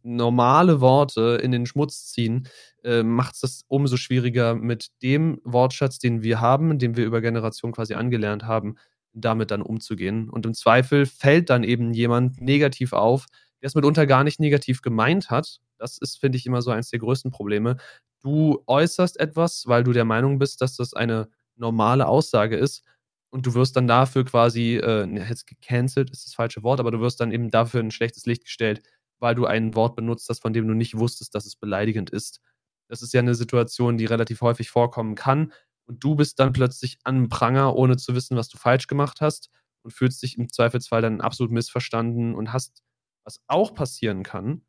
normale 0.04 0.82
Worte 0.82 1.39
in 1.41 1.51
den 1.51 1.65
Schmutz 1.65 2.06
ziehen, 2.06 2.47
äh, 2.84 3.04
macht 3.04 3.34
es 3.36 3.41
das 3.41 3.65
umso 3.67 3.97
schwieriger 3.97 4.56
mit 4.56 4.89
dem 5.01 5.41
Wortschatz, 5.43 5.97
den 5.99 6.21
wir 6.21 6.39
haben, 6.39 6.77
den 6.77 6.95
wir 6.95 7.06
über 7.06 7.21
Generationen 7.21 7.73
quasi 7.73 7.95
angelernt 7.95 8.43
haben, 8.43 8.75
damit 9.13 9.51
dann 9.51 9.62
umzugehen. 9.62 10.30
Und 10.30 10.45
im 10.45 10.54
Zweifel 10.54 11.06
fällt 11.06 11.49
dann 11.49 11.63
eben 11.63 11.93
jemand 11.93 12.39
negativ 12.39 12.93
auf, 12.93 13.25
der 13.62 13.67
es 13.67 13.75
mitunter 13.75 14.06
gar 14.06 14.23
nicht 14.23 14.39
negativ 14.39 14.82
gemeint 14.82 15.30
hat. 15.30 15.60
Das 15.77 15.97
ist, 15.97 16.19
finde 16.19 16.38
ich, 16.38 16.45
immer 16.45 16.62
so 16.62 16.71
eines 16.71 16.91
der 16.91 16.99
größten 16.99 17.32
Probleme. 17.32 17.77
Du 18.21 18.62
äußerst 18.67 19.19
etwas, 19.19 19.63
weil 19.65 19.84
du 19.84 19.91
der 19.91 20.06
Meinung 20.06 20.38
bist, 20.39 20.62
dass 20.62 20.75
das 20.75 20.93
eine 20.93 21.27
normale 21.56 22.08
Aussage 22.08 22.56
ist 22.58 22.84
und 23.32 23.46
du 23.46 23.54
wirst 23.54 23.76
dann 23.76 23.88
dafür 23.88 24.26
quasi, 24.26 24.76
äh, 24.76 25.06
jetzt 25.28 25.48
gecancelt 25.48 26.12
ist 26.12 26.26
das 26.26 26.34
falsche 26.36 26.63
Wort, 26.63 26.80
aber 26.80 26.91
du 26.91 27.00
wirst 27.00 27.20
dann 27.22 27.32
eben 27.32 27.50
dafür 27.50 27.80
ein 27.80 27.91
schlechtes 27.91 28.26
Licht 28.26 28.44
gestellt, 28.44 28.82
weil 29.20 29.36
du 29.36 29.46
ein 29.46 29.74
Wort 29.74 29.96
benutzt 29.96 30.28
hast, 30.30 30.41
von 30.41 30.54
dem 30.54 30.67
du 30.67 30.74
nicht 30.74 30.98
wusstest, 30.98 31.34
dass 31.34 31.46
es 31.46 31.56
beleidigend 31.56 32.10
ist. 32.10 32.41
Das 32.89 33.02
ist 33.02 33.13
ja 33.13 33.22
eine 33.22 33.36
Situation, 33.36 33.98
die 33.98 34.06
relativ 34.06 34.41
häufig 34.41 34.70
vorkommen 34.70 35.15
kann. 35.15 35.54
Und 35.88 36.04
du 36.04 36.15
bist 36.15 36.39
dann 36.39 36.52
plötzlich 36.52 37.00
an 37.06 37.30
Pranger, 37.30 37.76
ohne 37.76 37.96
zu 37.98 38.15
wissen, 38.15 38.36
was 38.36 38.50
du 38.50 38.58
falsch 38.58 38.88
gemacht 38.88 39.22
hast 39.22 39.50
und 39.84 39.91
fühlst 39.91 40.22
dich 40.22 40.38
im 40.38 40.50
Zweifelsfall 40.50 41.02
dann 41.02 41.22
absolut 41.22 41.52
missverstanden 41.54 42.36
und 42.36 42.52
hast, 42.52 42.84
was 43.24 43.39
auch 43.48 43.74
passieren 43.74 44.24
kann, 44.24 44.63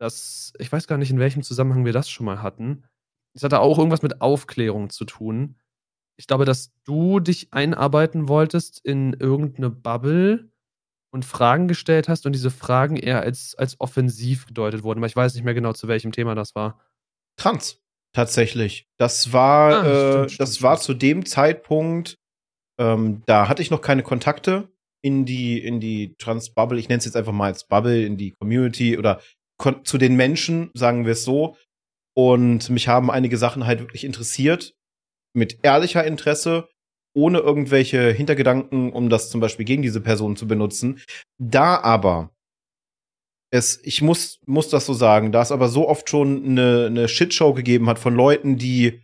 dass, 0.00 0.52
ich 0.58 0.72
weiß 0.72 0.88
gar 0.88 0.98
nicht, 0.98 1.10
in 1.10 1.20
welchem 1.20 1.42
Zusammenhang 1.42 1.84
wir 1.84 1.92
das 1.92 2.10
schon 2.10 2.26
mal 2.26 2.42
hatten. 2.42 2.84
Es 3.34 3.44
hatte 3.44 3.60
auch 3.60 3.78
irgendwas 3.78 4.02
mit 4.02 4.20
Aufklärung 4.20 4.90
zu 4.90 5.04
tun 5.04 5.59
ich 6.20 6.26
glaube, 6.26 6.44
dass 6.44 6.70
du 6.84 7.18
dich 7.18 7.48
einarbeiten 7.50 8.28
wolltest 8.28 8.84
in 8.84 9.14
irgendeine 9.14 9.70
Bubble 9.70 10.50
und 11.10 11.24
Fragen 11.24 11.66
gestellt 11.66 12.10
hast 12.10 12.26
und 12.26 12.34
diese 12.34 12.50
Fragen 12.50 12.96
eher 12.96 13.22
als, 13.22 13.54
als 13.56 13.80
offensiv 13.80 14.44
gedeutet 14.44 14.82
wurden. 14.82 14.98
Aber 14.98 15.06
ich 15.06 15.16
weiß 15.16 15.34
nicht 15.34 15.44
mehr 15.44 15.54
genau, 15.54 15.72
zu 15.72 15.88
welchem 15.88 16.12
Thema 16.12 16.34
das 16.34 16.54
war. 16.54 16.78
Trans, 17.36 17.80
tatsächlich. 18.12 18.86
Das 18.98 19.32
war, 19.32 19.72
ah, 19.72 19.78
äh, 19.78 19.82
stimmt, 19.82 20.30
stimmt, 20.30 20.40
das 20.40 20.50
stimmt. 20.56 20.62
war 20.62 20.78
zu 20.78 20.92
dem 20.92 21.24
Zeitpunkt, 21.24 22.18
ähm, 22.78 23.22
da 23.24 23.48
hatte 23.48 23.62
ich 23.62 23.70
noch 23.70 23.80
keine 23.80 24.02
Kontakte 24.02 24.68
in 25.00 25.24
die, 25.24 25.58
in 25.58 25.80
die 25.80 26.16
Trans-Bubble. 26.18 26.78
Ich 26.78 26.90
nenne 26.90 26.98
es 26.98 27.06
jetzt 27.06 27.16
einfach 27.16 27.32
mal 27.32 27.46
als 27.46 27.66
Bubble, 27.66 28.04
in 28.04 28.18
die 28.18 28.32
Community 28.32 28.98
oder 28.98 29.22
zu 29.84 29.96
den 29.96 30.16
Menschen, 30.16 30.70
sagen 30.74 31.06
wir 31.06 31.12
es 31.12 31.24
so. 31.24 31.56
Und 32.14 32.68
mich 32.68 32.88
haben 32.88 33.10
einige 33.10 33.38
Sachen 33.38 33.64
halt 33.64 33.80
wirklich 33.80 34.04
interessiert 34.04 34.74
mit 35.32 35.58
ehrlicher 35.62 36.04
Interesse, 36.04 36.68
ohne 37.14 37.38
irgendwelche 37.38 38.10
Hintergedanken, 38.12 38.92
um 38.92 39.08
das 39.08 39.30
zum 39.30 39.40
Beispiel 39.40 39.64
gegen 39.64 39.82
diese 39.82 40.00
Person 40.00 40.36
zu 40.36 40.46
benutzen. 40.46 41.00
Da 41.38 41.80
aber 41.80 42.30
es, 43.52 43.80
ich 43.82 44.00
muss, 44.00 44.38
muss 44.46 44.68
das 44.68 44.86
so 44.86 44.94
sagen, 44.94 45.32
da 45.32 45.42
es 45.42 45.50
aber 45.50 45.68
so 45.68 45.88
oft 45.88 46.08
schon 46.08 46.44
eine, 46.44 46.86
eine 46.86 47.08
Shitshow 47.08 47.52
gegeben 47.52 47.88
hat 47.88 47.98
von 47.98 48.14
Leuten, 48.14 48.56
die 48.56 49.02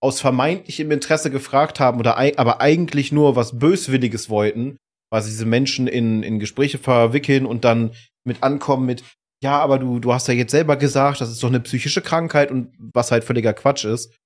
aus 0.00 0.20
vermeintlichem 0.20 0.90
Interesse 0.90 1.30
gefragt 1.30 1.80
haben 1.80 1.98
oder 2.00 2.16
aber 2.16 2.60
eigentlich 2.60 3.12
nur 3.12 3.36
was 3.36 3.58
Böswilliges 3.58 4.28
wollten, 4.28 4.76
sie 5.20 5.30
diese 5.30 5.46
Menschen 5.46 5.86
in, 5.88 6.22
in 6.22 6.38
Gespräche 6.38 6.78
verwickeln 6.78 7.44
und 7.44 7.64
dann 7.64 7.92
mit 8.24 8.42
ankommen 8.42 8.86
mit, 8.86 9.04
ja, 9.42 9.58
aber 9.58 9.78
du, 9.78 9.98
du 9.98 10.12
hast 10.12 10.28
ja 10.28 10.34
jetzt 10.34 10.52
selber 10.52 10.76
gesagt, 10.76 11.20
das 11.20 11.30
ist 11.30 11.42
doch 11.42 11.48
eine 11.48 11.60
psychische 11.60 12.00
Krankheit 12.00 12.50
und 12.50 12.72
was 12.78 13.10
halt 13.10 13.24
völliger 13.24 13.52
Quatsch 13.52 13.84
ist. 13.84 14.16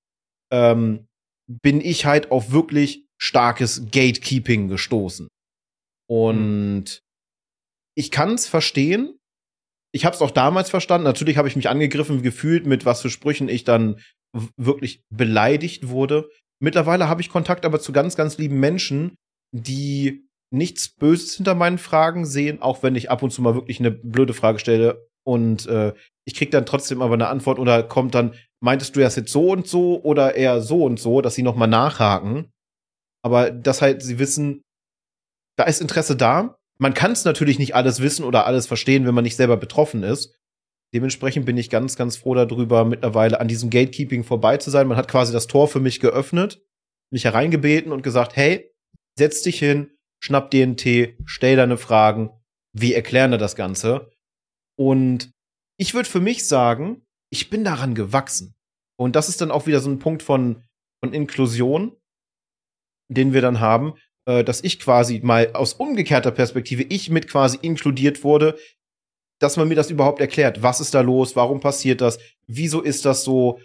Ähm, 0.51 1.07
bin 1.47 1.81
ich 1.81 2.05
halt 2.05 2.31
auf 2.31 2.51
wirklich 2.51 3.05
starkes 3.19 3.85
Gatekeeping 3.91 4.67
gestoßen. 4.67 5.27
Und 6.09 6.83
mhm. 6.83 6.85
ich 7.95 8.11
kann 8.11 8.33
es 8.33 8.47
verstehen. 8.47 9.17
Ich 9.93 10.05
habe 10.05 10.15
es 10.15 10.21
auch 10.21 10.31
damals 10.31 10.69
verstanden. 10.69 11.05
Natürlich 11.05 11.37
habe 11.37 11.47
ich 11.47 11.55
mich 11.55 11.69
angegriffen 11.69 12.21
gefühlt, 12.21 12.65
mit 12.65 12.85
was 12.85 13.01
für 13.01 13.09
Sprüchen 13.09 13.49
ich 13.49 13.63
dann 13.63 13.99
wirklich 14.57 15.01
beleidigt 15.09 15.89
wurde. 15.89 16.29
Mittlerweile 16.61 17.07
habe 17.07 17.21
ich 17.21 17.29
Kontakt 17.29 17.65
aber 17.65 17.79
zu 17.79 17.91
ganz, 17.91 18.15
ganz 18.15 18.37
lieben 18.37 18.59
Menschen, 18.59 19.15
die 19.55 20.27
nichts 20.53 20.89
Böses 20.89 21.35
hinter 21.35 21.55
meinen 21.55 21.77
Fragen 21.77 22.25
sehen, 22.25 22.61
auch 22.61 22.83
wenn 22.83 22.95
ich 22.95 23.09
ab 23.09 23.23
und 23.23 23.31
zu 23.31 23.41
mal 23.41 23.55
wirklich 23.55 23.79
eine 23.79 23.91
blöde 23.91 24.33
Frage 24.33 24.59
stelle 24.59 25.07
und 25.27 25.65
äh, 25.67 25.93
ich 26.25 26.35
krieg 26.35 26.51
dann 26.51 26.65
trotzdem 26.65 27.01
aber 27.01 27.15
eine 27.15 27.27
Antwort 27.27 27.59
oder 27.59 27.83
kommt 27.83 28.15
dann, 28.15 28.33
meintest 28.59 28.95
du 28.95 28.99
das 28.99 29.15
jetzt 29.15 29.31
so 29.31 29.51
und 29.51 29.67
so 29.67 30.01
oder 30.03 30.35
eher 30.35 30.61
so 30.61 30.83
und 30.83 30.99
so, 30.99 31.21
dass 31.21 31.35
sie 31.35 31.43
noch 31.43 31.55
mal 31.55 31.67
nachhaken. 31.67 32.51
Aber 33.23 33.51
dass 33.51 33.81
halt 33.81 34.01
sie 34.01 34.19
wissen, 34.19 34.61
da 35.57 35.65
ist 35.65 35.81
Interesse 35.81 36.15
da. 36.15 36.57
Man 36.79 36.93
kann 36.93 37.11
es 37.11 37.25
natürlich 37.25 37.59
nicht 37.59 37.75
alles 37.75 38.01
wissen 38.01 38.23
oder 38.23 38.45
alles 38.45 38.67
verstehen, 38.67 39.05
wenn 39.05 39.15
man 39.15 39.23
nicht 39.23 39.35
selber 39.35 39.57
betroffen 39.57 40.03
ist. 40.03 40.35
Dementsprechend 40.93 41.45
bin 41.45 41.57
ich 41.57 41.69
ganz, 41.69 41.95
ganz 41.95 42.15
froh 42.15 42.33
darüber, 42.33 42.85
mittlerweile 42.85 43.39
an 43.39 43.47
diesem 43.47 43.69
Gatekeeping 43.69 44.23
vorbei 44.23 44.57
zu 44.57 44.69
sein. 44.69 44.87
Man 44.87 44.97
hat 44.97 45.09
quasi 45.09 45.33
das 45.33 45.47
Tor 45.47 45.67
für 45.67 45.79
mich 45.79 45.99
geöffnet, 45.99 46.61
mich 47.11 47.25
hereingebeten 47.25 47.91
und 47.91 48.03
gesagt, 48.03 48.35
hey, 48.35 48.71
setz 49.17 49.41
dich 49.41 49.59
hin, 49.59 49.91
schnapp 50.23 50.51
dir 50.51 50.63
einen 50.63 50.77
Tee, 50.77 51.17
stell 51.25 51.55
deine 51.55 51.77
Fragen, 51.77 52.29
wie 52.73 52.93
erklären 52.93 53.31
wir 53.31 53.37
das 53.37 53.55
Ganze? 53.55 54.11
Und 54.77 55.31
ich 55.77 55.93
würde 55.93 56.07
für 56.07 56.21
mich 56.21 56.47
sagen, 56.47 57.06
ich 57.29 57.49
bin 57.49 57.63
daran 57.63 57.95
gewachsen. 57.95 58.55
Und 58.97 59.15
das 59.15 59.29
ist 59.29 59.41
dann 59.41 59.51
auch 59.51 59.67
wieder 59.67 59.79
so 59.79 59.89
ein 59.89 59.99
Punkt 59.99 60.23
von, 60.23 60.63
von 61.03 61.13
Inklusion, 61.13 61.95
den 63.09 63.33
wir 63.33 63.41
dann 63.41 63.59
haben, 63.59 63.93
äh, 64.25 64.43
dass 64.43 64.63
ich 64.63 64.79
quasi 64.79 65.21
mal 65.23 65.53
aus 65.53 65.73
umgekehrter 65.73 66.31
Perspektive, 66.31 66.83
ich 66.83 67.09
mit 67.09 67.27
quasi 67.27 67.57
inkludiert 67.61 68.23
wurde, 68.23 68.57
dass 69.39 69.57
man 69.57 69.67
mir 69.67 69.75
das 69.75 69.91
überhaupt 69.91 70.19
erklärt. 70.19 70.63
Was 70.63 70.81
ist 70.81 70.93
da 70.93 71.01
los? 71.01 71.35
Warum 71.35 71.59
passiert 71.59 72.01
das? 72.01 72.19
Wieso 72.47 72.81
ist 72.81 73.05
das 73.05 73.23
so? 73.23 73.59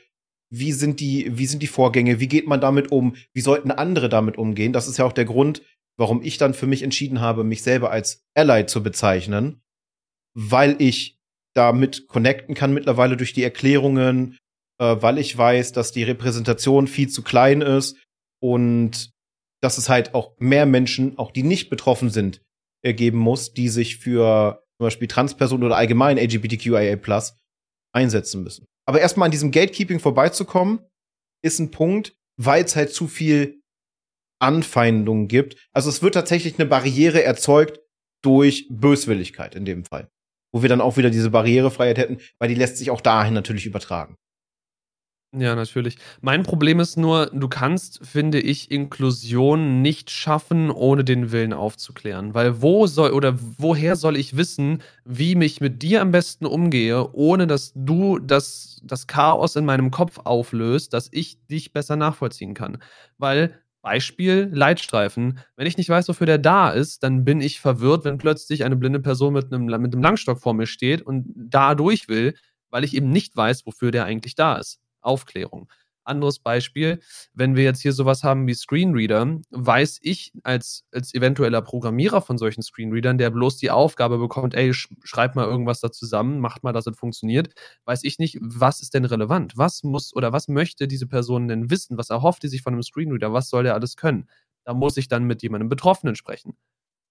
Wie 0.50 0.72
sind 0.72 1.00
die, 1.00 1.38
wie 1.38 1.46
sind 1.46 1.62
die 1.62 1.66
Vorgänge? 1.66 2.20
Wie 2.20 2.28
geht 2.28 2.46
man 2.46 2.60
damit 2.60 2.92
um? 2.92 3.16
Wie 3.32 3.40
sollten 3.40 3.70
andere 3.70 4.10
damit 4.10 4.36
umgehen? 4.36 4.74
Das 4.74 4.86
ist 4.86 4.98
ja 4.98 5.06
auch 5.06 5.14
der 5.14 5.24
Grund, 5.24 5.62
warum 5.96 6.22
ich 6.22 6.36
dann 6.36 6.52
für 6.52 6.66
mich 6.66 6.82
entschieden 6.82 7.22
habe, 7.22 7.42
mich 7.42 7.62
selber 7.62 7.90
als 7.90 8.26
Ally 8.34 8.66
zu 8.66 8.82
bezeichnen, 8.82 9.62
weil 10.34 10.76
ich 10.78 11.21
damit 11.54 12.08
connecten 12.08 12.54
kann 12.54 12.72
mittlerweile 12.72 13.16
durch 13.16 13.32
die 13.32 13.42
Erklärungen, 13.42 14.38
äh, 14.78 14.96
weil 15.00 15.18
ich 15.18 15.36
weiß, 15.36 15.72
dass 15.72 15.92
die 15.92 16.02
Repräsentation 16.02 16.86
viel 16.86 17.08
zu 17.08 17.22
klein 17.22 17.60
ist 17.60 17.96
und 18.40 19.10
dass 19.60 19.78
es 19.78 19.88
halt 19.88 20.14
auch 20.14 20.34
mehr 20.38 20.66
Menschen, 20.66 21.18
auch 21.18 21.30
die 21.30 21.44
nicht 21.44 21.70
betroffen 21.70 22.10
sind, 22.10 22.42
ergeben 22.84 23.18
muss, 23.18 23.52
die 23.52 23.68
sich 23.68 23.98
für 23.98 24.64
zum 24.78 24.86
Beispiel 24.86 25.08
Transpersonen 25.08 25.64
oder 25.64 25.76
allgemein 25.76 26.18
LGBTQIA 26.18 26.98
einsetzen 27.94 28.42
müssen. 28.42 28.66
Aber 28.86 29.00
erstmal 29.00 29.26
an 29.26 29.30
diesem 29.30 29.52
Gatekeeping 29.52 30.00
vorbeizukommen, 30.00 30.80
ist 31.44 31.60
ein 31.60 31.70
Punkt, 31.70 32.16
weil 32.36 32.64
es 32.64 32.74
halt 32.74 32.92
zu 32.92 33.06
viel 33.06 33.60
Anfeindungen 34.40 35.28
gibt. 35.28 35.56
Also 35.72 35.88
es 35.88 36.02
wird 36.02 36.14
tatsächlich 36.14 36.58
eine 36.58 36.66
Barriere 36.66 37.22
erzeugt 37.22 37.80
durch 38.22 38.66
Böswilligkeit 38.70 39.54
in 39.54 39.64
dem 39.64 39.84
Fall. 39.84 40.08
Wo 40.52 40.62
wir 40.62 40.68
dann 40.68 40.80
auch 40.80 40.96
wieder 40.96 41.10
diese 41.10 41.30
Barrierefreiheit 41.30 41.98
hätten, 41.98 42.18
weil 42.38 42.48
die 42.48 42.54
lässt 42.54 42.76
sich 42.76 42.90
auch 42.90 43.00
dahin 43.00 43.34
natürlich 43.34 43.66
übertragen. 43.66 44.16
Ja, 45.34 45.54
natürlich. 45.54 45.96
Mein 46.20 46.42
Problem 46.42 46.78
ist 46.78 46.98
nur, 46.98 47.30
du 47.32 47.48
kannst, 47.48 48.04
finde 48.04 48.38
ich, 48.38 48.70
Inklusion 48.70 49.80
nicht 49.80 50.10
schaffen, 50.10 50.70
ohne 50.70 51.04
den 51.04 51.32
Willen 51.32 51.54
aufzuklären. 51.54 52.34
Weil 52.34 52.60
wo 52.60 52.86
soll 52.86 53.12
oder 53.12 53.38
woher 53.56 53.96
soll 53.96 54.18
ich 54.18 54.36
wissen, 54.36 54.82
wie 55.06 55.34
mich 55.34 55.62
mit 55.62 55.80
dir 55.82 56.02
am 56.02 56.10
besten 56.10 56.44
umgehe, 56.44 57.14
ohne 57.14 57.46
dass 57.46 57.72
du 57.74 58.18
das, 58.18 58.82
das 58.84 59.06
Chaos 59.06 59.56
in 59.56 59.64
meinem 59.64 59.90
Kopf 59.90 60.18
auflöst, 60.24 60.92
dass 60.92 61.08
ich 61.12 61.46
dich 61.46 61.72
besser 61.72 61.96
nachvollziehen 61.96 62.52
kann. 62.52 62.76
Weil 63.16 63.58
Beispiel 63.82 64.48
Leitstreifen. 64.52 65.40
Wenn 65.56 65.66
ich 65.66 65.76
nicht 65.76 65.88
weiß, 65.88 66.08
wofür 66.08 66.26
der 66.26 66.38
da 66.38 66.70
ist, 66.70 67.02
dann 67.02 67.24
bin 67.24 67.40
ich 67.40 67.60
verwirrt, 67.60 68.04
wenn 68.04 68.18
plötzlich 68.18 68.64
eine 68.64 68.76
blinde 68.76 69.00
Person 69.00 69.34
mit 69.34 69.52
einem, 69.52 69.66
mit 69.66 69.92
einem 69.94 70.02
Langstock 70.02 70.40
vor 70.40 70.54
mir 70.54 70.66
steht 70.66 71.02
und 71.02 71.26
da 71.36 71.74
durch 71.74 72.08
will, 72.08 72.34
weil 72.70 72.84
ich 72.84 72.94
eben 72.94 73.10
nicht 73.10 73.36
weiß, 73.36 73.66
wofür 73.66 73.90
der 73.90 74.04
eigentlich 74.04 74.34
da 74.36 74.56
ist. 74.56 74.80
Aufklärung. 75.00 75.68
Anderes 76.04 76.38
Beispiel, 76.38 77.00
wenn 77.34 77.56
wir 77.56 77.64
jetzt 77.64 77.80
hier 77.82 77.92
sowas 77.92 78.24
haben 78.24 78.46
wie 78.46 78.54
Screenreader, 78.54 79.40
weiß 79.50 80.00
ich 80.02 80.32
als, 80.42 80.84
als 80.92 81.14
eventueller 81.14 81.62
Programmierer 81.62 82.22
von 82.22 82.38
solchen 82.38 82.62
Screenreadern, 82.62 83.18
der 83.18 83.30
bloß 83.30 83.56
die 83.58 83.70
Aufgabe 83.70 84.18
bekommt, 84.18 84.54
ey, 84.54 84.72
schreib 84.74 85.36
mal 85.36 85.46
irgendwas 85.46 85.80
da 85.80 85.92
zusammen, 85.92 86.40
macht 86.40 86.62
mal, 86.64 86.72
dass 86.72 86.86
es 86.86 86.96
funktioniert, 86.98 87.54
weiß 87.84 88.04
ich 88.04 88.18
nicht, 88.18 88.38
was 88.40 88.82
ist 88.82 88.94
denn 88.94 89.04
relevant? 89.04 89.56
Was 89.56 89.82
muss 89.82 90.14
oder 90.14 90.32
was 90.32 90.48
möchte 90.48 90.88
diese 90.88 91.06
Person 91.06 91.48
denn 91.48 91.70
wissen? 91.70 91.98
Was 91.98 92.10
erhofft 92.10 92.42
die 92.42 92.48
sich 92.48 92.62
von 92.62 92.72
einem 92.74 92.82
Screenreader? 92.82 93.32
Was 93.32 93.48
soll 93.48 93.64
der 93.64 93.74
alles 93.74 93.96
können? 93.96 94.28
Da 94.64 94.74
muss 94.74 94.96
ich 94.96 95.08
dann 95.08 95.24
mit 95.24 95.42
jemandem 95.42 95.68
Betroffenen 95.68 96.16
sprechen. 96.16 96.56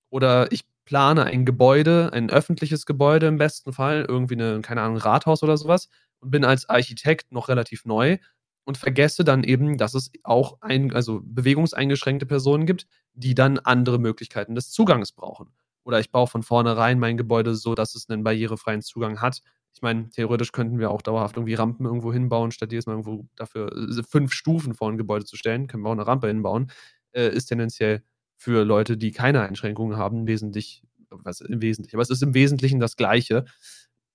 Oder 0.10 0.52
ich 0.52 0.66
plane 0.86 1.24
ein 1.26 1.46
Gebäude, 1.46 2.12
ein 2.14 2.30
öffentliches 2.30 2.86
Gebäude 2.86 3.28
im 3.28 3.38
besten 3.38 3.74
Fall, 3.74 4.06
irgendwie 4.08 4.36
eine, 4.36 4.62
keine 4.62 4.82
Ahnung, 4.82 4.98
Rathaus 4.98 5.42
oder 5.44 5.58
sowas 5.58 5.90
und 6.20 6.32
bin 6.32 6.46
als 6.46 6.70
Architekt 6.70 7.32
noch 7.32 7.50
relativ 7.50 7.86
neu 7.86 8.18
und 8.64 8.78
vergesse 8.78 9.24
dann 9.24 9.44
eben, 9.44 9.78
dass 9.78 9.94
es 9.94 10.12
auch 10.24 10.58
ein, 10.62 10.94
also 10.94 11.22
bewegungseingeschränkte 11.24 12.26
Personen 12.26 12.66
gibt, 12.66 12.88
die 13.14 13.36
dann 13.36 13.60
andere 13.60 14.00
Möglichkeiten 14.00 14.56
des 14.56 14.72
Zugangs 14.72 15.12
brauchen. 15.12 15.48
Oder 15.84 16.00
ich 16.00 16.12
baue 16.12 16.28
von 16.28 16.44
vornherein 16.44 17.00
mein 17.00 17.18
Gebäude 17.18 17.56
so, 17.56 17.76
dass 17.76 17.96
es 17.96 18.08
einen 18.10 18.24
barrierefreien 18.24 18.82
Zugang 18.82 19.20
hat. 19.20 19.42
Ich 19.74 19.82
meine, 19.82 20.10
theoretisch 20.10 20.52
könnten 20.52 20.80
wir 20.80 20.92
auch 20.92 21.02
dauerhaft 21.02 21.38
irgendwie 21.38 21.56
Rampen 21.56 21.86
irgendwo 21.86 22.14
hinbauen, 22.14 22.52
statt 22.52 22.72
jedes 22.72 22.86
Mal 22.86 22.94
irgendwo 22.94 23.28
dafür 23.36 23.72
äh, 23.72 24.04
fünf 24.04 24.34
Stufen 24.34 24.76
vor 24.76 24.92
ein 24.92 24.98
Gebäude 24.98 25.26
zu 25.26 25.38
stellen, 25.38 25.68
können 25.68 25.84
wir 25.84 25.90
auch 25.90 25.94
eine 25.94 26.06
Rampe 26.06 26.28
hinbauen. 26.28 26.72
Äh, 27.14 27.30
ist 27.30 27.46
tendenziell 27.46 28.04
für 28.38 28.64
Leute, 28.64 28.98
die 28.98 29.12
keine 29.12 29.42
Einschränkungen 29.42 29.98
haben, 29.98 30.28
wesentlich, 30.28 30.84
was 31.10 31.42
im 31.42 31.62
Wesentlichen, 31.62 31.96
aber 31.96 32.04
es 32.04 32.10
ist 32.10 32.24
im 32.24 32.34
Wesentlichen 32.34 32.80
das 32.80 32.96
Gleiche. 32.96 33.46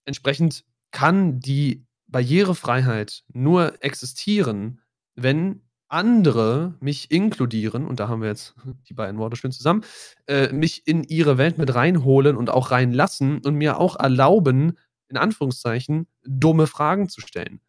Entsprechend 0.04 0.64
kann 0.90 1.40
die 1.40 1.84
Barrierefreiheit 2.08 3.24
nur 3.32 3.82
existieren, 3.82 4.80
wenn 5.14 5.62
andere 5.88 6.74
mich 6.80 7.10
inkludieren, 7.10 7.86
und 7.86 8.00
da 8.00 8.08
haben 8.08 8.22
wir 8.22 8.28
jetzt 8.28 8.54
die 8.88 8.94
beiden 8.94 9.18
Worte 9.18 9.36
schön 9.36 9.52
zusammen, 9.52 9.84
äh, 10.26 10.52
mich 10.52 10.86
in 10.86 11.04
ihre 11.04 11.38
Welt 11.38 11.58
mit 11.58 11.74
reinholen 11.74 12.36
und 12.36 12.50
auch 12.50 12.70
reinlassen 12.70 13.40
und 13.44 13.54
mir 13.54 13.78
auch 13.78 13.98
erlauben, 13.98 14.78
in 15.08 15.16
Anführungszeichen, 15.16 16.08
dumme 16.24 16.66
Fragen 16.66 17.08
zu 17.08 17.20
stellen. 17.20 17.60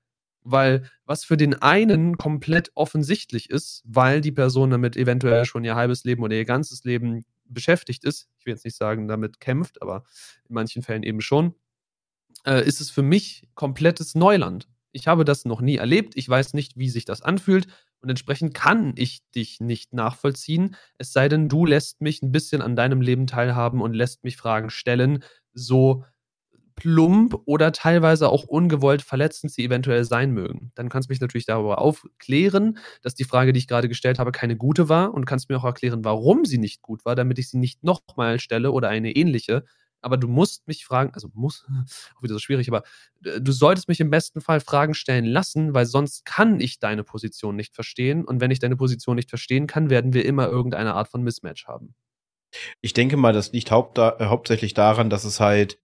Weil 0.41 0.89
was 1.05 1.25
für 1.25 1.37
den 1.37 1.61
einen 1.61 2.17
komplett 2.17 2.71
offensichtlich 2.73 3.49
ist, 3.49 3.83
weil 3.85 4.21
die 4.21 4.31
Person 4.31 4.69
damit 4.71 4.95
eventuell 4.95 5.45
schon 5.45 5.63
ihr 5.63 5.75
halbes 5.75 6.03
Leben 6.03 6.23
oder 6.23 6.35
ihr 6.35 6.45
ganzes 6.45 6.83
Leben 6.83 7.25
beschäftigt 7.45 8.03
ist, 8.03 8.27
ich 8.39 8.45
will 8.45 8.53
jetzt 8.53 8.65
nicht 8.65 8.77
sagen, 8.77 9.07
damit 9.07 9.39
kämpft, 9.39 9.81
aber 9.81 10.03
in 10.47 10.55
manchen 10.55 10.81
Fällen 10.81 11.03
eben 11.03 11.21
schon, 11.21 11.53
äh, 12.47 12.65
ist 12.65 12.81
es 12.81 12.89
für 12.89 13.03
mich 13.03 13.47
komplettes 13.53 14.15
Neuland. 14.15 14.67
Ich 14.91 15.07
habe 15.07 15.25
das 15.25 15.45
noch 15.45 15.61
nie 15.61 15.75
erlebt. 15.75 16.13
Ich 16.15 16.27
weiß 16.27 16.53
nicht, 16.53 16.77
wie 16.77 16.89
sich 16.89 17.05
das 17.05 17.21
anfühlt. 17.21 17.67
Und 17.99 18.09
entsprechend 18.09 18.53
kann 18.53 18.93
ich 18.95 19.19
dich 19.35 19.59
nicht 19.59 19.93
nachvollziehen. 19.93 20.75
Es 20.97 21.13
sei 21.13 21.29
denn, 21.29 21.49
du 21.49 21.65
lässt 21.65 22.01
mich 22.01 22.21
ein 22.21 22.31
bisschen 22.31 22.61
an 22.61 22.75
deinem 22.75 23.01
Leben 23.01 23.27
teilhaben 23.27 23.81
und 23.81 23.93
lässt 23.93 24.23
mich 24.23 24.37
Fragen 24.37 24.69
stellen, 24.69 25.23
so 25.53 26.03
plump 26.75 27.35
oder 27.45 27.71
teilweise 27.71 28.29
auch 28.29 28.43
ungewollt 28.43 29.01
verletzend 29.01 29.51
sie 29.51 29.65
eventuell 29.65 30.05
sein 30.05 30.31
mögen. 30.31 30.71
Dann 30.75 30.89
kannst 30.89 31.09
du 31.09 31.11
mich 31.11 31.19
natürlich 31.19 31.47
darüber 31.47 31.79
aufklären, 31.79 32.77
dass 33.01 33.15
die 33.15 33.23
Frage, 33.23 33.51
die 33.51 33.59
ich 33.59 33.67
gerade 33.67 33.89
gestellt 33.89 34.19
habe, 34.19 34.31
keine 34.31 34.55
gute 34.55 34.87
war 34.87 35.13
und 35.13 35.25
kannst 35.25 35.49
mir 35.49 35.57
auch 35.57 35.63
erklären, 35.65 36.05
warum 36.05 36.45
sie 36.45 36.59
nicht 36.59 36.83
gut 36.83 37.03
war, 37.03 37.15
damit 37.15 37.39
ich 37.39 37.49
sie 37.49 37.57
nicht 37.57 37.83
nochmal 37.83 38.39
stelle 38.39 38.71
oder 38.71 38.89
eine 38.89 39.11
ähnliche, 39.15 39.65
aber 40.01 40.17
du 40.17 40.27
musst 40.27 40.67
mich 40.67 40.85
fragen, 40.85 41.11
also 41.13 41.29
muss, 41.33 41.65
auch 42.17 42.23
wieder 42.23 42.33
so 42.33 42.39
schwierig, 42.39 42.67
aber 42.67 42.83
äh, 43.23 43.41
du 43.41 43.51
solltest 43.51 43.87
mich 43.87 43.99
im 43.99 44.09
besten 44.09 44.41
Fall 44.41 44.59
Fragen 44.59 44.93
stellen 44.93 45.25
lassen, 45.25 45.73
weil 45.73 45.85
sonst 45.85 46.25
kann 46.25 46.59
ich 46.59 46.79
deine 46.79 47.03
Position 47.03 47.55
nicht 47.55 47.75
verstehen. 47.75 48.25
Und 48.25 48.41
wenn 48.41 48.51
ich 48.51 48.59
deine 48.59 48.75
Position 48.75 49.15
nicht 49.15 49.29
verstehen 49.29 49.67
kann, 49.67 49.89
werden 49.89 50.13
wir 50.13 50.25
immer 50.25 50.47
irgendeine 50.47 50.93
Art 50.95 51.09
von 51.09 51.23
Mismatch 51.23 51.67
haben. 51.67 51.95
Ich 52.81 52.93
denke 52.93 53.17
mal, 53.17 53.33
das 53.33 53.51
liegt 53.51 53.71
haupt 53.71 53.97
äh, 53.97 54.11
hauptsächlich 54.21 54.73
daran, 54.73 55.09
dass 55.09 55.23
es 55.25 55.39
halt 55.39 55.79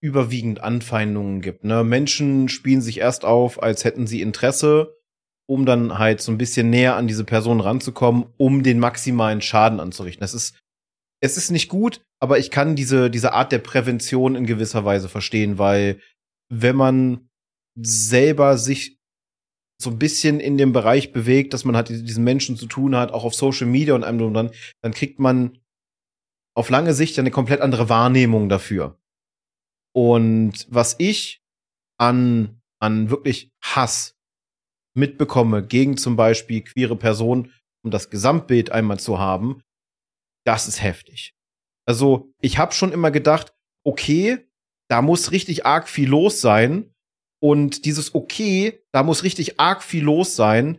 überwiegend 0.00 0.62
Anfeindungen 0.62 1.40
gibt. 1.42 1.64
Ne? 1.64 1.84
Menschen 1.84 2.48
spielen 2.48 2.80
sich 2.80 2.98
erst 2.98 3.24
auf, 3.24 3.62
als 3.62 3.84
hätten 3.84 4.06
sie 4.06 4.22
Interesse, 4.22 4.96
um 5.46 5.66
dann 5.66 5.98
halt 5.98 6.20
so 6.20 6.32
ein 6.32 6.38
bisschen 6.38 6.70
näher 6.70 6.96
an 6.96 7.06
diese 7.06 7.24
Person 7.24 7.60
ranzukommen, 7.60 8.26
um 8.38 8.62
den 8.62 8.78
maximalen 8.78 9.42
Schaden 9.42 9.80
anzurichten. 9.80 10.20
Das 10.20 10.32
ist 10.32 10.56
es 11.22 11.36
ist 11.36 11.50
nicht 11.50 11.68
gut, 11.68 12.02
aber 12.20 12.38
ich 12.38 12.50
kann 12.50 12.76
diese, 12.76 13.10
diese 13.10 13.32
Art 13.32 13.52
der 13.52 13.58
Prävention 13.58 14.34
in 14.34 14.46
gewisser 14.46 14.84
Weise 14.84 15.08
verstehen, 15.08 15.58
weil 15.58 16.00
wenn 16.50 16.76
man 16.76 17.28
selber 17.78 18.58
sich 18.58 18.98
so 19.80 19.90
ein 19.90 19.98
bisschen 19.98 20.40
in 20.40 20.58
dem 20.58 20.72
Bereich 20.72 21.12
bewegt, 21.12 21.54
dass 21.54 21.64
man 21.64 21.76
halt 21.76 21.88
diesen 21.88 22.24
Menschen 22.24 22.56
zu 22.56 22.66
tun 22.66 22.94
hat, 22.96 23.12
auch 23.12 23.24
auf 23.24 23.34
Social 23.34 23.66
Media 23.66 23.94
und 23.94 24.04
einem 24.04 24.20
und 24.22 24.34
dann, 24.34 24.50
dann 24.82 24.92
kriegt 24.92 25.18
man 25.18 25.58
auf 26.54 26.68
lange 26.68 26.92
Sicht 26.92 27.18
eine 27.18 27.30
komplett 27.30 27.60
andere 27.60 27.88
Wahrnehmung 27.88 28.48
dafür. 28.48 28.98
Und 29.94 30.66
was 30.68 30.96
ich 30.98 31.42
an, 31.98 32.60
an 32.78 33.10
wirklich 33.10 33.52
Hass 33.62 34.16
mitbekomme 34.94 35.66
gegen 35.66 35.96
zum 35.96 36.16
Beispiel 36.16 36.62
queere 36.62 36.96
Personen, 36.96 37.52
um 37.82 37.90
das 37.90 38.10
Gesamtbild 38.10 38.72
einmal 38.72 39.00
zu 39.00 39.18
haben, 39.18 39.62
das 40.44 40.68
ist 40.68 40.82
heftig. 40.82 41.34
Also, 41.86 42.32
ich 42.40 42.58
habe 42.58 42.72
schon 42.72 42.92
immer 42.92 43.10
gedacht, 43.10 43.52
okay, 43.84 44.46
da 44.88 45.02
muss 45.02 45.30
richtig 45.30 45.66
arg 45.66 45.88
viel 45.88 46.08
los 46.08 46.40
sein. 46.40 46.92
Und 47.42 47.84
dieses 47.86 48.14
okay, 48.14 48.82
da 48.92 49.02
muss 49.02 49.22
richtig 49.22 49.58
arg 49.58 49.82
viel 49.82 50.04
los 50.04 50.36
sein, 50.36 50.78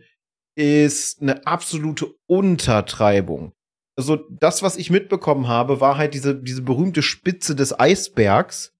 ist 0.54 1.20
eine 1.20 1.46
absolute 1.46 2.14
Untertreibung. 2.26 3.52
Also 3.96 4.16
das, 4.30 4.62
was 4.62 4.76
ich 4.76 4.90
mitbekommen 4.90 5.48
habe, 5.48 5.80
war 5.80 5.96
halt 5.96 6.14
diese, 6.14 6.34
diese 6.34 6.62
berühmte 6.62 7.02
Spitze 7.02 7.54
des 7.56 7.78
Eisbergs. 7.78 8.74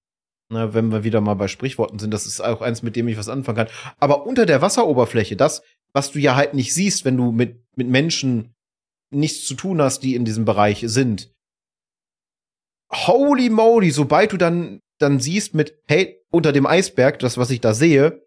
Na, 0.49 0.75
wenn 0.75 0.93
wir 0.93 1.03
wieder 1.03 1.21
mal 1.21 1.35
bei 1.35 1.49
Sprichworten 1.49 1.99
sind, 1.99 2.13
das 2.13 2.27
ist 2.27 2.41
auch 2.41 2.61
eins, 2.61 2.83
mit 2.83 2.95
dem 2.95 3.09
ich 3.09 3.17
was 3.17 3.29
anfangen 3.29 3.57
kann. 3.57 3.95
Aber 3.99 4.27
unter 4.27 4.47
der 4.47 4.63
Wasseroberfläche, 4.63 5.37
das, 5.37 5.63
was 5.93 6.13
du 6.13 6.19
ja 6.19 6.37
halt 6.37 6.55
nicht 6.55 6.75
siehst, 6.75 7.05
wenn 7.05 7.17
du 7.17 7.33
mit, 7.33 7.65
mit 7.75 7.89
Menschen 7.89 8.52
nichts 9.13 9.47
zu 9.47 9.55
tun 9.55 9.81
hast, 9.81 10.01
die 10.01 10.15
in 10.15 10.25
diesem 10.25 10.45
Bereich 10.45 10.83
sind. 10.87 11.33
Holy 12.93 13.51
moly, 13.51 13.91
sobald 13.91 14.33
du 14.33 14.37
dann, 14.37 14.81
dann 15.01 15.21
siehst 15.21 15.55
mit, 15.55 15.79
hey, 15.89 16.21
unter 16.31 16.53
dem 16.53 16.67
Eisberg, 16.67 17.19
das, 17.19 17.39
was 17.39 17.51
ich 17.51 17.61
da 17.61 17.75
sehe, 17.75 18.27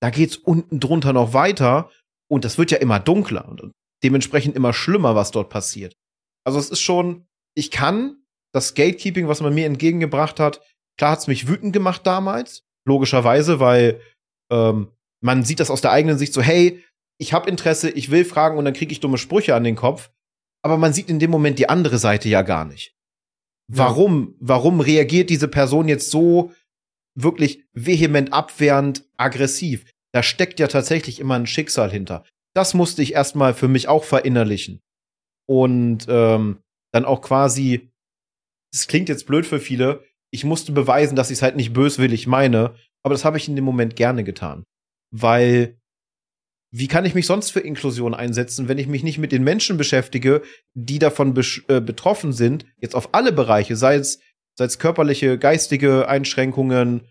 da 0.00 0.10
geht's 0.10 0.36
unten 0.36 0.80
drunter 0.80 1.12
noch 1.12 1.32
weiter 1.32 1.90
und 2.30 2.44
das 2.44 2.58
wird 2.58 2.70
ja 2.70 2.78
immer 2.78 3.00
dunkler 3.00 3.48
und 3.48 3.72
dementsprechend 4.02 4.56
immer 4.56 4.72
schlimmer, 4.72 5.14
was 5.14 5.30
dort 5.30 5.50
passiert. 5.50 5.94
Also 6.44 6.58
es 6.58 6.70
ist 6.70 6.80
schon, 6.80 7.26
ich 7.56 7.70
kann 7.70 8.22
das 8.52 8.74
Gatekeeping, 8.74 9.28
was 9.28 9.40
man 9.40 9.54
mir 9.54 9.66
entgegengebracht 9.66 10.40
hat, 10.40 10.60
klar 10.98 11.12
hat's 11.12 11.26
mich 11.26 11.48
wütend 11.48 11.72
gemacht 11.72 12.06
damals, 12.06 12.62
logischerweise, 12.86 13.60
weil 13.60 14.00
ähm, 14.50 14.92
man 15.22 15.44
sieht 15.44 15.60
das 15.60 15.70
aus 15.70 15.80
der 15.80 15.92
eigenen 15.92 16.18
Sicht 16.18 16.32
so, 16.34 16.42
hey, 16.42 16.84
ich 17.18 17.32
habe 17.32 17.48
Interesse, 17.48 17.90
ich 17.90 18.10
will 18.10 18.24
fragen 18.24 18.58
und 18.58 18.64
dann 18.64 18.74
kriege 18.74 18.92
ich 18.92 19.00
dumme 19.00 19.18
Sprüche 19.18 19.54
an 19.54 19.64
den 19.64 19.76
Kopf. 19.76 20.10
Aber 20.62 20.76
man 20.78 20.92
sieht 20.92 21.10
in 21.10 21.18
dem 21.18 21.30
Moment 21.30 21.58
die 21.58 21.68
andere 21.68 21.98
Seite 21.98 22.28
ja 22.28 22.42
gar 22.42 22.64
nicht. 22.64 22.94
Warum, 23.70 24.34
warum 24.40 24.80
reagiert 24.80 25.30
diese 25.30 25.48
Person 25.48 25.88
jetzt 25.88 26.10
so 26.10 26.52
wirklich 27.14 27.64
vehement 27.72 28.32
abwehrend, 28.32 29.08
aggressiv? 29.16 29.90
Da 30.12 30.22
steckt 30.22 30.60
ja 30.60 30.68
tatsächlich 30.68 31.20
immer 31.20 31.34
ein 31.34 31.46
Schicksal 31.46 31.90
hinter. 31.90 32.24
Das 32.54 32.74
musste 32.74 33.02
ich 33.02 33.14
erstmal 33.14 33.52
für 33.52 33.68
mich 33.68 33.88
auch 33.88 34.04
verinnerlichen. 34.04 34.80
Und 35.46 36.06
ähm, 36.08 36.62
dann 36.92 37.04
auch 37.04 37.20
quasi, 37.20 37.90
das 38.72 38.86
klingt 38.86 39.08
jetzt 39.08 39.26
blöd 39.26 39.46
für 39.46 39.60
viele, 39.60 40.04
ich 40.30 40.44
musste 40.44 40.72
beweisen, 40.72 41.16
dass 41.16 41.30
ich 41.30 41.38
es 41.38 41.42
halt 41.42 41.56
nicht 41.56 41.72
böswillig 41.72 42.26
meine, 42.26 42.74
aber 43.02 43.14
das 43.14 43.24
habe 43.24 43.36
ich 43.36 43.48
in 43.48 43.56
dem 43.56 43.64
Moment 43.64 43.96
gerne 43.96 44.24
getan. 44.24 44.64
Weil 45.12 45.78
wie 46.76 46.88
kann 46.88 47.04
ich 47.04 47.14
mich 47.14 47.26
sonst 47.26 47.50
für 47.50 47.60
Inklusion 47.60 48.14
einsetzen, 48.14 48.66
wenn 48.66 48.78
ich 48.78 48.88
mich 48.88 49.04
nicht 49.04 49.18
mit 49.18 49.30
den 49.30 49.44
Menschen 49.44 49.76
beschäftige, 49.76 50.42
die 50.72 50.98
davon 50.98 51.32
äh, 51.68 51.80
betroffen 51.80 52.32
sind, 52.32 52.66
jetzt 52.78 52.96
auf 52.96 53.14
alle 53.14 53.30
Bereiche, 53.30 53.76
sei 53.76 53.94
es, 53.94 54.18
sei 54.58 54.64
es 54.64 54.80
körperliche, 54.80 55.38
geistige 55.38 56.08
Einschränkungen, 56.08 57.06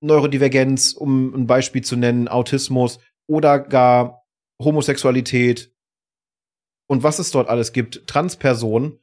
Neurodivergenz, 0.00 0.94
um 0.94 1.34
ein 1.34 1.46
Beispiel 1.46 1.82
zu 1.84 1.96
nennen, 1.96 2.28
Autismus 2.28 2.98
oder 3.26 3.58
gar 3.58 4.22
Homosexualität 4.58 5.70
und 6.86 7.02
was 7.02 7.18
es 7.18 7.30
dort 7.30 7.50
alles 7.50 7.74
gibt, 7.74 8.06
Transpersonen. 8.06 8.98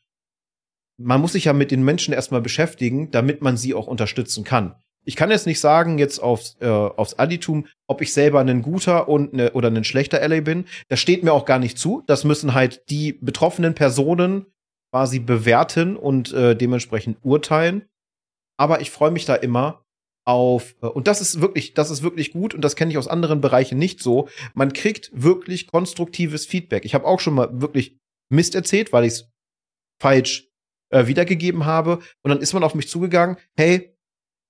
Man 0.97 1.21
muss 1.21 1.33
sich 1.33 1.45
ja 1.45 1.53
mit 1.53 1.69
den 1.69 1.83
Menschen 1.83 2.11
erstmal 2.11 2.41
beschäftigen, 2.41 3.11
damit 3.11 3.43
man 3.43 3.55
sie 3.55 3.75
auch 3.75 3.85
unterstützen 3.85 4.43
kann 4.43 4.81
ich 5.05 5.15
kann 5.15 5.31
jetzt 5.31 5.47
nicht 5.47 5.59
sagen, 5.59 5.97
jetzt 5.97 6.19
aufs, 6.19 6.57
äh, 6.61 6.67
aufs 6.67 7.17
Additum, 7.17 7.65
ob 7.87 8.01
ich 8.01 8.13
selber 8.13 8.39
ein 8.39 8.61
guter 8.61 9.07
und 9.07 9.33
ne, 9.33 9.51
oder 9.53 9.69
ein 9.69 9.83
schlechter 9.83 10.21
Ally 10.21 10.41
bin. 10.41 10.65
Das 10.87 10.99
steht 10.99 11.23
mir 11.23 11.33
auch 11.33 11.45
gar 11.45 11.59
nicht 11.59 11.77
zu. 11.77 12.03
Das 12.05 12.23
müssen 12.23 12.53
halt 12.53 12.83
die 12.89 13.13
betroffenen 13.13 13.73
Personen 13.73 14.45
quasi 14.91 15.19
bewerten 15.19 15.95
und 15.95 16.33
äh, 16.33 16.55
dementsprechend 16.55 17.17
urteilen. 17.23 17.85
Aber 18.57 18.81
ich 18.81 18.91
freue 18.91 19.11
mich 19.11 19.25
da 19.25 19.35
immer 19.35 19.85
auf, 20.25 20.75
äh, 20.81 20.87
und 20.87 21.07
das 21.07 21.21
ist 21.21 21.41
wirklich, 21.41 21.73
das 21.73 21.89
ist 21.89 22.03
wirklich 22.03 22.31
gut 22.31 22.53
und 22.53 22.61
das 22.61 22.75
kenne 22.75 22.91
ich 22.91 22.97
aus 22.97 23.07
anderen 23.07 23.41
Bereichen 23.41 23.77
nicht 23.77 24.01
so. 24.01 24.29
Man 24.53 24.73
kriegt 24.73 25.11
wirklich 25.13 25.67
konstruktives 25.67 26.45
Feedback. 26.45 26.85
Ich 26.85 26.93
habe 26.93 27.05
auch 27.05 27.19
schon 27.19 27.35
mal 27.35 27.61
wirklich 27.61 27.97
Mist 28.29 28.53
erzählt, 28.53 28.93
weil 28.93 29.05
ich 29.05 29.13
es 29.13 29.29
falsch 29.99 30.49
äh, 30.91 31.07
wiedergegeben 31.07 31.65
habe. 31.65 31.99
Und 32.23 32.29
dann 32.29 32.41
ist 32.41 32.53
man 32.53 32.63
auf 32.63 32.75
mich 32.75 32.89
zugegangen, 32.89 33.37
hey, 33.57 33.95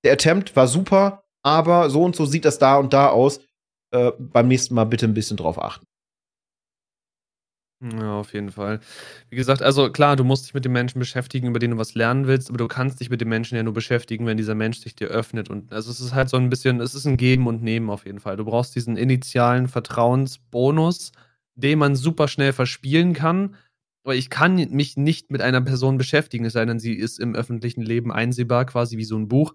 der 0.03 0.13
Attempt 0.13 0.55
war 0.55 0.67
super, 0.67 1.23
aber 1.43 1.89
so 1.89 2.03
und 2.03 2.15
so 2.15 2.25
sieht 2.25 2.45
das 2.45 2.59
da 2.59 2.77
und 2.77 2.93
da 2.93 3.09
aus. 3.09 3.41
Äh, 3.91 4.11
beim 4.19 4.47
nächsten 4.47 4.75
Mal 4.75 4.85
bitte 4.85 5.05
ein 5.05 5.13
bisschen 5.13 5.37
drauf 5.37 5.61
achten. 5.61 5.85
Ja, 7.81 8.19
auf 8.19 8.33
jeden 8.33 8.51
Fall. 8.51 8.81
Wie 9.29 9.37
gesagt, 9.37 9.61
also 9.61 9.89
klar, 9.89 10.17
du 10.17 10.25
musst 10.25 10.45
dich 10.45 10.53
mit 10.53 10.65
dem 10.65 10.73
Menschen 10.73 10.99
beschäftigen, 10.99 11.47
über 11.47 11.59
den 11.59 11.71
du 11.71 11.77
was 11.77 11.95
lernen 11.95 12.27
willst, 12.27 12.49
aber 12.49 12.57
du 12.57 12.67
kannst 12.67 12.99
dich 12.99 13.09
mit 13.09 13.21
dem 13.21 13.29
Menschen 13.29 13.55
ja 13.55 13.63
nur 13.63 13.73
beschäftigen, 13.73 14.25
wenn 14.25 14.35
dieser 14.35 14.53
Mensch 14.53 14.79
sich 14.79 14.95
dir 14.95 15.07
öffnet. 15.07 15.49
Und 15.49 15.71
also 15.71 15.89
es 15.89 16.01
ist 16.01 16.13
halt 16.13 16.27
so 16.27 16.35
ein 16.35 16.49
bisschen, 16.49 16.81
es 16.81 16.93
ist 16.93 17.05
ein 17.05 17.15
Geben 17.15 17.47
und 17.47 17.63
Nehmen 17.63 17.89
auf 17.89 18.05
jeden 18.05 18.19
Fall. 18.19 18.35
Du 18.35 18.43
brauchst 18.43 18.75
diesen 18.75 18.97
initialen 18.97 19.69
Vertrauensbonus, 19.69 21.13
den 21.55 21.79
man 21.79 21.95
super 21.95 22.27
schnell 22.27 22.51
verspielen 22.51 23.13
kann. 23.13 23.55
Aber 24.03 24.15
ich 24.15 24.29
kann 24.29 24.55
mich 24.55 24.97
nicht 24.97 25.31
mit 25.31 25.41
einer 25.41 25.61
Person 25.61 25.97
beschäftigen, 25.97 26.43
es 26.43 26.53
sei 26.53 26.65
denn, 26.65 26.79
sie 26.79 26.93
ist 26.93 27.17
im 27.17 27.33
öffentlichen 27.33 27.81
Leben 27.81 28.11
einsehbar, 28.11 28.65
quasi 28.65 28.97
wie 28.97 29.05
so 29.05 29.17
ein 29.17 29.29
Buch 29.29 29.53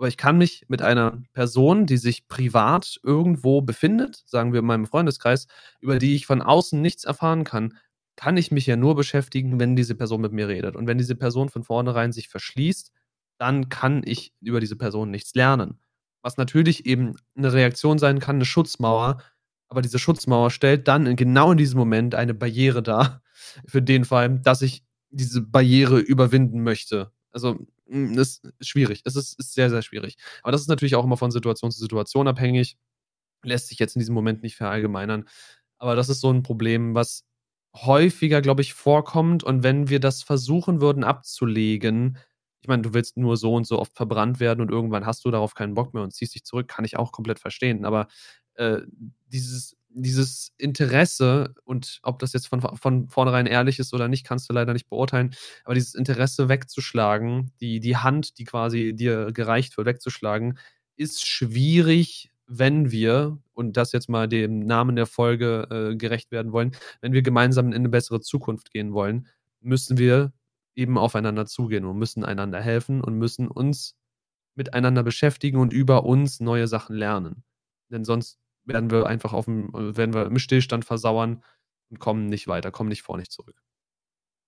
aber 0.00 0.08
ich 0.08 0.16
kann 0.16 0.38
mich 0.38 0.64
mit 0.68 0.80
einer 0.80 1.22
Person, 1.34 1.84
die 1.84 1.98
sich 1.98 2.26
privat 2.26 2.98
irgendwo 3.02 3.60
befindet, 3.60 4.22
sagen 4.24 4.54
wir 4.54 4.60
in 4.60 4.64
meinem 4.64 4.86
Freundeskreis, 4.86 5.46
über 5.78 5.98
die 5.98 6.14
ich 6.14 6.24
von 6.24 6.40
außen 6.40 6.80
nichts 6.80 7.04
erfahren 7.04 7.44
kann, 7.44 7.76
kann 8.16 8.38
ich 8.38 8.50
mich 8.50 8.64
ja 8.64 8.76
nur 8.76 8.94
beschäftigen, 8.94 9.60
wenn 9.60 9.76
diese 9.76 9.94
Person 9.94 10.22
mit 10.22 10.32
mir 10.32 10.48
redet. 10.48 10.74
Und 10.74 10.86
wenn 10.86 10.96
diese 10.96 11.16
Person 11.16 11.50
von 11.50 11.64
vornherein 11.64 12.12
sich 12.12 12.30
verschließt, 12.30 12.92
dann 13.36 13.68
kann 13.68 14.00
ich 14.02 14.32
über 14.40 14.58
diese 14.58 14.76
Person 14.76 15.10
nichts 15.10 15.34
lernen. 15.34 15.78
Was 16.22 16.38
natürlich 16.38 16.86
eben 16.86 17.12
eine 17.36 17.52
Reaktion 17.52 17.98
sein 17.98 18.20
kann, 18.20 18.36
eine 18.36 18.46
Schutzmauer. 18.46 19.22
Aber 19.68 19.82
diese 19.82 19.98
Schutzmauer 19.98 20.50
stellt 20.50 20.88
dann 20.88 21.04
in, 21.04 21.16
genau 21.16 21.52
in 21.52 21.58
diesem 21.58 21.78
Moment 21.78 22.14
eine 22.14 22.32
Barriere 22.32 22.82
dar, 22.82 23.22
für 23.66 23.82
den 23.82 24.06
Fall, 24.06 24.38
dass 24.38 24.62
ich 24.62 24.82
diese 25.10 25.42
Barriere 25.42 25.98
überwinden 25.98 26.62
möchte. 26.62 27.12
Also 27.32 27.58
hm, 27.88 28.18
ist 28.18 28.42
schwierig. 28.60 29.02
Es 29.04 29.16
ist, 29.16 29.38
ist, 29.38 29.54
sehr, 29.54 29.70
sehr 29.70 29.82
schwierig. 29.82 30.16
Aber 30.42 30.52
das 30.52 30.62
ist 30.62 30.68
natürlich 30.68 30.96
auch 30.96 31.04
immer 31.04 31.16
von 31.16 31.30
Situation 31.30 31.70
zu 31.70 31.78
Situation 31.80 32.28
abhängig. 32.28 32.76
Lässt 33.44 33.68
sich 33.68 33.78
jetzt 33.78 33.96
in 33.96 34.00
diesem 34.00 34.14
Moment 34.14 34.42
nicht 34.42 34.56
verallgemeinern. 34.56 35.28
Aber 35.78 35.96
das 35.96 36.08
ist 36.08 36.20
so 36.20 36.32
ein 36.32 36.42
Problem, 36.42 36.94
was 36.94 37.24
häufiger, 37.76 38.42
glaube 38.42 38.62
ich, 38.62 38.74
vorkommt. 38.74 39.44
Und 39.44 39.62
wenn 39.62 39.88
wir 39.88 40.00
das 40.00 40.22
versuchen 40.22 40.80
würden 40.80 41.04
abzulegen, 41.04 42.18
ich 42.62 42.68
meine, 42.68 42.82
du 42.82 42.92
willst 42.94 43.16
nur 43.16 43.36
so 43.36 43.54
und 43.54 43.66
so 43.66 43.78
oft 43.78 43.96
verbrannt 43.96 44.40
werden 44.40 44.60
und 44.60 44.70
irgendwann 44.70 45.06
hast 45.06 45.24
du 45.24 45.30
darauf 45.30 45.54
keinen 45.54 45.74
Bock 45.74 45.94
mehr 45.94 46.02
und 46.02 46.12
ziehst 46.12 46.34
dich 46.34 46.44
zurück, 46.44 46.68
kann 46.68 46.84
ich 46.84 46.98
auch 46.98 47.12
komplett 47.12 47.38
verstehen. 47.38 47.84
Aber 47.86 48.08
äh, 48.60 48.82
dieses 49.32 49.76
dieses 49.92 50.52
Interesse 50.56 51.54
und 51.64 51.98
ob 52.02 52.20
das 52.20 52.32
jetzt 52.32 52.46
von, 52.46 52.60
von 52.60 53.08
vornherein 53.08 53.46
ehrlich 53.46 53.78
ist 53.78 53.92
oder 53.92 54.08
nicht, 54.08 54.24
kannst 54.24 54.48
du 54.48 54.52
leider 54.52 54.72
nicht 54.72 54.88
beurteilen, 54.88 55.34
aber 55.64 55.74
dieses 55.74 55.94
Interesse 55.94 56.48
wegzuschlagen, 56.48 57.52
die, 57.60 57.80
die 57.80 57.96
Hand, 57.96 58.38
die 58.38 58.44
quasi 58.44 58.94
dir 58.94 59.32
gereicht 59.32 59.76
wird, 59.76 59.86
wegzuschlagen, 59.86 60.58
ist 60.96 61.26
schwierig, 61.26 62.30
wenn 62.46 62.90
wir, 62.90 63.38
und 63.52 63.76
das 63.76 63.92
jetzt 63.92 64.08
mal 64.08 64.28
dem 64.28 64.60
Namen 64.60 64.96
der 64.96 65.06
Folge 65.06 65.66
äh, 65.70 65.96
gerecht 65.96 66.30
werden 66.30 66.52
wollen, 66.52 66.72
wenn 67.00 67.12
wir 67.12 67.22
gemeinsam 67.22 67.68
in 67.68 67.74
eine 67.74 67.88
bessere 67.88 68.20
Zukunft 68.20 68.70
gehen 68.70 68.92
wollen, 68.92 69.26
müssen 69.60 69.98
wir 69.98 70.32
eben 70.74 70.98
aufeinander 70.98 71.46
zugehen 71.46 71.84
und 71.84 71.98
müssen 71.98 72.24
einander 72.24 72.60
helfen 72.60 73.00
und 73.00 73.14
müssen 73.14 73.48
uns 73.48 73.96
miteinander 74.54 75.02
beschäftigen 75.02 75.58
und 75.58 75.72
über 75.72 76.04
uns 76.04 76.40
neue 76.40 76.68
Sachen 76.68 76.96
lernen. 76.96 77.44
Denn 77.90 78.04
sonst 78.04 78.38
werden 78.64 78.90
wir 78.90 79.06
einfach 79.06 79.32
auf 79.32 79.46
dem, 79.46 79.72
werden 79.72 80.14
wir 80.14 80.26
im 80.26 80.38
Stillstand 80.38 80.84
versauern 80.84 81.42
und 81.90 81.98
kommen 81.98 82.26
nicht 82.26 82.48
weiter, 82.48 82.70
kommen 82.70 82.88
nicht 82.88 83.02
vor, 83.02 83.16
nicht 83.16 83.32
zurück. 83.32 83.60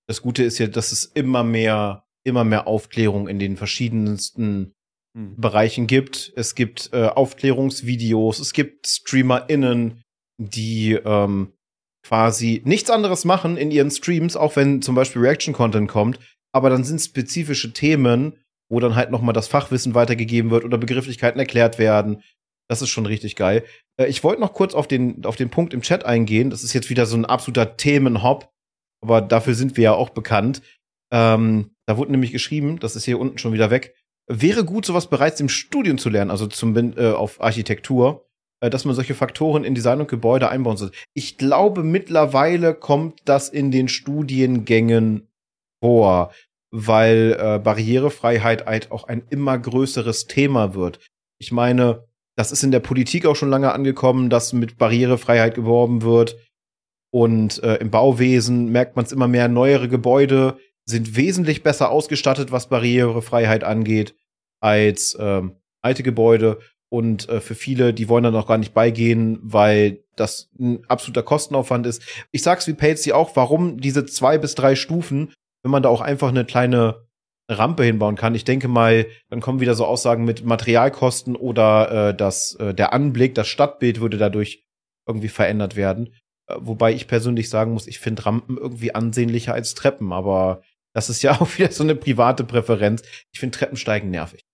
Das 0.09 0.23
Gute 0.23 0.43
ist 0.43 0.59
ja, 0.59 0.67
dass 0.67 0.93
es 0.93 1.05
immer 1.05 1.45
mehr, 1.45 2.05
immer 2.25 2.45
mehr 2.45 2.67
Aufklärung 2.67 3.29
in 3.29 3.39
den 3.39 3.57
verschiedensten 3.57 4.75
hm. 5.17 5.37
Bereichen 5.37 5.87
gibt. 5.87 6.33
Es 6.37 6.55
gibt 6.55 6.91
äh, 6.93 7.07
Aufklärungsvideos, 7.07 8.39
es 8.39 8.53
gibt 8.53 8.87
StreamerInnen, 8.87 10.03
die 10.39 10.93
ähm, 10.93 11.53
quasi 12.05 12.63
nichts 12.65 12.91
anderes 12.91 13.25
machen 13.25 13.57
in 13.57 13.71
ihren 13.71 13.91
Streams, 13.91 14.37
auch 14.37 14.57
wenn 14.57 14.83
zum 14.83 14.95
Beispiel 14.95 15.23
Reaction-Content 15.23 15.89
kommt, 15.89 16.19
aber 16.53 16.69
dann 16.69 16.85
sind 16.85 17.01
spezifische 17.01 17.73
Themen, 17.73 18.39
wo 18.69 18.81
dann 18.81 18.97
halt 18.97 19.11
noch 19.11 19.23
mal 19.23 19.33
das 19.33 19.49
Fachwissen 19.49 19.95
weitergegeben 19.95 20.51
wird 20.51 20.65
oder 20.65 20.79
Begrifflichkeiten 20.79 21.39
erklärt 21.39 21.79
werden 21.79 22.23
das 22.73 22.81
ist 22.81 22.89
schon 22.89 23.07
richtig 23.07 23.37
geil. 23.37 23.65
Äh, 23.99 24.07
ich 24.07 24.25
wollte 24.25 24.41
noch 24.41 24.55
kurz 24.55 24.75
auf 24.75 24.89
den, 24.89 25.25
auf 25.27 25.37
den 25.37 25.51
Punkt 25.51 25.75
im 25.75 25.83
Chat 25.83 26.05
eingehen. 26.05 26.51
Das 26.51 26.65
ist 26.65 26.73
jetzt 26.73 26.91
wieder 26.91 27.07
so 27.07 27.17
ein 27.17 27.27
absoluter 27.27 27.77
Themenhop, 27.77 28.51
aber 29.03 29.21
dafür 29.21 29.55
sind 29.55 29.77
wir 29.77 29.85
ja 29.85 29.95
auch 29.95 30.11
bekannt. 30.11 30.63
Ähm, 31.13 31.71
da 31.87 31.99
wurde 31.99 32.13
nämlich 32.13 32.33
geschrieben, 32.33 32.79
das 32.79 32.97
ist 32.97 33.05
hier 33.05 33.21
unten 33.21 33.37
schon 33.37 33.53
wieder 33.53 33.71
weg, 33.71 33.95
wäre 34.27 34.65
gut, 34.65 34.87
sowas 34.87 35.11
bereits 35.11 35.41
im 35.41 35.51
Studium 35.51 35.99
zu 35.99 36.09
lernen, 36.09 36.31
also 36.31 36.47
zum, 36.47 36.75
äh, 36.97 37.11
auf 37.11 37.43
Architektur, 37.43 38.27
äh, 38.61 38.71
dass 38.71 38.87
man 38.87 38.95
solche 38.95 39.15
Faktoren 39.15 39.65
in 39.65 39.75
Design 39.75 40.01
und 40.01 40.09
Gebäude 40.09 40.49
einbauen 40.49 40.79
soll. 40.79 40.93
Ich 41.13 41.37
glaube, 41.37 41.83
mittlerweile 41.83 42.75
kommt 42.75 43.21
das 43.27 43.51
in 43.51 43.71
den 43.71 43.89
Studiengängen 43.89 45.29
vor, 45.83 46.33
weil 46.71 47.37
äh, 47.39 47.59
Barrierefreiheit 47.59 48.65
halt 48.65 48.91
auch 48.91 49.05
ein 49.05 49.25
immer 49.29 49.59
größeres 49.59 50.27
Thema 50.27 50.75
wird. 50.75 51.01
Ich 51.39 51.53
meine, 51.53 52.07
das 52.37 52.53
ist 52.53 52.63
in 52.63 52.71
der 52.71 52.81
Politik 52.81 53.27
auch 53.27 53.37
schon 53.37 53.51
lange 53.51 53.73
angekommen, 53.73 54.31
dass 54.31 54.53
mit 54.53 54.79
Barrierefreiheit 54.79 55.55
geworben 55.55 56.03
wird. 56.03 56.37
Und 57.11 57.63
äh, 57.63 57.77
im 57.77 57.91
Bauwesen 57.91 58.71
merkt 58.73 58.97
man 58.97 59.05
es 59.05 59.13
immer 59.13 59.29
mehr, 59.29 59.49
neuere 59.49 59.89
Gebäude 59.89 60.57
sind 60.85 61.15
wesentlich 61.17 61.63
besser 61.63 61.91
ausgestattet, 61.91 62.51
was 62.51 62.69
Barrierefreiheit 62.69 63.65
angeht, 63.65 64.15
als 64.61 65.17
ähm, 65.21 65.57
alte 65.83 66.03
Gebäude. 66.03 66.59
Und 66.89 67.29
äh, 67.29 67.41
für 67.41 67.55
viele, 67.55 67.95
die 67.95 68.09
wollen 68.09 68.25
dann 68.25 68.35
auch 68.35 68.47
gar 68.47 68.59
nicht 68.59 68.75
beigehen, 68.75 69.39
weil 69.43 70.05
das 70.17 70.51
ein 70.59 70.85
absoluter 70.89 71.23
Kostenaufwand 71.23 71.87
ist. 71.87 72.03
Ich 72.33 72.43
sag's 72.43 72.67
wie 72.67 72.75
Patsy 72.75 73.13
auch, 73.13 73.37
warum 73.37 73.79
diese 73.79 74.05
zwei 74.07 74.39
bis 74.39 74.55
drei 74.55 74.75
Stufen, 74.75 75.33
wenn 75.63 75.71
man 75.71 75.83
da 75.83 75.89
auch 75.89 76.01
einfach 76.01 76.29
eine 76.29 76.45
kleine 76.45 77.07
Rampe 77.49 77.85
hinbauen 77.85 78.17
kann. 78.17 78.35
Ich 78.35 78.45
denke 78.45 78.69
mal, 78.69 79.07
dann 79.29 79.41
kommen 79.41 79.61
wieder 79.61 79.75
so 79.75 79.85
Aussagen 79.85 80.25
mit 80.25 80.45
Materialkosten 80.45 81.37
oder 81.37 82.09
äh, 82.11 82.17
dass 82.17 82.55
äh, 82.55 82.75
der 82.75 82.93
Anblick, 82.93 83.35
das 83.35 83.49
Stadtbild 83.49 84.01
würde 84.01 84.17
dadurch 84.17 84.65
irgendwie 85.07 85.29
verändert 85.29 85.77
werden. 85.77 86.15
Äh, 86.49 86.57
wobei 86.61 86.93
ich 86.93 87.09
persönlich 87.09 87.51
sagen 87.51 87.73
muss, 87.73 87.87
ich 87.87 87.99
finde 87.99 88.27
Rampen 88.27 88.57
irgendwie 88.57 88.95
ansehnlicher 88.95 89.55
als 89.55 89.75
Treppen, 89.75 90.13
aber 90.13 90.63
das 90.95 91.11
ist 91.11 91.23
ja 91.23 91.33
auch 91.41 91.59
wieder 91.59 91.73
so 91.73 91.83
eine 91.83 91.95
private 91.95 92.45
Präferenz. 92.45 93.03
Ich 93.33 93.41
finde 93.41 93.59
Treppensteigen 93.59 94.11
nervig 94.11 94.45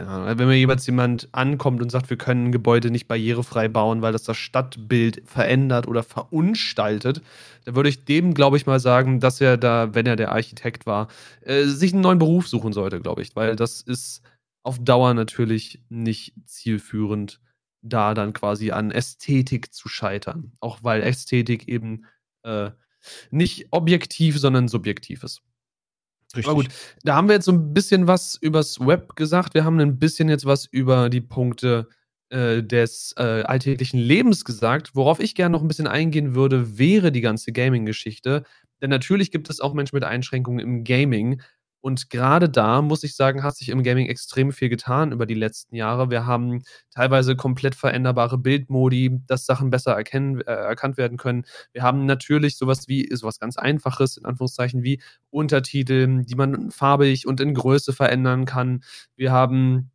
keine 0.00 0.12
Ahnung, 0.12 0.38
wenn 0.38 0.48
mir 0.48 0.56
jemals 0.56 0.86
jemand 0.86 1.28
ankommt 1.32 1.82
und 1.82 1.90
sagt, 1.90 2.08
wir 2.08 2.16
können 2.16 2.46
ein 2.46 2.52
Gebäude 2.52 2.90
nicht 2.90 3.06
barrierefrei 3.06 3.68
bauen, 3.68 4.00
weil 4.00 4.12
das 4.12 4.22
das 4.22 4.38
Stadtbild 4.38 5.22
verändert 5.26 5.86
oder 5.86 6.02
verunstaltet, 6.02 7.20
dann 7.66 7.76
würde 7.76 7.90
ich 7.90 8.06
dem, 8.06 8.32
glaube 8.32 8.56
ich, 8.56 8.64
mal 8.64 8.80
sagen, 8.80 9.20
dass 9.20 9.42
er 9.42 9.58
da, 9.58 9.94
wenn 9.94 10.06
er 10.06 10.16
der 10.16 10.32
Architekt 10.32 10.86
war, 10.86 11.08
äh, 11.42 11.64
sich 11.64 11.92
einen 11.92 12.00
neuen 12.00 12.18
Beruf 12.18 12.48
suchen 12.48 12.72
sollte, 12.72 13.00
glaube 13.00 13.20
ich, 13.20 13.36
weil 13.36 13.56
das 13.56 13.82
ist 13.82 14.22
auf 14.62 14.78
Dauer 14.78 15.12
natürlich 15.12 15.82
nicht 15.90 16.32
zielführend, 16.46 17.38
da 17.82 18.14
dann 18.14 18.32
quasi 18.32 18.70
an 18.70 18.90
Ästhetik 18.90 19.74
zu 19.74 19.90
scheitern. 19.90 20.52
Auch 20.60 20.78
weil 20.82 21.02
Ästhetik 21.02 21.68
eben 21.68 22.06
äh, 22.42 22.70
nicht 23.30 23.68
objektiv, 23.70 24.38
sondern 24.38 24.68
subjektiv 24.68 25.24
ist. 25.24 25.42
Richtig. 26.36 26.46
Aber 26.46 26.62
gut, 26.62 26.68
da 27.02 27.16
haben 27.16 27.28
wir 27.28 27.34
jetzt 27.34 27.46
so 27.46 27.52
ein 27.52 27.74
bisschen 27.74 28.06
was 28.06 28.36
übers 28.40 28.78
Web 28.80 29.16
gesagt. 29.16 29.54
Wir 29.54 29.64
haben 29.64 29.80
ein 29.80 29.98
bisschen 29.98 30.28
jetzt 30.28 30.46
was 30.46 30.66
über 30.66 31.10
die 31.10 31.20
Punkte 31.20 31.88
äh, 32.30 32.62
des 32.62 33.14
äh, 33.16 33.42
alltäglichen 33.42 33.98
Lebens 33.98 34.44
gesagt. 34.44 34.94
Worauf 34.94 35.18
ich 35.18 35.34
gerne 35.34 35.52
noch 35.52 35.62
ein 35.62 35.68
bisschen 35.68 35.88
eingehen 35.88 36.34
würde, 36.34 36.78
wäre 36.78 37.10
die 37.10 37.20
ganze 37.20 37.52
Gaming-Geschichte. 37.52 38.44
Denn 38.80 38.90
natürlich 38.90 39.30
gibt 39.30 39.50
es 39.50 39.60
auch 39.60 39.74
Menschen 39.74 39.96
mit 39.96 40.04
Einschränkungen 40.04 40.60
im 40.60 40.84
Gaming. 40.84 41.42
Und 41.82 42.10
gerade 42.10 42.50
da 42.50 42.82
muss 42.82 43.04
ich 43.04 43.16
sagen, 43.16 43.42
hat 43.42 43.56
sich 43.56 43.70
im 43.70 43.82
Gaming 43.82 44.06
extrem 44.06 44.52
viel 44.52 44.68
getan 44.68 45.12
über 45.12 45.24
die 45.24 45.34
letzten 45.34 45.74
Jahre. 45.76 46.10
Wir 46.10 46.26
haben 46.26 46.62
teilweise 46.90 47.36
komplett 47.36 47.74
veränderbare 47.74 48.36
Bildmodi, 48.36 49.18
dass 49.26 49.46
Sachen 49.46 49.70
besser 49.70 49.92
erkennen, 49.92 50.40
äh, 50.42 50.52
erkannt 50.52 50.98
werden 50.98 51.16
können. 51.16 51.44
Wir 51.72 51.82
haben 51.82 52.04
natürlich 52.04 52.58
sowas 52.58 52.86
wie, 52.88 53.08
sowas 53.14 53.38
ganz 53.38 53.56
Einfaches, 53.56 54.18
in 54.18 54.26
Anführungszeichen, 54.26 54.82
wie 54.82 55.00
Untertitel, 55.30 56.22
die 56.24 56.34
man 56.34 56.70
farbig 56.70 57.26
und 57.26 57.40
in 57.40 57.54
Größe 57.54 57.92
verändern 57.94 58.44
kann. 58.44 58.82
Wir 59.16 59.32
haben 59.32 59.90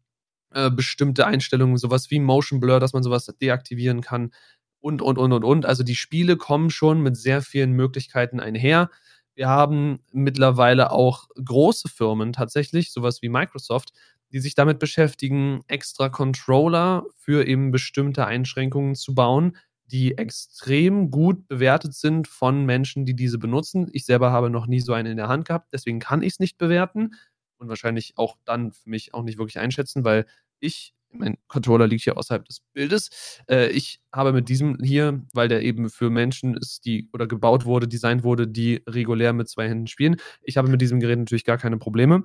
äh, 0.56 0.72
bestimmte 0.72 1.28
Einstellungen, 1.28 1.78
sowas 1.78 2.10
wie 2.10 2.20
Motion 2.20 2.60
Blur, 2.60 2.80
dass 2.80 2.94
man 2.94 3.04
sowas 3.04 3.26
deaktivieren 3.42 4.02
kann. 4.02 4.32
Und, 4.80 5.02
und, 5.02 5.18
und, 5.18 5.34
und, 5.34 5.44
und. 5.44 5.66
Also 5.66 5.84
die 5.84 5.96
Spiele 5.96 6.38
kommen 6.38 6.70
schon 6.70 7.02
mit 7.02 7.18
sehr 7.18 7.42
vielen 7.42 7.74
Möglichkeiten 7.74 8.40
einher. 8.40 8.90
Wir 9.36 9.50
haben 9.50 10.00
mittlerweile 10.12 10.92
auch 10.92 11.28
große 11.44 11.90
Firmen 11.90 12.34
tatsächlich, 12.34 12.92
sowas 12.92 13.22
wie 13.22 13.30
Microsoft, 13.30 13.92
die 14.32 14.40
sich 14.40 14.56
damit 14.56 14.80
beschäftigen, 14.80 15.62
extra 15.68 16.10
Controller 16.10 17.06
für 17.18 17.46
eben 17.46 17.72
bestimmte 17.72 18.26
Einschränkungen 18.26 18.96
zu 18.96 19.14
bauen, 19.14 19.58
die 19.88 20.18
extrem 20.18 21.12
gut 21.12 21.48
bewertet 21.48 21.94
sind 21.94 22.28
von 22.28 22.66
Menschen, 22.66 23.06
die 23.06 23.16
diese 23.16 23.38
benutzen. 23.38 23.88
Ich 23.94 24.06
selber 24.06 24.32
habe 24.32 24.50
noch 24.50 24.68
nie 24.68 24.80
so 24.80 24.94
einen 24.94 25.12
in 25.12 25.18
der 25.18 25.28
Hand 25.28 25.46
gehabt, 25.48 25.72
deswegen 25.74 26.00
kann 26.00 26.24
ich 26.24 26.34
es 26.34 26.40
nicht 26.40 26.58
bewerten 26.58 27.12
und 27.58 27.70
wahrscheinlich 27.70 28.18
auch 28.18 28.38
dann 28.46 28.72
für 28.72 28.90
mich 28.90 29.14
auch 29.14 29.24
nicht 29.24 29.38
wirklich 29.38 29.60
einschätzen, 29.60 30.04
weil 30.04 30.26
ich 30.60 30.95
mein 31.18 31.38
Controller 31.48 31.88
liegt 31.88 32.04
hier 32.04 32.18
außerhalb 32.18 32.46
des 32.46 32.62
Bildes. 32.74 33.42
Äh, 33.50 33.70
ich 33.70 34.00
habe 34.14 34.34
mit 34.34 34.50
diesem 34.50 34.78
hier, 34.82 35.22
weil 35.34 35.48
der 35.48 35.64
eben 35.64 35.90
für 35.90 36.10
Menschen 36.10 36.56
ist, 36.56 36.86
die 36.86 37.10
oder 37.14 37.28
gebaut 37.28 37.66
wurde, 37.66 37.88
designt 37.88 38.24
wurde, 38.24 38.48
die 38.48 38.84
regulär 38.88 39.34
mit 39.34 39.50
zwei 39.50 39.68
Händen 39.68 39.88
spielen. 39.88 40.18
Ich 40.42 40.58
habe 40.58 40.70
mit 40.70 40.82
diesem 40.82 41.00
Gerät 41.00 41.20
natürlich 41.20 41.46
gar 41.46 41.58
keine 41.58 41.78
Probleme, 41.78 42.24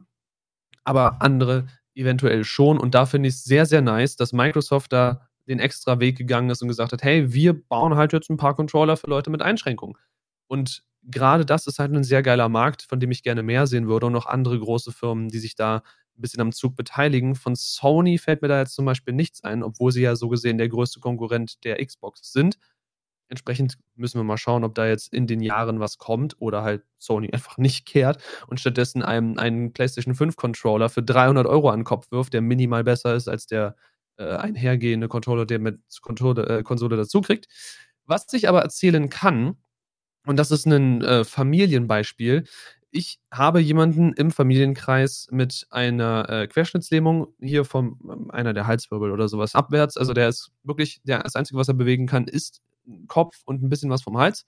aber 0.85 1.23
andere 1.23 1.67
eventuell 1.95 2.45
schon. 2.45 2.79
Und 2.79 2.95
da 2.95 3.07
finde 3.07 3.29
ich 3.29 3.35
es 3.35 3.45
sehr, 3.45 3.67
sehr 3.67 3.83
nice, 3.83 4.17
dass 4.17 4.33
Microsoft 4.33 4.93
da 4.93 5.29
den 5.49 5.59
extra 5.59 6.01
Weg 6.01 6.17
gegangen 6.17 6.51
ist 6.51 6.63
und 6.63 6.69
gesagt 6.69 6.93
hat, 6.93 7.03
hey, 7.03 7.33
wir 7.33 7.55
bauen 7.55 7.97
halt 7.97 8.13
jetzt 8.13 8.31
ein 8.31 8.37
paar 8.37 8.55
Controller 8.55 8.97
für 8.97 9.09
Leute 9.09 9.31
mit 9.31 9.43
Einschränkungen. 9.43 9.97
Und 10.47 10.83
gerade 11.03 11.45
das 11.47 11.67
ist 11.67 11.79
halt 11.79 11.93
ein 11.93 12.05
sehr 12.05 12.23
geiler 12.23 12.49
Markt, 12.49 12.83
von 12.83 13.01
dem 13.01 13.11
ich 13.11 13.23
gerne 13.23 13.43
mehr 13.43 13.67
sehen 13.67 13.89
würde 13.89 14.07
und 14.07 14.13
noch 14.13 14.27
andere 14.27 14.59
große 14.59 14.93
Firmen, 14.93 15.29
die 15.29 15.39
sich 15.39 15.55
da 15.55 15.83
ein 16.21 16.23
bisschen 16.23 16.41
am 16.41 16.53
Zug 16.53 16.77
beteiligen. 16.77 17.35
Von 17.35 17.57
Sony 17.57 18.19
fällt 18.19 18.43
mir 18.43 18.49
da 18.49 18.61
jetzt 18.61 18.75
zum 18.75 18.85
Beispiel 18.85 19.15
nichts 19.15 19.43
ein, 19.43 19.63
obwohl 19.63 19.91
sie 19.91 20.03
ja 20.03 20.15
so 20.15 20.29
gesehen 20.29 20.59
der 20.59 20.69
größte 20.69 21.01
Konkurrent 21.01 21.65
der 21.65 21.85
Xbox 21.85 22.33
sind. 22.33 22.59
Entsprechend 23.29 23.79
müssen 23.95 24.19
wir 24.19 24.25
mal 24.25 24.37
schauen, 24.37 24.65
ob 24.65 24.75
da 24.75 24.87
jetzt 24.87 25.15
in 25.15 25.27
den 25.27 25.41
Jahren 25.41 25.79
was 25.81 25.99
kommt 25.99 26.37
oder 26.41 26.63
halt 26.63 26.83
Sony 26.99 27.31
einfach 27.33 27.59
nicht 27.59 27.87
kehrt 27.87 28.23
und 28.49 28.61
stattdessen 28.61 29.03
einem 29.03 29.39
einen 29.39 29.73
PlayStation 29.73 30.15
5 30.15 30.37
Controller 30.37 30.89
für 30.89 31.03
300 31.03 31.47
Euro 31.47 31.71
an 31.71 31.81
den 31.81 31.85
Kopf 31.85 32.11
wirft, 32.11 32.35
der 32.35 32.43
minimal 32.43 32.85
besser 32.85 33.15
ist 33.15 33.29
als 33.29 33.47
der 33.47 33.77
äh, 34.17 34.37
einhergehende 34.37 35.09
Controller, 35.09 35.47
der 35.47 35.61
mit 35.61 35.81
Konsole, 36.03 36.47
äh, 36.47 36.63
Konsole 36.63 36.97
dazu 36.97 37.21
kriegt. 37.21 37.47
Was 38.05 38.33
ich 38.33 38.49
aber 38.49 38.63
erzählen 38.63 39.09
kann, 39.09 39.57
und 40.27 40.37
das 40.37 40.51
ist 40.51 40.67
ein 40.67 41.03
äh, 41.03 41.25
Familienbeispiel, 41.25 42.45
ich 42.91 43.21
habe 43.33 43.61
jemanden 43.61 44.13
im 44.15 44.31
Familienkreis 44.31 45.29
mit 45.31 45.67
einer 45.71 46.29
äh, 46.29 46.47
Querschnittslähmung 46.49 47.29
hier 47.41 47.65
von 47.65 47.99
ähm, 48.05 48.31
einer 48.31 48.53
der 48.53 48.67
Halswirbel 48.67 49.13
oder 49.13 49.29
sowas 49.29 49.55
abwärts. 49.55 49.97
Also 49.97 50.13
der 50.13 50.29
ist 50.29 50.51
wirklich, 50.65 51.01
der, 51.05 51.21
das 51.23 51.37
Einzige, 51.37 51.59
was 51.59 51.69
er 51.69 51.75
bewegen 51.75 52.07
kann, 52.07 52.27
ist 52.27 52.63
Kopf 53.07 53.43
und 53.45 53.63
ein 53.63 53.69
bisschen 53.69 53.91
was 53.91 54.03
vom 54.03 54.19
Hals. 54.19 54.45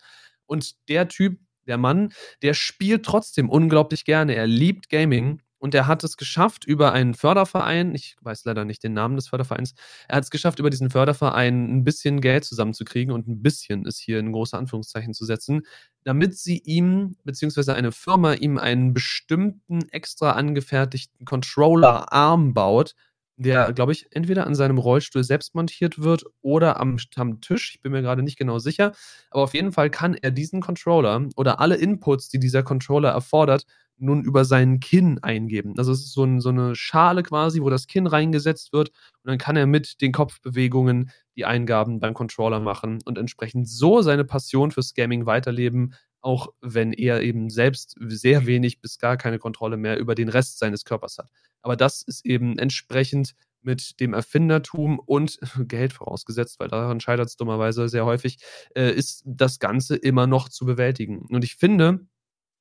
Und 0.47 0.74
der 0.88 1.09
Typ, 1.09 1.38
der 1.66 1.78
Mann, 1.78 2.12
der 2.43 2.55
spielt 2.55 3.05
trotzdem 3.05 3.49
unglaublich 3.49 4.05
gerne. 4.05 4.34
Er 4.34 4.47
liebt 4.47 4.88
Gaming 4.88 5.40
und 5.62 5.76
er 5.76 5.86
hat 5.86 6.02
es 6.02 6.16
geschafft 6.16 6.64
über 6.64 6.92
einen 6.92 7.14
Förderverein, 7.14 7.94
ich 7.94 8.16
weiß 8.20 8.44
leider 8.46 8.64
nicht 8.64 8.82
den 8.82 8.94
Namen 8.94 9.14
des 9.14 9.28
Fördervereins, 9.28 9.74
er 10.08 10.16
hat 10.16 10.24
es 10.24 10.30
geschafft, 10.30 10.58
über 10.58 10.70
diesen 10.70 10.90
Förderverein 10.90 11.72
ein 11.72 11.84
bisschen 11.84 12.20
Geld 12.20 12.44
zusammenzukriegen 12.44 13.14
und 13.14 13.28
ein 13.28 13.42
bisschen 13.42 13.86
ist 13.86 14.00
hier 14.00 14.18
in 14.18 14.32
große 14.32 14.58
Anführungszeichen 14.58 15.14
zu 15.14 15.24
setzen, 15.24 15.62
damit 16.02 16.36
sie 16.36 16.60
ihm, 16.64 17.14
beziehungsweise 17.22 17.74
eine 17.74 17.92
Firma 17.92 18.32
ihm 18.34 18.58
einen 18.58 18.92
bestimmten 18.92 19.88
extra 19.90 20.32
angefertigten 20.32 21.24
Controller-Arm 21.24 22.54
baut, 22.54 22.96
der, 23.36 23.72
glaube 23.72 23.92
ich, 23.92 24.08
entweder 24.10 24.46
an 24.46 24.54
seinem 24.54 24.78
Rollstuhl 24.78 25.24
selbst 25.24 25.54
montiert 25.54 26.02
wird 26.02 26.24
oder 26.42 26.80
am, 26.80 26.96
am, 27.16 27.40
Tisch. 27.40 27.72
Ich 27.74 27.80
bin 27.80 27.92
mir 27.92 28.02
gerade 28.02 28.22
nicht 28.22 28.38
genau 28.38 28.58
sicher. 28.58 28.92
Aber 29.30 29.44
auf 29.44 29.54
jeden 29.54 29.72
Fall 29.72 29.90
kann 29.90 30.14
er 30.14 30.30
diesen 30.30 30.60
Controller 30.60 31.28
oder 31.36 31.60
alle 31.60 31.76
Inputs, 31.76 32.28
die 32.28 32.38
dieser 32.38 32.62
Controller 32.62 33.10
erfordert, 33.10 33.64
nun 33.99 34.24
über 34.24 34.45
seinen 34.45 34.80
Kinn 34.80 35.18
eingeben. 35.22 35.74
Also 35.78 35.93
es 35.93 36.01
ist 36.01 36.12
so, 36.12 36.24
ein, 36.24 36.40
so, 36.40 36.49
eine 36.49 36.74
Schale 36.74 37.22
quasi, 37.22 37.62
wo 37.62 37.70
das 37.70 37.86
Kinn 37.86 38.07
reingesetzt 38.07 38.72
wird 38.72 38.88
und 38.88 39.28
dann 39.28 39.38
kann 39.38 39.57
er 39.57 39.66
mit 39.66 40.01
den 40.01 40.12
Kopfbewegungen 40.12 41.11
die 41.36 41.45
Eingaben 41.45 42.01
beim 42.01 42.14
Controller 42.14 42.61
machen 42.61 42.99
und 43.05 43.18
entsprechend 43.18 43.68
so 43.68 44.03
seine 44.03 44.24
Passion 44.24 44.70
fürs 44.70 44.95
Gaming 44.95 45.26
weiterleben, 45.26 45.95
auch 46.20 46.49
wenn 46.61 46.93
er 46.93 47.22
eben 47.22 47.51
selbst 47.51 47.97
sehr 48.01 48.47
wenig 48.47 48.80
bis 48.80 48.99
gar 48.99 49.16
keine 49.16 49.38
Kontrolle 49.38 49.76
mehr 49.76 49.99
über 49.99 50.14
den 50.14 50.28
Rest 50.28 50.59
seines 50.59 50.84
Körpers 50.84 51.18
hat. 51.18 51.30
Aber 51.62 51.76
das 51.76 52.03
ist 52.03 52.26
eben 52.26 52.59
entsprechend 52.59 53.34
mit 53.62 54.01
dem 54.01 54.12
Erfindertum 54.14 54.99
und 54.99 55.38
Geld 55.68 55.93
vorausgesetzt, 55.93 56.59
weil 56.61 56.68
daran 56.68 57.01
scheitert 57.01 57.28
es 57.28 57.36
dummerweise 57.36 57.88
sehr 57.88 58.05
häufig, 58.05 58.38
äh, 58.74 58.90
ist 58.90 59.22
das 59.24 59.59
Ganze 59.59 59.97
immer 59.97 60.26
noch 60.26 60.49
zu 60.49 60.66
bewältigen. 60.66 61.26
Und 61.30 61.45
ich 61.45 61.57
finde, 61.57 62.07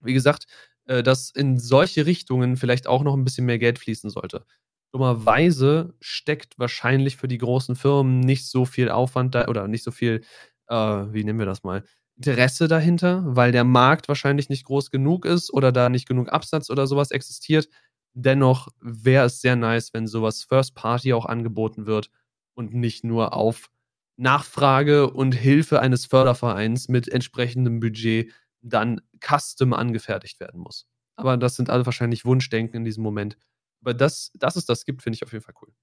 wie 0.01 0.13
gesagt, 0.13 0.45
äh, 0.91 1.03
dass 1.03 1.29
in 1.29 1.57
solche 1.57 2.05
Richtungen 2.05 2.57
vielleicht 2.57 2.85
auch 2.85 3.03
noch 3.03 3.15
ein 3.15 3.23
bisschen 3.23 3.45
mehr 3.45 3.59
Geld 3.59 3.79
fließen 3.79 4.09
sollte. 4.09 4.45
Dummerweise 4.93 5.93
steckt 6.01 6.59
wahrscheinlich 6.59 7.15
für 7.15 7.29
die 7.29 7.37
großen 7.37 7.77
Firmen 7.77 8.19
nicht 8.19 8.45
so 8.45 8.65
viel 8.65 8.89
Aufwand 8.89 9.33
da 9.33 9.47
oder 9.47 9.69
nicht 9.69 9.83
so 9.83 9.91
viel, 9.91 10.21
äh, 10.67 10.75
wie 10.75 11.23
nennen 11.23 11.39
wir 11.39 11.45
das 11.45 11.63
mal, 11.63 11.85
Interesse 12.17 12.67
dahinter, 12.67 13.23
weil 13.25 13.53
der 13.53 13.63
Markt 13.63 14.09
wahrscheinlich 14.09 14.49
nicht 14.49 14.65
groß 14.65 14.91
genug 14.91 15.25
ist 15.25 15.53
oder 15.53 15.71
da 15.71 15.87
nicht 15.87 16.09
genug 16.09 16.29
Absatz 16.29 16.69
oder 16.69 16.87
sowas 16.87 17.11
existiert. 17.11 17.69
Dennoch 18.13 18.67
wäre 18.81 19.27
es 19.27 19.39
sehr 19.39 19.55
nice, 19.55 19.93
wenn 19.93 20.07
sowas 20.07 20.43
First 20.43 20.75
Party 20.75 21.13
auch 21.13 21.25
angeboten 21.25 21.85
wird 21.85 22.09
und 22.53 22.73
nicht 22.73 23.05
nur 23.05 23.33
auf 23.33 23.69
Nachfrage 24.17 25.09
und 25.09 25.31
Hilfe 25.31 25.79
eines 25.79 26.05
Fördervereins 26.05 26.89
mit 26.89 27.07
entsprechendem 27.07 27.79
Budget 27.79 28.29
dann 28.61 29.01
custom 29.19 29.73
angefertigt 29.73 30.39
werden 30.39 30.59
muss. 30.61 30.87
Aber 31.15 31.37
das 31.37 31.55
sind 31.55 31.69
alle 31.69 31.85
wahrscheinlich 31.85 32.25
Wunschdenken 32.25 32.77
in 32.77 32.85
diesem 32.85 33.03
Moment. 33.03 33.37
Aber 33.81 33.93
das, 33.93 34.31
dass 34.35 34.55
es 34.55 34.65
das 34.65 34.85
gibt, 34.85 35.01
finde 35.01 35.15
ich 35.15 35.23
auf 35.23 35.31
jeden 35.31 35.43
Fall 35.43 35.55
cool. 35.61 35.73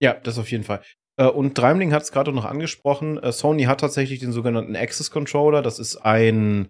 Ja, 0.00 0.14
das 0.14 0.38
auf 0.38 0.50
jeden 0.50 0.64
Fall. 0.64 0.82
Äh, 1.16 1.26
und 1.26 1.56
Dreimling 1.56 1.92
hat 1.92 2.02
es 2.02 2.12
gerade 2.12 2.32
noch 2.32 2.44
angesprochen. 2.44 3.18
Äh, 3.18 3.32
Sony 3.32 3.64
hat 3.64 3.80
tatsächlich 3.80 4.20
den 4.20 4.32
sogenannten 4.32 4.76
Access 4.76 5.10
Controller. 5.10 5.62
Das 5.62 5.78
ist 5.78 5.96
ein, 5.96 6.68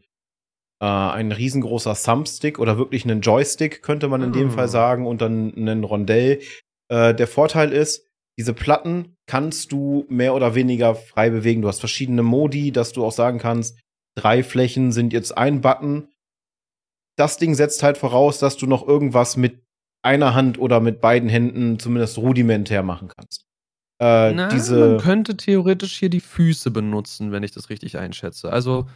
äh, 0.81 0.87
ein 0.87 1.33
riesengroßer 1.33 1.95
Thumbstick 1.95 2.59
oder 2.59 2.79
wirklich 2.79 3.05
einen 3.05 3.21
Joystick, 3.21 3.83
könnte 3.83 4.09
man 4.09 4.23
in 4.23 4.33
dem 4.33 4.51
Fall 4.51 4.65
ah. 4.65 4.69
sagen, 4.69 5.07
und 5.07 5.21
dann 5.21 5.55
einen 5.55 5.85
Rondell. 5.85 6.41
Äh, 6.89 7.15
der 7.15 7.27
Vorteil 7.27 7.73
ist, 7.73 8.07
diese 8.39 8.53
Platten 8.53 9.17
kannst 9.27 9.73
du 9.73 10.05
mehr 10.09 10.35
oder 10.35 10.55
weniger 10.55 10.95
frei 10.95 11.31
bewegen. 11.31 11.63
Du 11.63 11.69
hast 11.69 11.81
verschiedene 11.81 12.23
Modi, 12.23 12.71
dass 12.71 12.93
du 12.93 13.05
auch 13.05 13.13
sagen 13.13 13.39
kannst, 13.39 13.81
drei 14.17 14.43
Flächen 14.43 14.91
sind 14.91 15.13
jetzt 15.13 15.37
ein 15.37 15.61
Button. 15.61 16.09
Das 17.17 17.39
Ding 17.39 17.55
setzt 17.55 17.83
halt 17.83 17.97
voraus, 17.97 18.39
dass 18.39 18.57
du 18.57 18.67
noch 18.67 18.87
irgendwas 18.87 19.37
mit 19.37 19.63
einer 20.03 20.35
Hand 20.35 20.59
oder 20.59 20.81
mit 20.81 21.01
beiden 21.01 21.29
Händen 21.29 21.79
zumindest 21.79 22.19
rudimentär 22.19 22.83
machen 22.83 23.09
kannst. 23.09 23.47
Äh, 23.99 24.33
Na, 24.33 24.49
diese 24.49 24.77
man 24.77 24.99
könnte 24.99 25.37
theoretisch 25.37 25.99
hier 25.99 26.11
die 26.11 26.21
Füße 26.21 26.71
benutzen, 26.71 27.33
wenn 27.33 27.43
ich 27.43 27.53
das 27.53 27.71
richtig 27.71 27.97
einschätze. 27.97 28.53
Also 28.53 28.87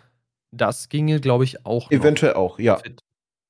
das 0.53 0.89
ginge, 0.89 1.21
glaube 1.21 1.45
ich, 1.45 1.64
auch. 1.64 1.91
Eventuell 1.91 2.35
auch, 2.35 2.59
ja. 2.59 2.81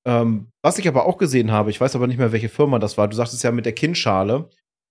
Ähm, 0.07 0.49
was 0.62 0.79
ich 0.79 0.89
aber 0.89 1.07
auch 1.07 1.18
gesehen 1.18 1.51
habe, 1.51 1.71
ich 1.71 1.81
weiß 1.81 1.95
aber 1.97 2.07
nicht 2.07 2.18
mehr, 2.18 2.33
welche 2.33 2.49
Firma 2.49 2.79
das 2.79 2.97
war. 2.97 3.09
Du 3.09 3.16
sagtest 3.16 3.43
ja 3.43 3.51
mit 3.51 3.66
der 3.66 3.75
Kinnschale. 3.75 4.49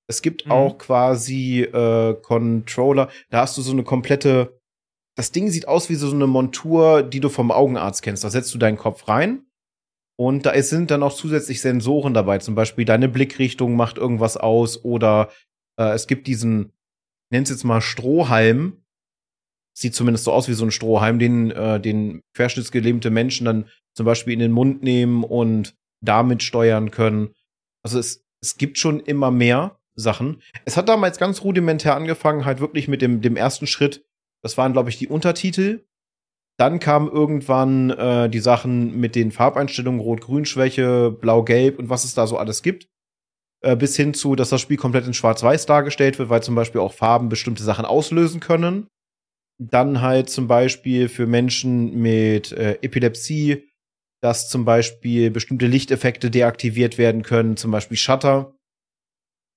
Es 0.08 0.22
gibt 0.22 0.46
mhm. 0.46 0.52
auch 0.52 0.78
quasi 0.78 1.62
äh, 1.62 2.16
Controller, 2.22 3.10
da 3.30 3.42
hast 3.42 3.58
du 3.58 3.62
so 3.62 3.72
eine 3.72 3.84
komplette. 3.84 4.59
Das 5.20 5.34
Ding 5.34 5.50
sieht 5.50 5.68
aus 5.68 5.90
wie 5.90 5.96
so 5.96 6.10
eine 6.10 6.28
Montur, 6.28 7.04
die 7.04 7.20
du 7.20 7.28
vom 7.28 7.52
Augenarzt 7.52 8.04
kennst. 8.04 8.24
Da 8.24 8.30
setzt 8.30 8.54
du 8.54 8.58
deinen 8.58 8.78
Kopf 8.78 9.10
rein 9.10 9.42
und 10.18 10.46
da 10.46 10.62
sind 10.64 10.92
dann 10.92 11.04
auch 11.04 11.14
zusätzlich 11.14 11.60
Sensoren 11.60 12.14
dabei. 12.14 12.38
Zum 12.38 12.56
Beispiel 12.56 12.86
deine 12.86 13.10
Blickrichtung 13.10 13.76
macht 13.76 13.98
irgendwas 13.98 14.38
aus 14.38 14.86
oder 14.86 15.30
äh, 15.78 15.90
es 15.90 16.08
gibt 16.08 16.26
diesen, 16.28 16.72
nenn's 17.32 17.50
jetzt 17.50 17.66
mal 17.66 17.82
Strohhalm. 17.82 18.78
Sieht 19.78 19.94
zumindest 19.94 20.24
so 20.24 20.32
aus 20.32 20.48
wie 20.48 20.54
so 20.54 20.64
ein 20.64 20.72
Strohhalm, 20.72 21.20
den, 21.20 21.52
äh, 21.52 21.82
den 21.82 22.22
querschnittsgelähmte 22.34 23.10
Menschen 23.10 23.44
dann 23.44 23.68
zum 23.96 24.06
Beispiel 24.06 24.32
in 24.32 24.40
den 24.40 24.54
Mund 24.54 24.84
nehmen 24.84 25.26
und 25.26 25.76
damit 26.00 26.44
steuern 26.44 26.92
können. 26.92 27.34
Also 27.84 28.00
es, 28.00 28.26
es 28.42 28.56
gibt 28.56 28.78
schon 28.78 29.02
immer 29.02 29.32
mehr 29.32 29.82
Sachen. 29.96 30.42
Es 30.64 30.78
hat 30.78 30.88
damals 30.88 31.18
ganz 31.18 31.44
rudimentär 31.44 31.98
angefangen, 31.98 32.46
halt 32.46 32.62
wirklich 32.62 32.88
mit 32.88 33.02
dem, 33.02 33.20
dem 33.20 33.36
ersten 33.36 33.68
Schritt. 33.68 34.06
Das 34.44 34.58
waren, 34.58 34.74
glaube 34.74 34.90
ich, 34.90 34.98
die 34.98 35.08
Untertitel 35.08 35.84
dann 36.60 36.82
kamen 36.82 37.10
irgendwann 37.10 37.90
äh, 37.92 38.30
die 38.30 38.42
Sachen 38.42 39.00
mit 39.00 39.16
den 39.16 39.32
Farbeinstellungen 39.32 40.02
Rot-Grün-Schwäche, 40.02 41.10
Blau-Gelb 41.10 41.80
und 41.80 41.88
was 41.88 42.04
es 42.04 42.16
da 42.16 42.28
so 42.28 42.38
alles 42.38 42.62
gibt. 42.62 42.90
Äh, 43.62 43.78
bis 43.78 43.96
hin 43.96 44.14
zu, 44.14 44.36
dass 44.36 44.50
das 44.50 44.60
Spiel 44.60 44.76
komplett 44.76 45.08
in 45.08 45.14
Schwarz-Weiß 45.14 45.66
dargestellt 45.66 46.20
wird, 46.20 46.30
weil 46.30 46.44
zum 46.44 46.56
Beispiel 46.56 46.82
auch 46.82 46.92
Farben 46.92 47.30
bestimmte 47.30 47.64
Sachen 47.64 47.86
auslösen 47.86 48.42
können. 48.42 48.88
Dann 49.58 50.02
halt 50.02 50.30
zum 50.30 50.48
Beispiel 50.48 51.08
für 51.08 51.28
Menschen 51.28 51.96
mit 51.96 52.52
äh, 52.52 52.78
Epilepsie, 52.82 53.70
dass 54.22 54.50
zum 54.50 54.66
Beispiel 54.66 55.32
bestimmte 55.32 55.66
Lichteffekte 55.66 56.30
deaktiviert 56.30 56.98
werden 56.98 57.24
können, 57.24 57.56
zum 57.56 57.72
Beispiel 57.72 57.98
Shutter. 57.98 58.54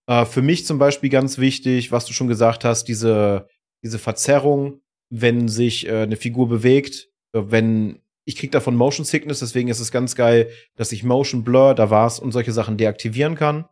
Äh, 0.09 0.25
für 0.25 0.43
mich 0.43 0.67
zum 0.67 0.79
Beispiel 0.79 1.11
ganz 1.11 1.39
wichtig, 1.39 1.91
was 1.91 2.07
du 2.07 2.13
schon 2.13 2.29
gesagt 2.29 2.65
hast, 2.65 2.85
diese, 2.85 3.49
diese 3.83 3.99
Verzerrung 3.99 4.83
wenn 5.13 5.47
sich 5.47 5.87
äh, 5.87 6.03
eine 6.03 6.17
Figur 6.17 6.49
bewegt, 6.49 7.11
äh, 7.35 7.43
wenn 7.45 8.01
ich 8.25 8.37
krieg 8.37 8.51
davon 8.51 8.77
Motion 8.77 9.05
Sickness, 9.05 9.41
deswegen 9.41 9.69
ist 9.69 9.81
es 9.81 9.93
ganz 9.93 10.15
geil, 10.15 10.51
dass 10.77 10.93
ich 10.93 11.05
Motion 11.05 11.45
Blur, 11.45 11.75
da 11.75 11.91
war's 11.91 12.19
und 12.19 12.33
solche 12.33 12.53
Sachen 12.53 12.79
deaktivieren 12.79 13.35
kann. 13.35 13.69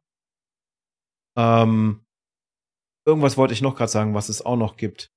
Ähm, 1.38 2.04
irgendwas 3.06 3.38
wollte 3.38 3.54
ich 3.54 3.62
noch 3.62 3.74
gerade 3.74 3.90
sagen, 3.90 4.12
was 4.12 4.28
es 4.28 4.44
auch 4.44 4.56
noch 4.56 4.76
gibt. 4.76 5.12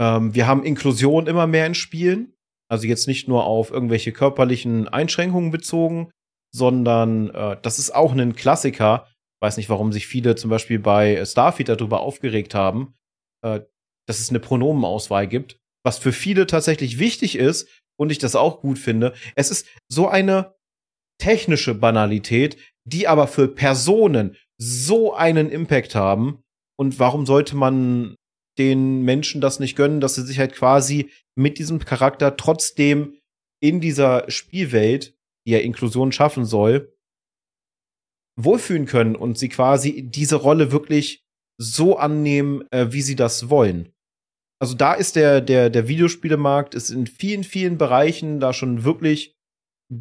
Ähm, 0.00 0.34
wir 0.34 0.48
haben 0.48 0.64
Inklusion 0.64 1.26
immer 1.28 1.46
mehr 1.46 1.66
in 1.66 1.74
Spielen, 1.74 2.34
also 2.68 2.86
jetzt 2.88 3.06
nicht 3.06 3.28
nur 3.28 3.44
auf 3.44 3.70
irgendwelche 3.70 4.12
körperlichen 4.12 4.88
Einschränkungen 4.88 5.52
bezogen, 5.52 6.10
sondern 6.52 7.30
äh, 7.30 7.58
das 7.62 7.78
ist 7.78 7.94
auch 7.94 8.12
ein 8.12 8.34
Klassiker. 8.34 9.06
Ich 9.36 9.46
weiß 9.46 9.56
nicht, 9.56 9.68
warum 9.68 9.92
sich 9.92 10.06
viele 10.08 10.34
zum 10.34 10.50
Beispiel 10.50 10.80
bei 10.80 11.24
Starfeed 11.24 11.68
darüber 11.68 12.00
aufgeregt 12.00 12.54
haben. 12.54 12.94
Äh, 13.44 13.60
dass 14.06 14.20
es 14.20 14.30
eine 14.30 14.40
Pronomenauswahl 14.40 15.26
gibt, 15.26 15.58
was 15.84 15.98
für 15.98 16.12
viele 16.12 16.46
tatsächlich 16.46 16.98
wichtig 16.98 17.36
ist 17.36 17.68
und 17.98 18.10
ich 18.10 18.18
das 18.18 18.36
auch 18.36 18.60
gut 18.60 18.78
finde. 18.78 19.14
Es 19.34 19.50
ist 19.50 19.68
so 19.88 20.08
eine 20.08 20.54
technische 21.18 21.74
Banalität, 21.74 22.56
die 22.84 23.06
aber 23.06 23.28
für 23.28 23.48
Personen 23.48 24.36
so 24.60 25.14
einen 25.14 25.50
Impact 25.50 25.94
haben. 25.94 26.42
Und 26.78 26.98
warum 26.98 27.26
sollte 27.26 27.56
man 27.56 28.16
den 28.58 29.02
Menschen 29.02 29.40
das 29.40 29.60
nicht 29.60 29.76
gönnen, 29.76 30.00
dass 30.00 30.14
sie 30.14 30.26
sich 30.26 30.38
halt 30.38 30.52
quasi 30.52 31.10
mit 31.36 31.58
diesem 31.58 31.78
Charakter 31.78 32.36
trotzdem 32.36 33.18
in 33.62 33.80
dieser 33.80 34.30
Spielwelt, 34.30 35.14
die 35.46 35.52
ja 35.52 35.58
Inklusion 35.58 36.12
schaffen 36.12 36.44
soll, 36.44 36.92
wohlfühlen 38.36 38.86
können 38.86 39.16
und 39.16 39.38
sie 39.38 39.48
quasi 39.48 40.02
diese 40.02 40.36
Rolle 40.36 40.72
wirklich 40.72 41.21
so 41.62 41.96
annehmen, 41.96 42.64
äh, 42.70 42.88
wie 42.90 43.02
sie 43.02 43.16
das 43.16 43.48
wollen. 43.48 43.92
Also 44.60 44.74
da 44.74 44.94
ist 44.94 45.16
der, 45.16 45.40
der, 45.40 45.70
der 45.70 45.88
Videospielemarkt 45.88 46.74
ist 46.74 46.90
in 46.90 47.06
vielen, 47.06 47.44
vielen 47.44 47.78
Bereichen 47.78 48.38
da 48.38 48.52
schon 48.52 48.84
wirklich 48.84 49.36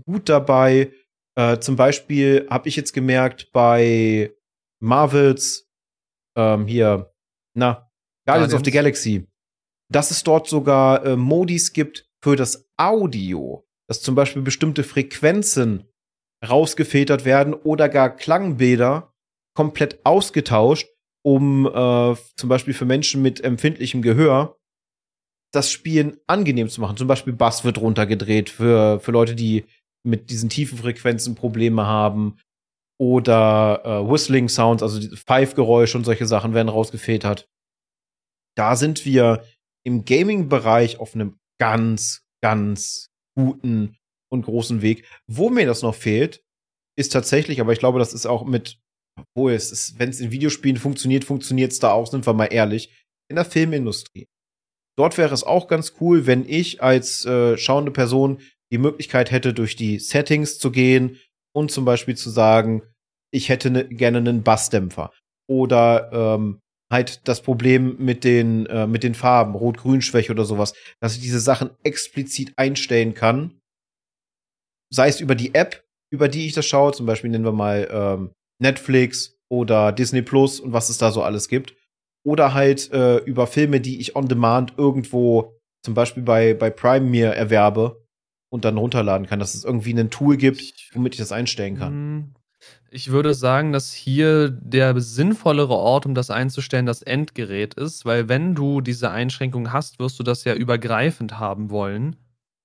gut 0.06 0.30
dabei. 0.30 0.92
Äh, 1.36 1.60
zum 1.60 1.76
Beispiel 1.76 2.48
habe 2.50 2.70
ich 2.70 2.76
jetzt 2.76 2.94
gemerkt 2.94 3.52
bei 3.52 4.34
Marvels 4.80 5.68
ähm, 6.38 6.68
hier, 6.68 7.12
na, 7.56 7.90
Guardians 8.28 8.54
of 8.54 8.62
the 8.64 8.72
Galaxy, 8.72 9.28
dass 9.92 10.12
es 10.12 10.24
dort 10.24 10.48
sogar 10.48 11.06
äh, 11.06 11.16
Modis 11.16 11.74
gibt 11.74 12.08
für 12.24 12.36
das 12.36 12.70
Audio, 12.78 13.68
dass 13.88 14.02
zum 14.02 14.16
Beispiel 14.16 14.42
bestimmte 14.42 14.84
Frequenzen 14.84 15.88
rausgefiltert 16.48 17.26
werden 17.26 17.54
oder 17.54 17.90
gar 17.90 18.16
Klangbilder 18.16 19.14
komplett 19.56 20.06
ausgetauscht, 20.06 20.88
um 21.24 21.66
äh, 21.66 22.16
zum 22.36 22.50
Beispiel 22.50 22.74
für 22.74 22.86
Menschen 22.86 23.22
mit 23.22 23.44
empfindlichem 23.44 24.02
Gehör 24.02 24.58
das 25.54 25.70
Spielen 25.70 26.18
angenehm 26.28 26.70
zu 26.70 26.82
machen. 26.82 26.98
Zum 26.98 27.08
Beispiel 27.08 27.34
Bass 27.34 27.64
wird 27.64 27.78
runtergedreht 27.78 28.50
für, 28.50 29.00
für 29.00 29.12
Leute, 29.12 29.36
die 29.36 29.66
mit 30.04 30.30
diesen 30.30 30.50
tiefen 30.50 30.78
Frequenzen 30.78 31.36
Probleme 31.36 31.86
haben. 31.86 32.38
Oder 33.00 33.82
äh, 33.84 34.12
Whistling 34.12 34.48
Sounds, 34.48 34.84
also 34.84 35.02
Pfeifgeräusche 35.16 35.98
und 35.98 36.04
solche 36.04 36.28
Sachen 36.28 36.54
werden 36.54 36.70
rausgefiltert. 36.70 37.50
Da 38.56 38.76
sind 38.76 39.06
wir 39.06 39.44
im 39.84 40.06
Gaming-Bereich 40.06 41.00
auf 41.00 41.16
einem 41.16 41.40
ganz, 41.60 42.24
ganz 42.42 43.10
guten 43.36 43.98
und 44.32 44.46
großen 44.46 44.82
Weg. 44.82 45.08
Wo 45.28 45.50
mir 45.50 45.66
das 45.66 45.82
noch 45.82 45.96
fehlt, 45.96 46.44
ist 46.96 47.12
tatsächlich, 47.12 47.60
aber 47.60 47.74
ich 47.74 47.80
glaube, 47.80 48.00
das 48.00 48.14
ist 48.14 48.26
auch 48.26 48.46
mit 48.46 48.80
wo 49.36 49.50
es 49.50 49.72
ist, 49.72 50.00
wenn 50.00 50.10
es 50.10 50.20
in 50.20 50.32
Videospielen 50.32 50.78
funktioniert, 50.78 51.24
funktioniert 51.24 51.72
es 51.72 51.80
da 51.80 51.92
auch, 51.92 52.08
sind 52.08 52.26
wir 52.26 52.34
mal 52.34 52.46
ehrlich, 52.46 52.94
in 53.30 53.36
der 53.36 53.46
Filmindustrie. 53.46 54.28
Dort 54.98 55.18
wäre 55.18 55.34
es 55.34 55.44
auch 55.44 55.68
ganz 55.68 55.94
cool, 56.02 56.28
wenn 56.28 56.48
ich 56.48 56.84
als 56.84 57.26
äh, 57.26 57.58
schauende 57.58 57.92
Person 57.92 58.42
die 58.72 58.78
Möglichkeit 58.78 59.32
hätte, 59.32 59.54
durch 59.54 59.76
die 59.76 60.00
Settings 60.00 60.60
zu 60.60 60.72
gehen 60.72 61.20
und 61.54 61.72
zum 61.72 61.86
Beispiel 61.86 62.16
zu 62.16 62.30
sagen, 62.30 62.84
ich 63.34 63.50
hätte 63.50 63.72
ne, 63.72 63.88
gerne 63.88 64.18
einen 64.20 64.44
Bassdämpfer. 64.44 65.12
Oder 65.50 66.10
ähm, 66.14 66.60
halt 66.92 67.28
das 67.28 67.42
Problem 67.42 67.98
mit 68.00 68.24
den, 68.24 68.66
äh, 68.68 68.86
mit 68.88 69.04
den 69.04 69.16
Farben, 69.16 69.56
Rot-Grün-Schwäche 69.56 70.32
oder 70.32 70.46
sowas, 70.46 70.74
dass 71.00 71.16
ich 71.16 71.22
diese 71.22 71.40
Sachen 71.40 71.72
explizit 71.84 72.54
einstellen 72.58 73.14
kann. 73.14 73.60
Sei 74.94 75.08
es 75.08 75.22
über 75.22 75.36
die 75.36 75.56
App, 75.56 75.84
über 76.12 76.28
die 76.28 76.48
ich 76.48 76.54
das 76.54 76.66
schaue, 76.66 76.92
zum 76.92 77.06
Beispiel 77.06 77.30
nennen 77.30 77.46
wir 77.46 77.54
mal 77.54 77.88
ähm, 77.92 78.32
Netflix 78.62 79.38
oder 79.50 79.92
Disney 79.92 80.22
Plus 80.22 80.60
und 80.60 80.72
was 80.72 80.90
es 80.90 80.98
da 80.98 81.12
so 81.12 81.24
alles 81.24 81.48
gibt. 81.48 81.76
Oder 82.24 82.54
halt 82.54 82.92
äh, 82.94 83.18
über 83.18 83.48
Filme, 83.48 83.82
die 83.82 84.00
ich 84.00 84.16
on 84.16 84.28
demand 84.28 84.76
irgendwo, 84.78 85.60
zum 85.84 85.96
Beispiel 85.96 86.24
bei, 86.24 86.54
bei 86.54 86.70
Prime 86.70 87.06
mir 87.06 87.30
erwerbe 87.30 88.06
und 88.50 88.64
dann 88.64 88.78
runterladen 88.78 89.28
kann, 89.28 89.40
dass 89.40 89.56
es 89.56 89.64
irgendwie 89.64 89.94
ein 89.94 90.12
Tool 90.12 90.38
gibt, 90.38 90.92
womit 90.94 91.16
ich 91.16 91.20
das 91.20 91.32
einstellen 91.32 91.78
kann. 91.78 91.94
Hm. 91.94 92.36
Ich 92.92 93.10
würde 93.10 93.34
sagen, 93.34 93.72
dass 93.72 93.92
hier 93.92 94.50
der 94.50 95.00
sinnvollere 95.00 95.74
Ort, 95.74 96.06
um 96.06 96.14
das 96.14 96.30
einzustellen, 96.30 96.86
das 96.86 97.02
Endgerät 97.02 97.74
ist, 97.74 98.06
weil 98.06 98.30
wenn 98.30 98.54
du 98.54 98.82
diese 98.82 99.10
Einschränkung 99.10 99.74
hast, 99.74 99.98
wirst 99.98 100.20
du 100.20 100.24
das 100.24 100.44
ja 100.44 100.54
übergreifend 100.54 101.40
haben 101.40 101.72
wollen 101.72 102.18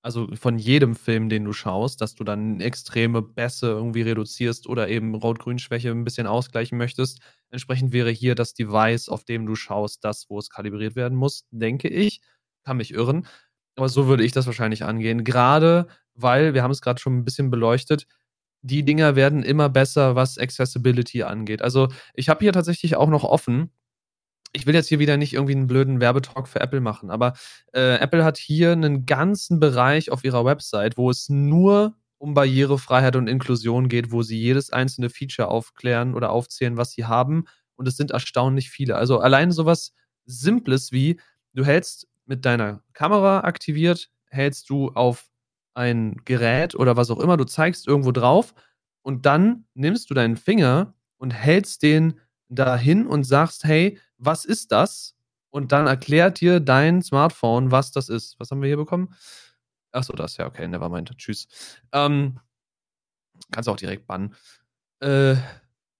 also 0.07 0.29
von 0.35 0.57
jedem 0.57 0.95
Film, 0.95 1.27
den 1.27 1.43
du 1.43 1.51
schaust, 1.51 1.99
dass 1.99 2.15
du 2.15 2.23
dann 2.23 2.61
extreme 2.61 3.21
Bässe 3.21 3.67
irgendwie 3.67 4.03
reduzierst 4.03 4.65
oder 4.65 4.87
eben 4.87 5.13
Rot-Grün-Schwäche 5.13 5.91
ein 5.91 6.05
bisschen 6.05 6.27
ausgleichen 6.27 6.77
möchtest. 6.77 7.19
Entsprechend 7.49 7.91
wäre 7.91 8.09
hier 8.09 8.33
das 8.33 8.53
Device, 8.53 9.09
auf 9.09 9.25
dem 9.25 9.45
du 9.45 9.55
schaust, 9.55 10.05
das, 10.05 10.29
wo 10.29 10.39
es 10.39 10.49
kalibriert 10.49 10.95
werden 10.95 11.17
muss, 11.17 11.43
denke 11.51 11.89
ich. 11.89 12.21
Kann 12.63 12.77
mich 12.77 12.93
irren. 12.93 13.27
Aber 13.75 13.89
so 13.89 14.07
würde 14.07 14.23
ich 14.23 14.31
das 14.31 14.45
wahrscheinlich 14.45 14.85
angehen. 14.85 15.25
Gerade 15.25 15.87
weil, 16.15 16.53
wir 16.53 16.63
haben 16.63 16.71
es 16.71 16.81
gerade 16.81 17.01
schon 17.01 17.17
ein 17.17 17.25
bisschen 17.25 17.51
beleuchtet, 17.51 18.07
die 18.61 18.83
Dinger 18.83 19.17
werden 19.17 19.43
immer 19.43 19.67
besser, 19.69 20.15
was 20.15 20.37
Accessibility 20.37 21.23
angeht. 21.23 21.61
Also 21.61 21.89
ich 22.13 22.29
habe 22.29 22.39
hier 22.39 22.53
tatsächlich 22.53 22.95
auch 22.95 23.09
noch 23.09 23.25
offen. 23.25 23.71
Ich 24.53 24.65
will 24.65 24.73
jetzt 24.73 24.87
hier 24.87 24.99
wieder 24.99 25.17
nicht 25.17 25.33
irgendwie 25.33 25.53
einen 25.55 25.67
blöden 25.67 25.99
Werbetalk 25.99 26.47
für 26.47 26.59
Apple 26.59 26.81
machen, 26.81 27.11
aber 27.11 27.33
äh, 27.73 27.97
Apple 27.99 28.23
hat 28.23 28.37
hier 28.37 28.71
einen 28.71 29.05
ganzen 29.05 29.59
Bereich 29.59 30.11
auf 30.11 30.23
ihrer 30.23 30.45
Website, 30.45 30.97
wo 30.97 31.09
es 31.09 31.29
nur 31.29 31.95
um 32.17 32.33
Barrierefreiheit 32.33 33.15
und 33.15 33.27
Inklusion 33.27 33.89
geht, 33.89 34.11
wo 34.11 34.23
sie 34.23 34.39
jedes 34.39 34.71
einzelne 34.71 35.09
Feature 35.09 35.49
aufklären 35.49 36.15
oder 36.15 36.31
aufzählen, 36.31 36.77
was 36.77 36.91
sie 36.91 37.05
haben. 37.05 37.45
Und 37.75 37.87
es 37.87 37.97
sind 37.97 38.11
erstaunlich 38.11 38.69
viele. 38.69 38.95
Also 38.95 39.19
allein 39.19 39.51
sowas 39.51 39.93
Simples 40.25 40.91
wie, 40.91 41.19
du 41.53 41.63
hältst 41.63 42.07
mit 42.25 42.45
deiner 42.45 42.81
Kamera 42.93 43.41
aktiviert, 43.41 44.09
hältst 44.29 44.69
du 44.69 44.89
auf 44.89 45.29
ein 45.73 46.17
Gerät 46.25 46.75
oder 46.75 46.97
was 46.97 47.11
auch 47.11 47.19
immer, 47.19 47.37
du 47.37 47.45
zeigst 47.45 47.87
irgendwo 47.87 48.11
drauf 48.11 48.53
und 49.03 49.25
dann 49.25 49.65
nimmst 49.75 50.09
du 50.09 50.13
deinen 50.15 50.37
Finger 50.37 50.95
und 51.17 51.31
hältst 51.31 51.83
den 51.83 52.19
dahin 52.49 53.07
und 53.07 53.23
sagst, 53.23 53.63
hey, 53.63 53.99
was 54.17 54.45
ist 54.45 54.71
das? 54.71 55.15
Und 55.49 55.71
dann 55.71 55.87
erklärt 55.87 56.41
dir 56.41 56.59
dein 56.59 57.01
Smartphone, 57.01 57.71
was 57.71 57.91
das 57.91 58.09
ist. 58.09 58.39
Was 58.39 58.51
haben 58.51 58.61
wir 58.61 58.67
hier 58.67 58.77
bekommen? 58.77 59.15
Achso, 59.91 60.13
das, 60.13 60.37
ja, 60.37 60.45
okay, 60.45 60.67
nevermind. 60.67 61.17
Tschüss. 61.17 61.47
Ähm, 61.91 62.39
kannst 63.51 63.69
auch 63.69 63.77
direkt 63.77 64.05
bannen. 64.07 64.35
Äh, 65.01 65.35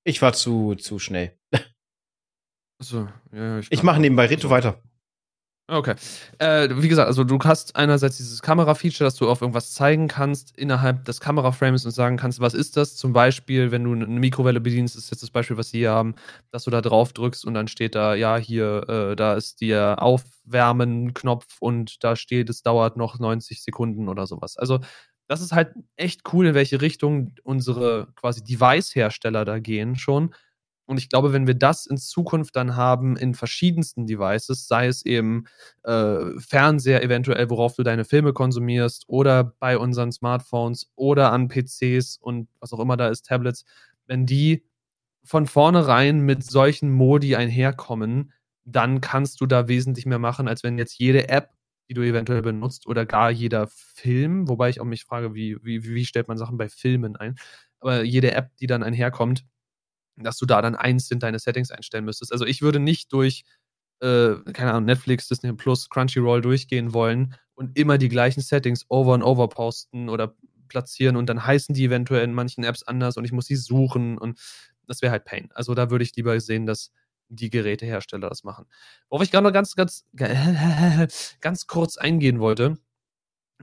ich 0.03 0.21
war 0.21 0.33
zu, 0.33 0.75
zu 0.75 0.99
schnell. 0.99 1.37
Achso, 2.79 3.07
ja, 3.31 3.59
ich, 3.59 3.71
ich 3.71 3.83
mache 3.83 3.99
nebenbei, 3.99 4.27
du 4.27 4.49
weiter. 4.49 4.81
Okay. 5.69 5.95
Äh, 6.39 6.69
wie 6.81 6.87
gesagt, 6.87 7.07
also 7.09 7.25
du 7.25 7.37
hast 7.43 7.75
einerseits 7.75 8.15
dieses 8.15 8.41
Kamera-Feature, 8.41 9.05
dass 9.05 9.15
du 9.15 9.29
auf 9.29 9.41
irgendwas 9.41 9.73
zeigen 9.73 10.07
kannst 10.07 10.57
innerhalb 10.57 11.03
des 11.03 11.19
Kameraframes 11.19 11.83
und 11.83 11.91
sagen 11.91 12.15
kannst, 12.15 12.39
was 12.39 12.53
ist 12.53 12.77
das? 12.77 12.95
Zum 12.95 13.11
Beispiel, 13.11 13.69
wenn 13.69 13.83
du 13.83 13.91
eine 13.91 14.05
Mikrowelle 14.07 14.61
bedienst, 14.61 14.95
ist 14.95 15.11
jetzt 15.11 15.23
das 15.23 15.29
Beispiel, 15.29 15.57
was 15.57 15.71
sie 15.71 15.79
hier 15.79 15.91
haben, 15.91 16.15
dass 16.51 16.63
du 16.63 16.71
da 16.71 16.79
drauf 16.79 17.11
drückst 17.11 17.43
und 17.43 17.53
dann 17.53 17.67
steht 17.67 17.95
da, 17.95 18.15
ja, 18.15 18.37
hier, 18.37 18.87
äh, 18.87 19.15
da 19.17 19.33
ist 19.33 19.59
der 19.59 20.01
Aufwärmen-Knopf 20.01 21.57
und 21.59 22.01
da 22.01 22.15
steht, 22.15 22.49
es 22.49 22.61
dauert 22.61 22.95
noch 22.95 23.19
90 23.19 23.61
Sekunden 23.61 24.07
oder 24.07 24.25
sowas. 24.25 24.55
Also 24.55 24.79
das 25.27 25.41
ist 25.41 25.51
halt 25.51 25.73
echt 25.97 26.21
cool, 26.31 26.47
in 26.47 26.53
welche 26.55 26.79
Richtung 26.79 27.35
unsere 27.43 28.07
quasi 28.15 28.41
Device-Hersteller 28.41 29.43
da 29.43 29.59
gehen 29.59 29.97
schon 29.97 30.33
und 30.87 30.97
ich 30.97 31.09
glaube, 31.09 31.33
wenn 31.33 31.47
wir 31.47 31.53
das 31.53 31.85
in 31.85 31.97
Zukunft 31.97 32.55
dann 32.55 32.75
haben 32.77 33.17
in 33.17 33.35
verschiedensten 33.35 34.07
Devices, 34.07 34.67
sei 34.67 34.87
es 34.87 35.05
eben 35.05 35.45
äh, 35.83 36.39
Fernseher 36.39 37.03
eventuell, 37.03 37.49
worauf 37.49 37.75
du 37.75 37.83
deine 37.83 38.05
Filme 38.05 38.31
konsumierst, 38.31 39.03
oder 39.07 39.43
bei 39.59 39.77
unseren 39.77 40.13
Smartphones 40.13 40.91
oder 40.95 41.33
an 41.33 41.49
PCs 41.49 42.17
und 42.17 42.47
was 42.61 42.71
auch 42.71 42.79
immer 42.79 42.95
da 42.95 43.09
ist, 43.09 43.25
Tablets, 43.25 43.65
wenn 44.07 44.25
die 44.25 44.63
von 45.25 45.45
vornherein 45.45 46.21
mit 46.21 46.43
solchen 46.43 46.89
Modi 46.89 47.35
einherkommen, 47.35 48.31
dann 48.63 49.01
kannst 49.01 49.41
du 49.41 49.45
da 49.45 49.67
wesentlich 49.67 50.05
mehr 50.05 50.19
machen, 50.19 50.47
als 50.47 50.63
wenn 50.63 50.77
jetzt 50.77 50.97
jede 50.97 51.27
App, 51.27 51.51
die 51.89 51.95
du 51.95 52.01
eventuell 52.01 52.41
benutzt, 52.41 52.87
oder 52.87 53.05
gar 53.05 53.29
jeder 53.29 53.67
Film, 53.67 54.47
wobei 54.47 54.69
ich 54.69 54.79
auch 54.79 54.85
mich 54.85 55.03
frage, 55.03 55.35
wie, 55.35 55.57
wie, 55.63 55.83
wie 55.83 56.05
stellt 56.05 56.29
man 56.29 56.37
Sachen 56.37 56.57
bei 56.57 56.69
Filmen 56.69 57.17
ein, 57.17 57.35
aber 57.81 58.03
jede 58.03 58.31
App, 58.31 58.55
die 58.57 58.67
dann 58.67 58.83
einherkommt, 58.83 59.45
dass 60.17 60.37
du 60.37 60.45
da 60.45 60.61
dann 60.61 60.75
einzeln 60.75 61.19
deine 61.19 61.39
Settings 61.39 61.71
einstellen 61.71 62.05
müsstest. 62.05 62.31
Also 62.31 62.45
ich 62.45 62.61
würde 62.61 62.79
nicht 62.79 63.13
durch, 63.13 63.43
äh, 64.01 64.35
keine 64.53 64.71
Ahnung, 64.73 64.85
Netflix, 64.85 65.27
Disney 65.27 65.53
Plus, 65.53 65.89
Crunchyroll 65.89 66.41
durchgehen 66.41 66.93
wollen 66.93 67.35
und 67.55 67.77
immer 67.77 67.97
die 67.97 68.09
gleichen 68.09 68.41
Settings 68.41 68.85
over 68.89 69.13
und 69.13 69.23
over 69.23 69.49
posten 69.49 70.09
oder 70.09 70.35
platzieren 70.67 71.15
und 71.15 71.27
dann 71.27 71.45
heißen 71.45 71.73
die 71.73 71.85
eventuell 71.85 72.23
in 72.23 72.33
manchen 72.33 72.63
Apps 72.63 72.83
anders 72.83 73.17
und 73.17 73.25
ich 73.25 73.31
muss 73.31 73.45
sie 73.45 73.55
suchen 73.55 74.17
und 74.17 74.39
das 74.87 75.01
wäre 75.01 75.11
halt 75.11 75.25
Pain. 75.25 75.49
Also 75.53 75.73
da 75.73 75.89
würde 75.89 76.03
ich 76.03 76.15
lieber 76.15 76.39
sehen, 76.39 76.65
dass 76.65 76.91
die 77.29 77.49
Gerätehersteller 77.49 78.29
das 78.29 78.43
machen. 78.43 78.65
Worauf 79.09 79.23
ich 79.23 79.31
gerade 79.31 79.43
noch 79.43 79.53
ganz, 79.53 79.75
ganz, 79.75 80.05
ganz 81.41 81.67
kurz 81.67 81.97
eingehen 81.97 82.39
wollte, 82.39 82.77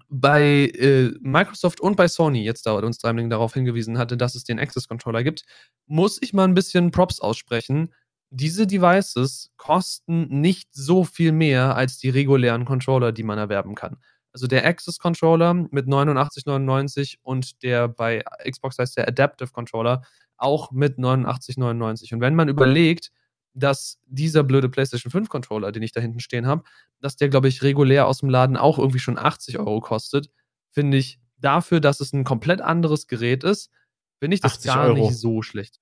bei 0.08 0.70
äh, 0.78 1.12
Microsoft 1.20 1.80
und 1.80 1.96
bei 1.96 2.08
Sony, 2.08 2.42
jetzt 2.42 2.66
dauert 2.66 2.84
uns 2.84 2.98
Dreimling 2.98 3.30
darauf 3.30 3.54
hingewiesen 3.54 3.98
hatte, 3.98 4.16
dass 4.16 4.34
es 4.34 4.44
den 4.44 4.58
Access 4.58 4.88
Controller 4.88 5.22
gibt, 5.22 5.44
muss 5.86 6.18
ich 6.20 6.32
mal 6.32 6.44
ein 6.44 6.54
bisschen 6.54 6.90
Props 6.90 7.20
aussprechen. 7.20 7.92
Diese 8.30 8.66
Devices 8.66 9.52
kosten 9.56 10.40
nicht 10.40 10.68
so 10.72 11.04
viel 11.04 11.32
mehr 11.32 11.76
als 11.76 11.98
die 11.98 12.10
regulären 12.10 12.64
Controller, 12.64 13.12
die 13.12 13.22
man 13.22 13.38
erwerben 13.38 13.74
kann. 13.74 13.98
Also 14.32 14.48
der 14.48 14.66
Access 14.66 14.98
Controller 14.98 15.54
mit 15.54 15.86
89,99 15.86 17.18
und 17.22 17.62
der 17.62 17.86
bei 17.86 18.24
Xbox 18.48 18.78
heißt 18.78 18.96
der 18.96 19.06
Adaptive 19.06 19.50
Controller 19.52 20.02
auch 20.36 20.72
mit 20.72 20.98
89,99. 20.98 22.14
Und 22.14 22.20
wenn 22.20 22.34
man 22.34 22.48
überlegt, 22.48 23.12
dass 23.54 24.00
dieser 24.06 24.42
blöde 24.42 24.68
PlayStation 24.68 25.10
5 25.10 25.28
Controller, 25.28 25.72
den 25.72 25.82
ich 25.82 25.92
da 25.92 26.00
hinten 26.00 26.20
stehen 26.20 26.46
habe, 26.46 26.64
dass 27.00 27.16
der, 27.16 27.28
glaube 27.28 27.48
ich, 27.48 27.62
regulär 27.62 28.06
aus 28.06 28.18
dem 28.18 28.28
Laden 28.28 28.56
auch 28.56 28.78
irgendwie 28.78 28.98
schon 28.98 29.18
80 29.18 29.58
Euro 29.58 29.80
kostet, 29.80 30.30
finde 30.70 30.96
ich 30.96 31.20
dafür, 31.38 31.80
dass 31.80 32.00
es 32.00 32.12
ein 32.12 32.24
komplett 32.24 32.60
anderes 32.60 33.06
Gerät 33.06 33.44
ist, 33.44 33.70
finde 34.18 34.34
ich 34.34 34.40
das 34.40 34.62
gar 34.62 34.86
Euro. 34.86 34.94
nicht 34.94 35.18
so 35.18 35.42
schlecht. 35.42 35.80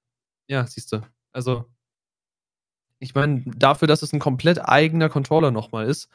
Ja, 0.49 0.67
siehst 0.67 0.93
du. 0.93 1.01
Also, 1.33 1.65
ich 2.99 3.15
meine, 3.15 3.43
dafür, 3.57 3.89
dass 3.89 4.03
es 4.03 4.13
ein 4.13 4.21
komplett 4.21 4.61
eigener 4.69 5.09
Controller 5.09 5.51
nochmal 5.51 5.87
ist, 5.87 6.09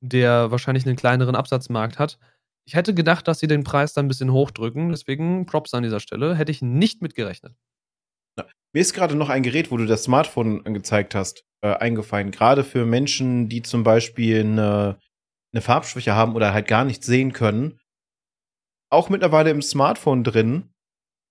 der 0.00 0.50
wahrscheinlich 0.50 0.86
einen 0.86 0.96
kleineren 0.96 1.36
Absatzmarkt 1.36 1.98
hat, 1.98 2.18
ich 2.66 2.74
hätte 2.74 2.94
gedacht, 2.94 3.28
dass 3.28 3.38
sie 3.40 3.46
den 3.46 3.62
Preis 3.62 3.92
dann 3.92 4.06
ein 4.06 4.08
bisschen 4.08 4.32
hochdrücken. 4.32 4.88
Deswegen 4.90 5.46
Props 5.46 5.74
an 5.74 5.82
dieser 5.82 6.00
Stelle. 6.00 6.34
Hätte 6.34 6.50
ich 6.50 6.62
nicht 6.62 7.02
mit 7.02 7.14
gerechnet. 7.14 7.54
Mir 8.74 8.80
ist 8.80 8.92
gerade 8.92 9.14
noch 9.14 9.28
ein 9.28 9.44
Gerät, 9.44 9.70
wo 9.70 9.76
du 9.76 9.86
das 9.86 10.02
Smartphone 10.02 10.66
angezeigt 10.66 11.14
hast, 11.14 11.44
äh, 11.62 11.74
eingefallen. 11.74 12.32
Gerade 12.32 12.64
für 12.64 12.84
Menschen, 12.84 13.48
die 13.48 13.62
zum 13.62 13.84
Beispiel 13.84 14.40
eine, 14.40 14.98
eine 15.52 15.62
Farbschwäche 15.62 16.14
haben 16.14 16.34
oder 16.34 16.52
halt 16.52 16.66
gar 16.66 16.84
nicht 16.84 17.04
sehen 17.04 17.32
können. 17.32 17.78
Auch 18.90 19.10
mittlerweile 19.10 19.50
im 19.50 19.62
Smartphone 19.62 20.24
drin. 20.24 20.72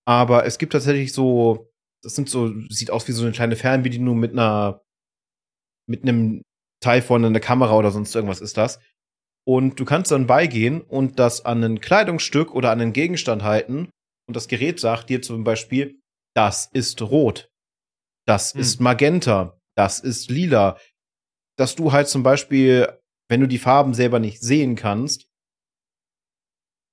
Aber 0.06 0.46
es 0.46 0.58
gibt 0.58 0.72
tatsächlich 0.72 1.12
so, 1.12 1.70
das 2.02 2.16
sind 2.16 2.30
so, 2.30 2.54
sieht 2.70 2.92
aus 2.92 3.08
wie 3.10 3.14
so 3.14 3.24
eine 3.24 3.34
kleine 3.34 3.58
Fernbedienung 3.58 4.20
mit 4.20 4.32
einer, 4.32 4.82
mit 5.86 6.04
einem 6.04 6.44
Teil 6.82 7.02
von 7.02 7.26
einer 7.26 7.40
Kamera 7.42 7.76
oder 7.76 7.92
sonst 7.92 8.16
irgendwas 8.16 8.40
ist 8.40 8.56
das. 8.56 8.80
Und 9.46 9.80
du 9.82 9.84
kannst 9.84 10.12
dann 10.12 10.28
beigehen 10.28 10.80
und 10.80 11.20
das 11.20 11.44
an 11.44 11.62
ein 11.62 11.82
Kleidungsstück 11.82 12.56
oder 12.56 12.72
an 12.72 12.80
einen 12.80 12.94
Gegenstand 12.94 13.44
halten. 13.44 13.90
Und 14.28 14.36
das 14.38 14.48
Gerät 14.48 14.80
sagt 14.80 15.10
dir 15.10 15.22
zum 15.22 15.44
Beispiel, 15.44 16.00
das 16.36 16.70
ist 16.74 17.02
rot, 17.02 17.52
das 18.26 18.54
hm. 18.54 18.62
ist 18.62 18.80
magenta, 18.80 19.60
das 19.76 20.00
ist 20.00 20.30
lila. 20.30 20.78
Dass 21.58 21.76
du 21.76 21.92
halt 21.92 22.08
zum 22.08 22.24
Beispiel, 22.24 22.92
wenn 23.30 23.42
du 23.42 23.48
die 23.48 23.60
Farben 23.60 23.94
selber 23.94 24.20
nicht 24.20 24.42
sehen 24.42 24.76
kannst, 24.76 25.28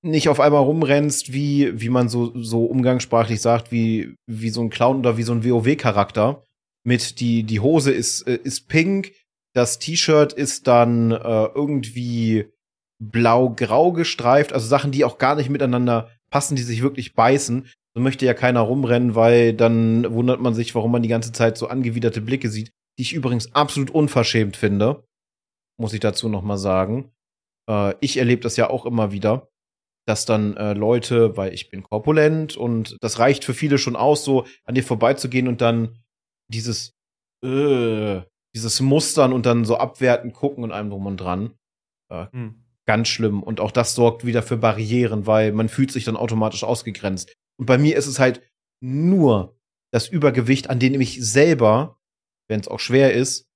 nicht 0.03 0.29
auf 0.29 0.39
einmal 0.39 0.63
rumrennst, 0.63 1.31
wie, 1.31 1.79
wie 1.79 1.89
man 1.89 2.09
so, 2.09 2.31
so 2.41 2.65
umgangssprachlich 2.65 3.39
sagt, 3.41 3.71
wie, 3.71 4.15
wie 4.27 4.49
so 4.49 4.61
ein 4.61 4.69
Clown 4.69 4.99
oder 4.99 5.17
wie 5.17 5.23
so 5.23 5.31
ein 5.31 5.43
WoW-Charakter. 5.43 6.43
Mit 6.83 7.19
die, 7.19 7.43
die 7.43 7.59
Hose 7.59 7.91
ist, 7.91 8.23
äh, 8.23 8.39
ist 8.43 8.67
pink, 8.67 9.11
das 9.53 9.77
T-Shirt 9.77 10.33
ist 10.33 10.65
dann 10.65 11.11
äh, 11.11 11.45
irgendwie 11.53 12.51
blau-grau 12.99 13.91
gestreift, 13.91 14.53
also 14.53 14.67
Sachen, 14.67 14.91
die 14.91 15.03
auch 15.05 15.17
gar 15.17 15.35
nicht 15.35 15.49
miteinander 15.49 16.09
passen, 16.29 16.55
die 16.55 16.63
sich 16.63 16.81
wirklich 16.81 17.13
beißen. 17.13 17.67
So 17.93 18.01
möchte 18.01 18.25
ja 18.25 18.33
keiner 18.33 18.61
rumrennen, 18.61 19.15
weil 19.15 19.53
dann 19.53 20.13
wundert 20.13 20.39
man 20.39 20.53
sich, 20.53 20.73
warum 20.75 20.91
man 20.91 21.03
die 21.03 21.09
ganze 21.09 21.31
Zeit 21.31 21.57
so 21.57 21.67
angewiderte 21.67 22.21
Blicke 22.21 22.49
sieht, 22.49 22.71
die 22.97 23.03
ich 23.03 23.13
übrigens 23.13 23.53
absolut 23.53 23.89
unverschämt 23.89 24.55
finde. 24.55 25.03
Muss 25.77 25.93
ich 25.93 25.99
dazu 25.99 26.29
noch 26.29 26.41
mal 26.41 26.57
sagen. 26.57 27.11
Äh, 27.69 27.95
ich 27.99 28.17
erlebe 28.17 28.41
das 28.41 28.55
ja 28.55 28.69
auch 28.69 28.85
immer 28.85 29.11
wieder, 29.11 29.49
dass 30.07 30.25
dann 30.25 30.55
äh, 30.55 30.73
Leute, 30.73 31.35
weil 31.35 31.53
ich 31.53 31.69
bin 31.69 31.83
korpulent 31.83 32.55
und 32.55 32.97
das 33.01 33.19
reicht 33.19 33.43
für 33.43 33.53
viele 33.53 33.77
schon 33.77 33.95
aus, 33.95 34.23
so 34.23 34.45
an 34.63 34.75
dir 34.75 34.83
vorbeizugehen 34.83 35.47
und 35.47 35.61
dann 35.61 35.99
dieses 36.47 36.93
äh, 37.43 38.21
dieses 38.53 38.81
Mustern 38.81 39.33
und 39.33 39.45
dann 39.45 39.65
so 39.65 39.77
abwerten 39.77 40.33
gucken 40.33 40.63
und 40.63 40.71
einem 40.71 40.89
drum 40.89 41.05
und 41.05 41.17
dran. 41.17 41.53
Äh, 42.09 42.27
hm. 42.31 42.63
Ganz 42.85 43.07
schlimm. 43.07 43.43
Und 43.43 43.59
auch 43.59 43.71
das 43.71 43.95
sorgt 43.95 44.25
wieder 44.25 44.43
für 44.43 44.57
Barrieren, 44.57 45.27
weil 45.27 45.51
man 45.51 45.69
fühlt 45.69 45.91
sich 45.91 46.03
dann 46.03 46.17
automatisch 46.17 46.63
ausgegrenzt. 46.63 47.33
Und 47.61 47.67
bei 47.67 47.77
mir 47.77 47.95
ist 47.95 48.07
es 48.07 48.17
halt 48.17 48.41
nur 48.81 49.55
das 49.93 50.07
Übergewicht, 50.07 50.71
an 50.71 50.79
dem 50.79 50.99
ich 50.99 51.23
selber, 51.23 52.01
wenn 52.49 52.59
es 52.59 52.67
auch 52.67 52.79
schwer 52.79 53.13
ist, 53.13 53.47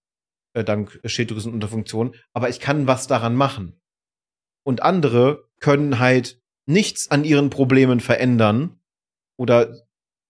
äh, 0.53 0.63
dank 0.63 0.99
Schilddrüsenunterfunktion, 1.03 2.13
aber 2.31 2.49
ich 2.49 2.59
kann 2.59 2.85
was 2.85 3.07
daran 3.07 3.33
machen. 3.35 3.81
Und 4.63 4.83
andere 4.83 5.49
können 5.59 5.97
halt 5.97 6.39
nichts 6.67 7.09
an 7.09 7.23
ihren 7.23 7.49
Problemen 7.49 7.99
verändern 7.99 8.79
oder 9.39 9.75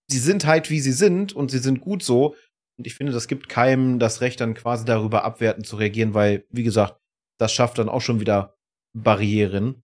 sie 0.10 0.20
sind 0.20 0.46
halt 0.46 0.70
wie 0.70 0.80
sie 0.80 0.94
sind 0.94 1.34
und 1.34 1.52
sie 1.52 1.60
sind 1.60 1.82
gut 1.82 2.02
so. 2.02 2.34
Und 2.78 2.88
ich 2.88 2.96
finde, 2.96 3.12
das 3.12 3.28
gibt 3.28 3.50
keinem 3.50 4.00
das 4.00 4.22
Recht, 4.22 4.40
dann 4.40 4.54
quasi 4.54 4.86
darüber 4.86 5.26
abwertend 5.26 5.68
zu 5.68 5.76
reagieren, 5.76 6.14
weil, 6.14 6.46
wie 6.50 6.64
gesagt, 6.64 6.98
das 7.38 7.52
schafft 7.52 7.78
dann 7.78 7.90
auch 7.90 8.02
schon 8.02 8.22
wieder 8.22 8.56
Barrieren 8.94 9.84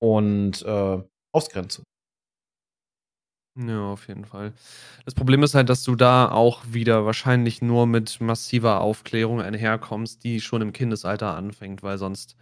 und 0.00 0.62
äh, 0.62 1.02
Ausgrenzung. 1.34 1.84
Ja, 3.58 3.90
auf 3.92 4.06
jeden 4.08 4.26
Fall. 4.26 4.52
Das 5.06 5.14
Problem 5.14 5.42
ist 5.42 5.54
halt, 5.54 5.70
dass 5.70 5.82
du 5.82 5.94
da 5.96 6.28
auch 6.30 6.62
wieder 6.72 7.06
wahrscheinlich 7.06 7.62
nur 7.62 7.86
mit 7.86 8.20
massiver 8.20 8.80
Aufklärung 8.82 9.40
einherkommst, 9.40 10.22
die 10.24 10.40
schon 10.42 10.60
im 10.60 10.72
Kindesalter 10.74 11.34
anfängt, 11.34 11.82
weil 11.82 11.96
sonst 11.96 12.36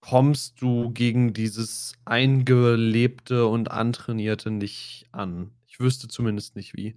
kommst 0.00 0.62
du 0.62 0.90
gegen 0.92 1.34
dieses 1.34 1.94
Eingelebte 2.06 3.46
und 3.46 3.70
Antrainierte 3.72 4.50
nicht 4.50 5.08
an. 5.12 5.52
Ich 5.66 5.80
wüsste 5.80 6.08
zumindest 6.08 6.56
nicht 6.56 6.74
wie. 6.74 6.96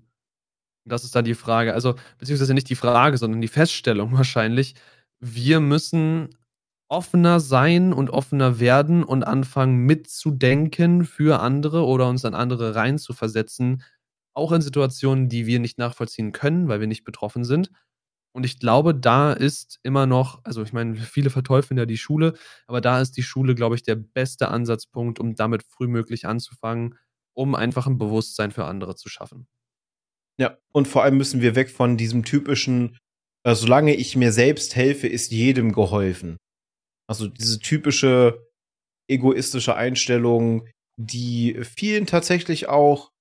Das 0.85 1.03
ist 1.03 1.15
dann 1.15 1.25
die 1.25 1.35
Frage. 1.35 1.73
Also, 1.73 1.95
beziehungsweise 2.19 2.53
nicht 2.53 2.69
die 2.69 2.75
Frage, 2.75 3.17
sondern 3.17 3.41
die 3.41 3.47
Feststellung 3.47 4.13
wahrscheinlich. 4.17 4.75
Wir 5.19 5.59
müssen 5.59 6.29
offener 6.91 7.39
sein 7.39 7.93
und 7.93 8.09
offener 8.09 8.59
werden 8.59 9.03
und 9.03 9.23
anfangen 9.23 9.85
mitzudenken 9.85 11.05
für 11.05 11.39
andere 11.39 11.85
oder 11.85 12.09
uns 12.09 12.25
an 12.25 12.35
andere 12.35 12.75
reinzuversetzen, 12.75 13.81
auch 14.33 14.51
in 14.51 14.61
Situationen, 14.61 15.29
die 15.29 15.45
wir 15.45 15.59
nicht 15.59 15.77
nachvollziehen 15.77 16.33
können, 16.33 16.67
weil 16.67 16.81
wir 16.81 16.87
nicht 16.87 17.05
betroffen 17.05 17.45
sind. 17.45 17.71
Und 18.33 18.45
ich 18.45 18.59
glaube, 18.59 18.93
da 18.93 19.31
ist 19.31 19.79
immer 19.83 20.05
noch, 20.05 20.43
also 20.43 20.63
ich 20.63 20.73
meine, 20.73 20.95
viele 20.95 21.29
verteufeln 21.29 21.77
ja 21.77 21.85
die 21.85 21.97
Schule, 21.97 22.33
aber 22.67 22.81
da 22.81 22.99
ist 22.99 23.15
die 23.15 23.23
Schule, 23.23 23.55
glaube 23.55 23.75
ich, 23.75 23.83
der 23.83 23.95
beste 23.95 24.49
Ansatzpunkt, 24.49 25.19
um 25.19 25.35
damit 25.35 25.63
frühmöglich 25.63 26.25
anzufangen, 26.27 26.95
um 27.33 27.55
einfach 27.55 27.87
ein 27.87 27.97
Bewusstsein 27.97 28.51
für 28.51 28.65
andere 28.65 28.95
zu 28.95 29.07
schaffen. 29.07 29.47
Ja, 30.37 30.57
und 30.73 30.89
vor 30.89 31.03
allem 31.03 31.17
müssen 31.17 31.41
wir 31.41 31.55
weg 31.55 31.69
von 31.69 31.95
diesem 31.95 32.23
typischen, 32.23 32.97
äh, 33.43 33.55
solange 33.55 33.95
ich 33.95 34.17
mir 34.17 34.33
selbst 34.33 34.75
helfe, 34.75 35.07
ist 35.07 35.31
jedem 35.31 35.71
geholfen. 35.71 36.37
Also 37.07 37.27
diese 37.27 37.59
typische 37.59 38.47
egoistische 39.07 39.75
Einstellung, 39.75 40.67
die 40.97 41.59
vielen 41.63 42.05
tatsächlich 42.05 42.69
auch 42.69 43.11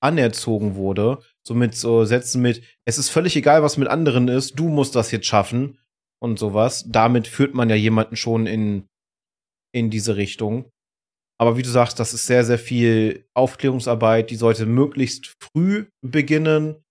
anerzogen 0.00 0.74
wurde. 0.74 1.18
So 1.46 1.54
mit 1.54 1.74
so 1.74 2.04
Sätzen 2.04 2.42
mit, 2.42 2.62
es 2.84 2.98
ist 2.98 3.08
völlig 3.08 3.36
egal, 3.36 3.62
was 3.62 3.76
mit 3.76 3.88
anderen 3.88 4.28
ist, 4.28 4.58
du 4.58 4.68
musst 4.68 4.94
das 4.94 5.10
jetzt 5.10 5.26
schaffen 5.26 5.78
und 6.20 6.38
sowas. 6.38 6.84
Damit 6.88 7.28
führt 7.28 7.54
man 7.54 7.70
ja 7.70 7.76
jemanden 7.76 8.16
schon 8.16 8.46
in, 8.46 8.88
in 9.72 9.90
diese 9.90 10.16
Richtung. 10.16 10.70
Aber 11.38 11.56
wie 11.56 11.62
du 11.62 11.68
sagst, 11.68 12.00
das 12.00 12.14
ist 12.14 12.26
sehr, 12.26 12.44
sehr 12.44 12.58
viel 12.58 13.26
Aufklärungsarbeit, 13.34 14.30
die 14.30 14.36
sollte 14.36 14.64
möglichst 14.64 15.36
früh 15.40 15.86
beginnen, 16.00 16.82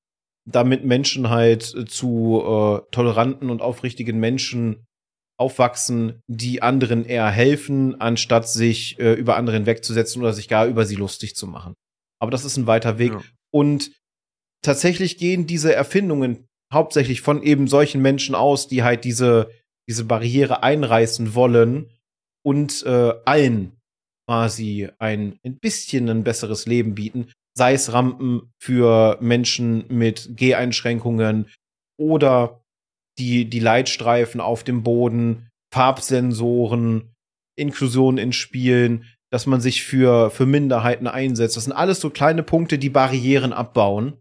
damit 0.48 0.86
Menschen 0.86 1.30
halt 1.30 1.64
zu 1.64 2.44
äh, 2.46 2.92
toleranten 2.92 3.50
und 3.50 3.62
aufrichtigen 3.62 4.20
Menschen 4.20 4.86
aufwachsen, 5.38 6.22
die 6.28 6.62
anderen 6.62 7.06
eher 7.06 7.30
helfen, 7.30 8.00
anstatt 8.00 8.48
sich 8.50 9.00
äh, 9.00 9.14
über 9.14 9.36
andere 9.36 9.58
hinwegzusetzen 9.58 10.22
oder 10.22 10.34
sich 10.34 10.48
gar 10.48 10.66
über 10.66 10.86
sie 10.86 10.96
lustig 10.96 11.36
zu 11.36 11.48
machen. 11.48 11.74
Aber 12.22 12.32
das 12.32 12.46
ist 12.46 12.58
ein 12.58 12.68
weiter 12.68 12.98
Weg. 12.98 13.14
Ja. 13.14 13.22
Und 13.54 13.92
tatsächlich 14.62 15.18
gehen 15.18 15.48
diese 15.48 15.74
Erfindungen 15.74 16.48
hauptsächlich 16.74 17.22
von 17.22 17.44
eben 17.44 17.68
solchen 17.68 18.02
Menschen 18.02 18.36
aus, 18.36 18.68
die 18.68 18.84
halt 18.84 19.04
diese, 19.04 19.50
diese 19.88 20.06
Barriere 20.06 20.64
einreißen 20.64 21.36
wollen 21.36 21.90
und 22.44 22.84
äh, 22.86 23.14
allen 23.26 23.78
quasi 24.28 24.90
ein, 25.00 25.40
ein 25.44 25.58
bisschen 25.60 26.10
ein 26.10 26.24
besseres 26.24 26.66
Leben 26.66 26.96
bieten. 26.96 27.32
Sei 27.58 27.74
es 27.74 27.94
Rampen 27.94 28.52
für 28.60 29.18
Menschen 29.22 29.86
mit 29.88 30.36
Geheinschränkungen 30.36 31.50
oder 31.98 32.65
die, 33.18 33.50
die 33.50 33.60
Leitstreifen 33.60 34.42
auf 34.42 34.64
dem 34.64 34.84
Boden, 34.84 35.50
Farbsensoren, 35.74 37.14
Inklusion 37.58 38.18
in 38.18 38.34
Spielen, 38.34 39.06
dass 39.32 39.46
man 39.46 39.62
sich 39.62 39.84
für, 39.84 40.30
für 40.32 40.46
Minderheiten 40.46 41.08
einsetzt. 41.08 41.58
Das 41.58 41.66
sind 41.66 41.74
alles 41.74 42.00
so 42.00 42.10
kleine 42.10 42.44
Punkte, 42.44 42.78
die 42.78 42.90
Barrieren 42.90 43.54
abbauen 43.54 44.14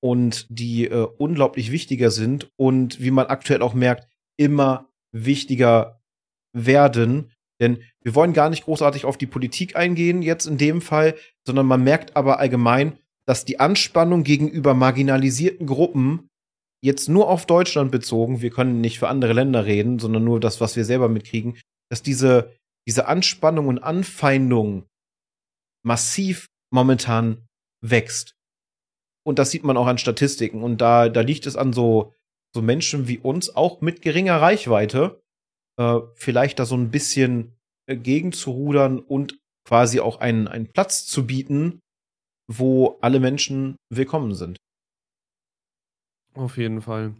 und 0.00 0.46
die 0.48 0.86
äh, 0.86 1.06
unglaublich 1.18 1.72
wichtiger 1.72 2.10
sind 2.10 2.50
und 2.56 3.00
wie 3.00 3.10
man 3.10 3.26
aktuell 3.26 3.62
auch 3.62 3.74
merkt, 3.74 4.08
immer 4.38 4.88
wichtiger 5.12 6.00
werden. 6.52 7.32
Denn 7.60 7.82
wir 8.02 8.14
wollen 8.14 8.32
gar 8.32 8.50
nicht 8.50 8.64
großartig 8.64 9.04
auf 9.04 9.18
die 9.18 9.26
Politik 9.26 9.76
eingehen, 9.76 10.22
jetzt 10.22 10.46
in 10.46 10.58
dem 10.58 10.80
Fall, 10.80 11.16
sondern 11.46 11.66
man 11.66 11.82
merkt 11.82 12.16
aber 12.16 12.38
allgemein, 12.38 12.98
dass 13.26 13.44
die 13.44 13.60
Anspannung 13.60 14.22
gegenüber 14.22 14.74
marginalisierten 14.74 15.66
Gruppen 15.66 16.27
jetzt 16.82 17.08
nur 17.08 17.28
auf 17.28 17.46
Deutschland 17.46 17.90
bezogen, 17.90 18.40
wir 18.40 18.50
können 18.50 18.80
nicht 18.80 18.98
für 18.98 19.08
andere 19.08 19.32
Länder 19.32 19.64
reden, 19.64 19.98
sondern 19.98 20.24
nur 20.24 20.40
das, 20.40 20.60
was 20.60 20.76
wir 20.76 20.84
selber 20.84 21.08
mitkriegen, 21.08 21.58
dass 21.90 22.02
diese, 22.02 22.54
diese 22.86 23.08
Anspannung 23.08 23.66
und 23.68 23.78
Anfeindung 23.78 24.86
massiv 25.84 26.48
momentan 26.70 27.46
wächst. 27.82 28.34
Und 29.26 29.38
das 29.38 29.50
sieht 29.50 29.64
man 29.64 29.76
auch 29.76 29.86
an 29.86 29.98
Statistiken. 29.98 30.62
Und 30.62 30.80
da, 30.80 31.08
da 31.08 31.20
liegt 31.20 31.46
es 31.46 31.56
an 31.56 31.72
so, 31.72 32.14
so 32.54 32.62
Menschen 32.62 33.08
wie 33.08 33.18
uns, 33.18 33.54
auch 33.54 33.80
mit 33.80 34.02
geringer 34.02 34.40
Reichweite, 34.40 35.20
äh, 35.78 36.00
vielleicht 36.14 36.58
da 36.58 36.64
so 36.64 36.76
ein 36.76 36.90
bisschen 36.90 37.56
äh, 37.86 37.96
gegenzurudern 37.96 38.98
und 38.98 39.38
quasi 39.66 40.00
auch 40.00 40.20
einen, 40.20 40.48
einen 40.48 40.72
Platz 40.72 41.06
zu 41.06 41.26
bieten, 41.26 41.80
wo 42.50 42.98
alle 43.02 43.20
Menschen 43.20 43.76
willkommen 43.90 44.34
sind. 44.34 44.56
Auf 46.38 46.56
jeden 46.56 46.82
Fall. 46.82 47.14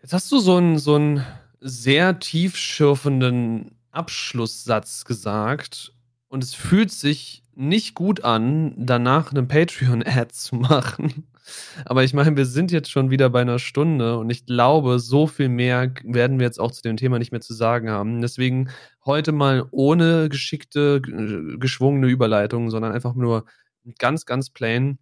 Jetzt 0.00 0.14
hast 0.14 0.32
du 0.32 0.38
so 0.38 0.56
einen, 0.56 0.78
so 0.78 1.20
sehr 1.60 2.18
tiefschürfenden 2.18 3.72
Abschlusssatz 3.90 5.04
gesagt 5.04 5.92
und 6.28 6.42
es 6.42 6.54
fühlt 6.54 6.90
sich 6.90 7.42
nicht 7.54 7.94
gut 7.94 8.24
an, 8.24 8.72
danach 8.78 9.30
einen 9.30 9.46
Patreon-Ad 9.46 10.32
zu 10.32 10.56
machen. 10.56 11.28
Aber 11.84 12.02
ich 12.02 12.14
meine, 12.14 12.34
wir 12.34 12.46
sind 12.46 12.72
jetzt 12.72 12.90
schon 12.90 13.10
wieder 13.10 13.28
bei 13.28 13.42
einer 13.42 13.58
Stunde 13.58 14.16
und 14.16 14.30
ich 14.30 14.46
glaube, 14.46 15.00
so 15.00 15.26
viel 15.26 15.50
mehr 15.50 15.92
werden 16.02 16.38
wir 16.38 16.46
jetzt 16.46 16.60
auch 16.60 16.72
zu 16.72 16.80
dem 16.80 16.96
Thema 16.96 17.18
nicht 17.18 17.32
mehr 17.32 17.42
zu 17.42 17.52
sagen 17.52 17.90
haben. 17.90 18.22
Deswegen 18.22 18.70
heute 19.04 19.32
mal 19.32 19.66
ohne 19.70 20.30
geschickte, 20.30 21.02
geschwungene 21.02 22.06
Überleitung, 22.06 22.70
sondern 22.70 22.92
einfach 22.92 23.14
nur 23.14 23.44
ganz, 23.98 24.24
ganz 24.24 24.48
plain. 24.48 24.98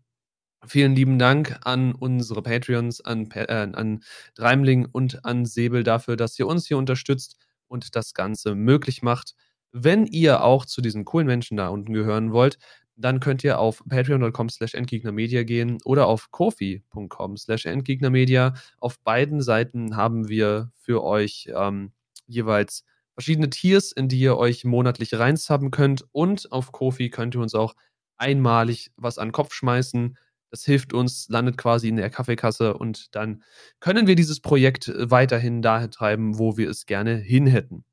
Vielen 0.66 0.96
lieben 0.96 1.18
Dank 1.18 1.58
an 1.62 1.92
unsere 1.92 2.42
Patreons, 2.42 3.00
an, 3.00 3.30
äh, 3.32 3.46
an 3.72 4.02
Dreimling 4.34 4.86
und 4.86 5.24
an 5.24 5.44
Säbel 5.46 5.84
dafür, 5.84 6.16
dass 6.16 6.38
ihr 6.38 6.46
uns 6.46 6.66
hier 6.66 6.78
unterstützt 6.78 7.36
und 7.68 7.94
das 7.94 8.14
Ganze 8.14 8.54
möglich 8.54 9.02
macht. 9.02 9.34
Wenn 9.72 10.06
ihr 10.06 10.42
auch 10.42 10.64
zu 10.66 10.80
diesen 10.80 11.04
coolen 11.04 11.26
Menschen 11.26 11.56
da 11.56 11.68
unten 11.68 11.92
gehören 11.92 12.32
wollt, 12.32 12.58
dann 12.96 13.20
könnt 13.20 13.44
ihr 13.44 13.58
auf 13.58 13.82
patreon.com 13.88 14.48
slash 14.48 14.74
endgegnermedia 14.74 15.42
gehen 15.42 15.78
oder 15.84 16.06
auf 16.06 16.30
kofi.com 16.30 17.36
slash 17.36 17.66
endgegnermedia. 17.66 18.54
Auf 18.78 18.98
beiden 19.00 19.42
Seiten 19.42 19.96
haben 19.96 20.28
wir 20.28 20.72
für 20.80 21.04
euch 21.04 21.48
ähm, 21.54 21.92
jeweils 22.26 22.84
verschiedene 23.12 23.50
Tiers, 23.50 23.92
in 23.92 24.08
die 24.08 24.18
ihr 24.20 24.36
euch 24.36 24.64
monatlich 24.64 25.14
reinsubben 25.14 25.70
könnt 25.70 26.06
und 26.12 26.50
auf 26.52 26.72
Kofi 26.72 27.10
könnt 27.10 27.34
ihr 27.34 27.40
uns 27.40 27.54
auch 27.54 27.74
einmalig 28.16 28.90
was 28.96 29.18
an 29.18 29.28
den 29.28 29.32
Kopf 29.32 29.52
schmeißen 29.52 30.16
das 30.50 30.64
hilft 30.64 30.92
uns, 30.92 31.28
landet 31.28 31.56
quasi 31.58 31.88
in 31.88 31.96
der 31.96 32.10
Kaffeekasse 32.10 32.74
und 32.74 33.14
dann 33.14 33.42
können 33.80 34.06
wir 34.06 34.14
dieses 34.14 34.40
Projekt 34.40 34.88
äh, 34.88 35.10
weiterhin 35.10 35.62
dahin 35.62 35.90
treiben, 35.90 36.38
wo 36.38 36.56
wir 36.56 36.70
es 36.70 36.86
gerne 36.86 37.16
hin 37.16 37.46
hätten. 37.46 37.84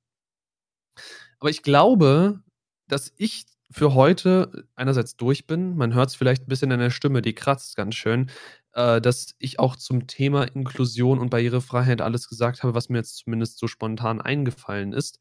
Aber 1.40 1.50
ich 1.50 1.64
glaube, 1.64 2.42
dass 2.88 3.12
ich 3.18 3.46
für 3.74 3.96
heute 3.96 4.68
einerseits 4.76 5.18
durch 5.18 5.48
bin. 5.48 5.76
Man 5.76 5.96
hört 5.96 6.10
es 6.10 6.16
vielleicht 6.16 6.44
ein 6.44 6.48
bisschen 6.48 6.70
in 6.70 6.80
der 6.80 6.92
Stimme, 6.92 7.24
die 7.24 7.34
kratzt 7.34 7.76
ganz 7.76 7.96
schön, 7.96 8.30
äh, 8.74 9.02
dass 9.02 9.34
ich 9.40 9.60
auch 9.60 9.76
zum 9.76 10.06
Thema 10.06 10.44
Inklusion 10.44 11.18
und 11.20 11.32
Barrierefreiheit 11.32 12.00
alles 12.00 12.30
gesagt 12.30 12.62
habe, 12.62 12.76
was 12.76 12.90
mir 12.90 13.00
jetzt 13.00 13.18
zumindest 13.18 13.58
so 13.58 13.68
spontan 13.68 14.22
eingefallen 14.22 14.94
ist. 14.94 15.18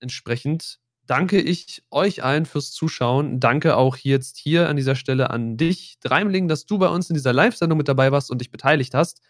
Entsprechend 0.00 0.80
danke 1.06 1.40
ich 1.40 1.82
euch 1.90 2.22
allen 2.22 2.46
fürs 2.46 2.72
Zuschauen. 2.72 3.40
Danke 3.40 3.76
auch 3.76 3.96
jetzt 3.96 4.38
hier 4.38 4.68
an 4.68 4.76
dieser 4.76 4.94
Stelle 4.94 5.30
an 5.30 5.56
dich, 5.56 5.98
Dreimling, 6.00 6.48
dass 6.48 6.66
du 6.66 6.78
bei 6.78 6.88
uns 6.88 7.10
in 7.10 7.14
dieser 7.14 7.32
Live-Sendung 7.32 7.78
mit 7.78 7.88
dabei 7.88 8.12
warst 8.12 8.30
und 8.30 8.40
dich 8.40 8.50
beteiligt 8.50 8.94
hast. 8.94 9.20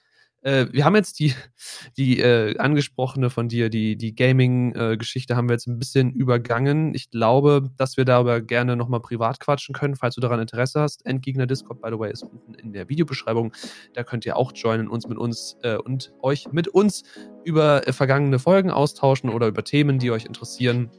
Äh, 0.42 0.66
wir 0.72 0.84
haben 0.84 0.96
jetzt 0.96 1.20
die, 1.20 1.34
die 1.96 2.20
äh, 2.20 2.58
angesprochene 2.58 3.30
von 3.30 3.48
dir, 3.48 3.70
die, 3.70 3.96
die 3.96 4.14
Gaming-Geschichte 4.14 5.36
haben 5.36 5.48
wir 5.48 5.54
jetzt 5.54 5.66
ein 5.66 5.78
bisschen 5.78 6.12
übergangen. 6.12 6.94
Ich 6.94 7.10
glaube, 7.10 7.70
dass 7.76 7.96
wir 7.96 8.04
darüber 8.04 8.40
gerne 8.40 8.76
nochmal 8.76 9.00
privat 9.00 9.40
quatschen 9.40 9.74
können, 9.74 9.96
falls 9.96 10.16
du 10.16 10.20
daran 10.20 10.40
Interesse 10.40 10.80
hast. 10.80 11.06
Endgegner 11.06 11.46
Discord, 11.46 11.80
by 11.80 11.90
the 11.90 11.98
way, 11.98 12.12
ist 12.12 12.24
unten 12.24 12.54
in 12.54 12.72
der 12.72 12.88
Videobeschreibung. 12.88 13.52
Da 13.94 14.02
könnt 14.02 14.26
ihr 14.26 14.36
auch 14.36 14.52
joinen, 14.54 14.88
uns 14.88 15.06
mit 15.06 15.18
uns 15.18 15.56
äh, 15.62 15.76
und 15.76 16.12
euch 16.22 16.52
mit 16.52 16.68
uns 16.68 17.04
über 17.44 17.86
äh, 17.86 17.92
vergangene 17.92 18.38
Folgen 18.38 18.70
austauschen 18.70 19.30
oder 19.30 19.46
über 19.46 19.64
Themen, 19.64 19.98
die 19.98 20.10
euch 20.10 20.26
interessieren 20.26 20.90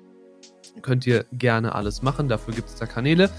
könnt 0.82 1.06
ihr 1.08 1.26
gerne 1.34 1.76
alles 1.76 2.02
machen. 2.02 2.28
Dafür 2.28 2.54
gibt 2.54 2.70
es 2.70 2.76
da 2.76 2.86
Kanäle. 2.86 3.30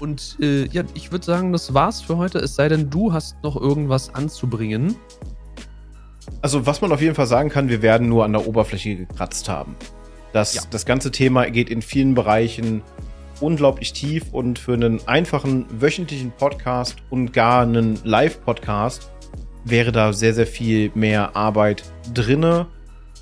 Und 0.00 0.36
äh, 0.40 0.66
ja, 0.66 0.82
ich 0.94 1.12
würde 1.12 1.24
sagen, 1.24 1.52
das 1.52 1.74
war's 1.74 2.00
für 2.00 2.16
heute. 2.16 2.38
Es 2.38 2.54
sei 2.54 2.68
denn, 2.68 2.90
du 2.90 3.12
hast 3.12 3.42
noch 3.42 3.56
irgendwas 3.56 4.14
anzubringen. 4.14 4.96
Also, 6.40 6.66
was 6.66 6.80
man 6.80 6.92
auf 6.92 7.00
jeden 7.00 7.14
Fall 7.14 7.26
sagen 7.26 7.50
kann, 7.50 7.68
wir 7.68 7.82
werden 7.82 8.08
nur 8.08 8.24
an 8.24 8.32
der 8.32 8.46
Oberfläche 8.46 8.96
gekratzt 8.96 9.48
haben. 9.48 9.76
Das, 10.32 10.54
ja. 10.54 10.62
das 10.70 10.86
ganze 10.86 11.10
Thema 11.10 11.50
geht 11.50 11.68
in 11.68 11.82
vielen 11.82 12.14
Bereichen 12.14 12.82
unglaublich 13.40 13.92
tief 13.92 14.24
und 14.32 14.58
für 14.58 14.72
einen 14.72 15.06
einfachen 15.06 15.66
wöchentlichen 15.68 16.30
Podcast 16.30 16.96
und 17.10 17.32
gar 17.32 17.62
einen 17.62 17.98
Live-Podcast 18.04 19.10
wäre 19.64 19.92
da 19.92 20.12
sehr, 20.12 20.34
sehr 20.34 20.46
viel 20.46 20.90
mehr 20.94 21.36
Arbeit 21.36 21.82
drinne 22.14 22.66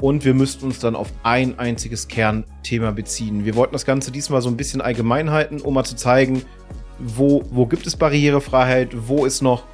und 0.01 0.25
wir 0.25 0.35
müssten 0.35 0.67
uns 0.67 0.79
dann 0.79 0.97
auf 0.97 1.13
ein 1.23 1.59
einziges 1.59 2.09
Kernthema 2.09 2.91
beziehen. 2.91 3.45
Wir 3.45 3.55
wollten 3.55 3.73
das 3.73 3.85
Ganze 3.85 4.11
diesmal 4.11 4.43
so 4.43 4.49
ein 4.49 4.57
bisschen 4.57 4.81
allgemein 4.81 5.31
halten, 5.31 5.61
um 5.61 5.75
mal 5.75 5.85
zu 5.85 5.97
zeigen, 5.97 6.43
wo, 6.99 7.43
wo 7.51 7.67
gibt 7.67 7.87
es 7.87 7.97
Barrierefreiheit, 7.97 8.91
wo 9.09 9.25
ist 9.25 9.43
noch 9.43 9.65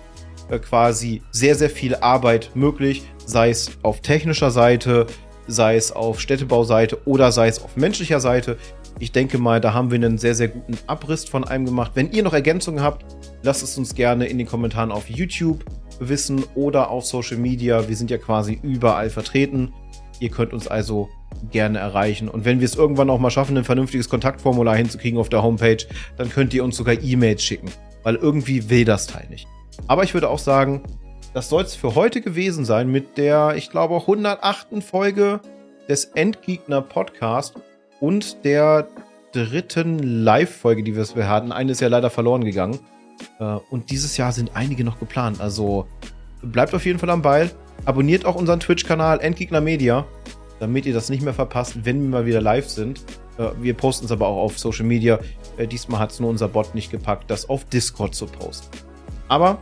äh, 0.49 0.59
quasi 0.59 1.23
sehr, 1.31 1.55
sehr 1.55 1.71
viel 1.71 1.95
Arbeit 1.97 2.51
möglich, 2.55 3.05
sei 3.25 3.51
es 3.51 3.71
auf 3.83 4.01
technischer 4.01 4.51
Seite, 4.51 5.07
sei 5.49 5.77
es 5.77 5.93
auf 5.93 6.21
Städtebauseite 6.21 7.07
oder 7.07 7.33
sei 7.33 7.49
es 7.49 7.63
auf 7.63 7.77
menschlicher 7.77 8.21
Seite. 8.21 8.57
Ich 8.99 9.13
denke 9.13 9.39
mal, 9.39 9.61
da 9.61 9.75
haben 9.75 9.91
wir 9.91 9.97
einen 9.97 10.19
sehr, 10.19 10.35
sehr 10.35 10.49
guten 10.49 10.79
Abriss 10.87 11.25
von 11.25 11.45
einem 11.45 11.67
gemacht. 11.67 11.93
Wenn 11.95 12.11
ihr 12.13 12.23
noch 12.23 12.33
Ergänzungen 12.33 12.83
habt, 12.83 13.05
lasst 13.43 13.63
es 13.63 13.77
uns 13.77 13.95
gerne 13.95 14.27
in 14.27 14.39
den 14.39 14.47
Kommentaren 14.47 14.91
auf 14.91 15.11
YouTube 15.11 15.65
wissen 16.01 16.45
oder 16.55 16.91
auf 16.91 17.05
Social 17.05 17.37
Media. 17.37 17.89
Wir 17.89 17.97
sind 17.97 18.11
ja 18.11 18.19
quasi 18.19 18.59
überall 18.63 19.11
vertreten. 19.11 19.73
Ihr 20.21 20.31
könnt 20.31 20.53
uns 20.53 20.69
also 20.69 21.09
gerne 21.51 21.79
erreichen. 21.79 22.29
Und 22.29 22.45
wenn 22.45 22.61
wir 22.61 22.65
es 22.65 22.75
irgendwann 22.75 23.11
auch 23.11 23.19
mal 23.19 23.31
schaffen, 23.31 23.57
ein 23.57 23.65
vernünftiges 23.65 24.09
Kontaktformular 24.09 24.77
hinzukriegen 24.77 25.19
auf 25.19 25.29
der 25.29 25.43
Homepage, 25.43 25.85
dann 26.17 26.31
könnt 26.31 26.55
ihr 26.55 26.65
uns 26.65 26.77
sogar 26.77 26.95
E-Mails 27.01 27.43
schicken, 27.43 27.71
weil 28.03 28.17
irgendwie 28.17 28.71
will 28.71 28.85
das 28.85 29.07
Teil 29.07 29.27
nicht. 29.29 29.47
Aber 29.87 30.05
ich 30.05 30.15
würde 30.15 30.29
auch 30.29 30.39
sagen, 30.39 30.83
das 31.35 31.49
soll 31.51 31.63
es 31.63 31.75
für 31.75 31.95
heute 31.95 32.23
gewesen 32.23 32.65
sein 32.65 32.91
mit 32.91 33.19
der, 33.19 33.55
ich 33.57 33.71
glaube, 33.71 33.97
108. 33.97 34.83
Folge 34.83 35.41
des 35.89 36.07
Endgegner 36.07 36.81
Podcast 36.81 37.55
und 38.01 38.45
der 38.45 38.89
dritten 39.33 39.99
Live-Folge, 39.99 40.83
die 40.83 40.97
wir 40.97 41.29
hatten. 41.29 41.53
Eine 41.53 41.73
ist 41.73 41.81
ja 41.81 41.89
leider 41.89 42.09
verloren 42.09 42.45
gegangen. 42.45 42.79
Äh, 43.39 43.59
und 43.71 43.91
dieses 43.91 44.17
Jahr 44.17 44.33
sind 44.33 44.53
einige 44.55 44.83
noch 44.83 44.99
geplant. 44.99 45.41
Also 45.41 45.87
bleibt 46.43 46.75
auf 46.75 46.87
jeden 46.87 46.99
Fall 46.99 47.11
am 47.11 47.23
Ball. 47.23 47.51
Abonniert 47.85 48.25
auch 48.25 48.35
unseren 48.35 48.61
Twitch-Kanal 48.61 49.21
Endgegner 49.21 49.61
Media, 49.61 50.07
damit 50.61 50.87
ihr 50.87 50.95
das 50.95 51.09
nicht 51.09 51.23
mehr 51.23 51.35
verpasst, 51.35 51.85
wenn 51.85 52.03
wir 52.03 52.09
mal 52.09 52.27
wieder 52.27 52.41
live 52.41 52.69
sind. 52.69 53.05
Äh, 53.39 53.51
wir 53.61 53.75
posten 53.75 54.07
es 54.07 54.13
aber 54.13 54.27
auch 54.27 54.43
auf 54.43 54.59
Social 54.59 54.87
Media. 54.87 55.19
Äh, 55.57 55.67
diesmal 55.67 56.01
hat 56.01 56.13
es 56.13 56.21
nur 56.21 56.31
unser 56.31 56.49
Bot 56.49 56.75
nicht 56.75 56.91
gepackt, 56.91 57.31
das 57.31 57.49
auf 57.49 57.65
Discord 57.67 58.15
zu 58.15 58.27
posten. 58.27 58.77
Aber 59.29 59.59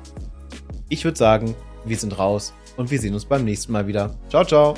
ich 0.88 1.04
würde 1.04 1.18
sagen, 1.18 1.54
wir 1.84 1.96
sind 1.96 2.18
raus 2.18 2.54
und 2.76 2.90
wir 2.90 2.98
sehen 2.98 3.14
uns 3.14 3.24
beim 3.24 3.44
nächsten 3.44 3.72
Mal 3.72 3.86
wieder. 3.86 4.14
Ciao, 4.28 4.44
ciao. 4.44 4.74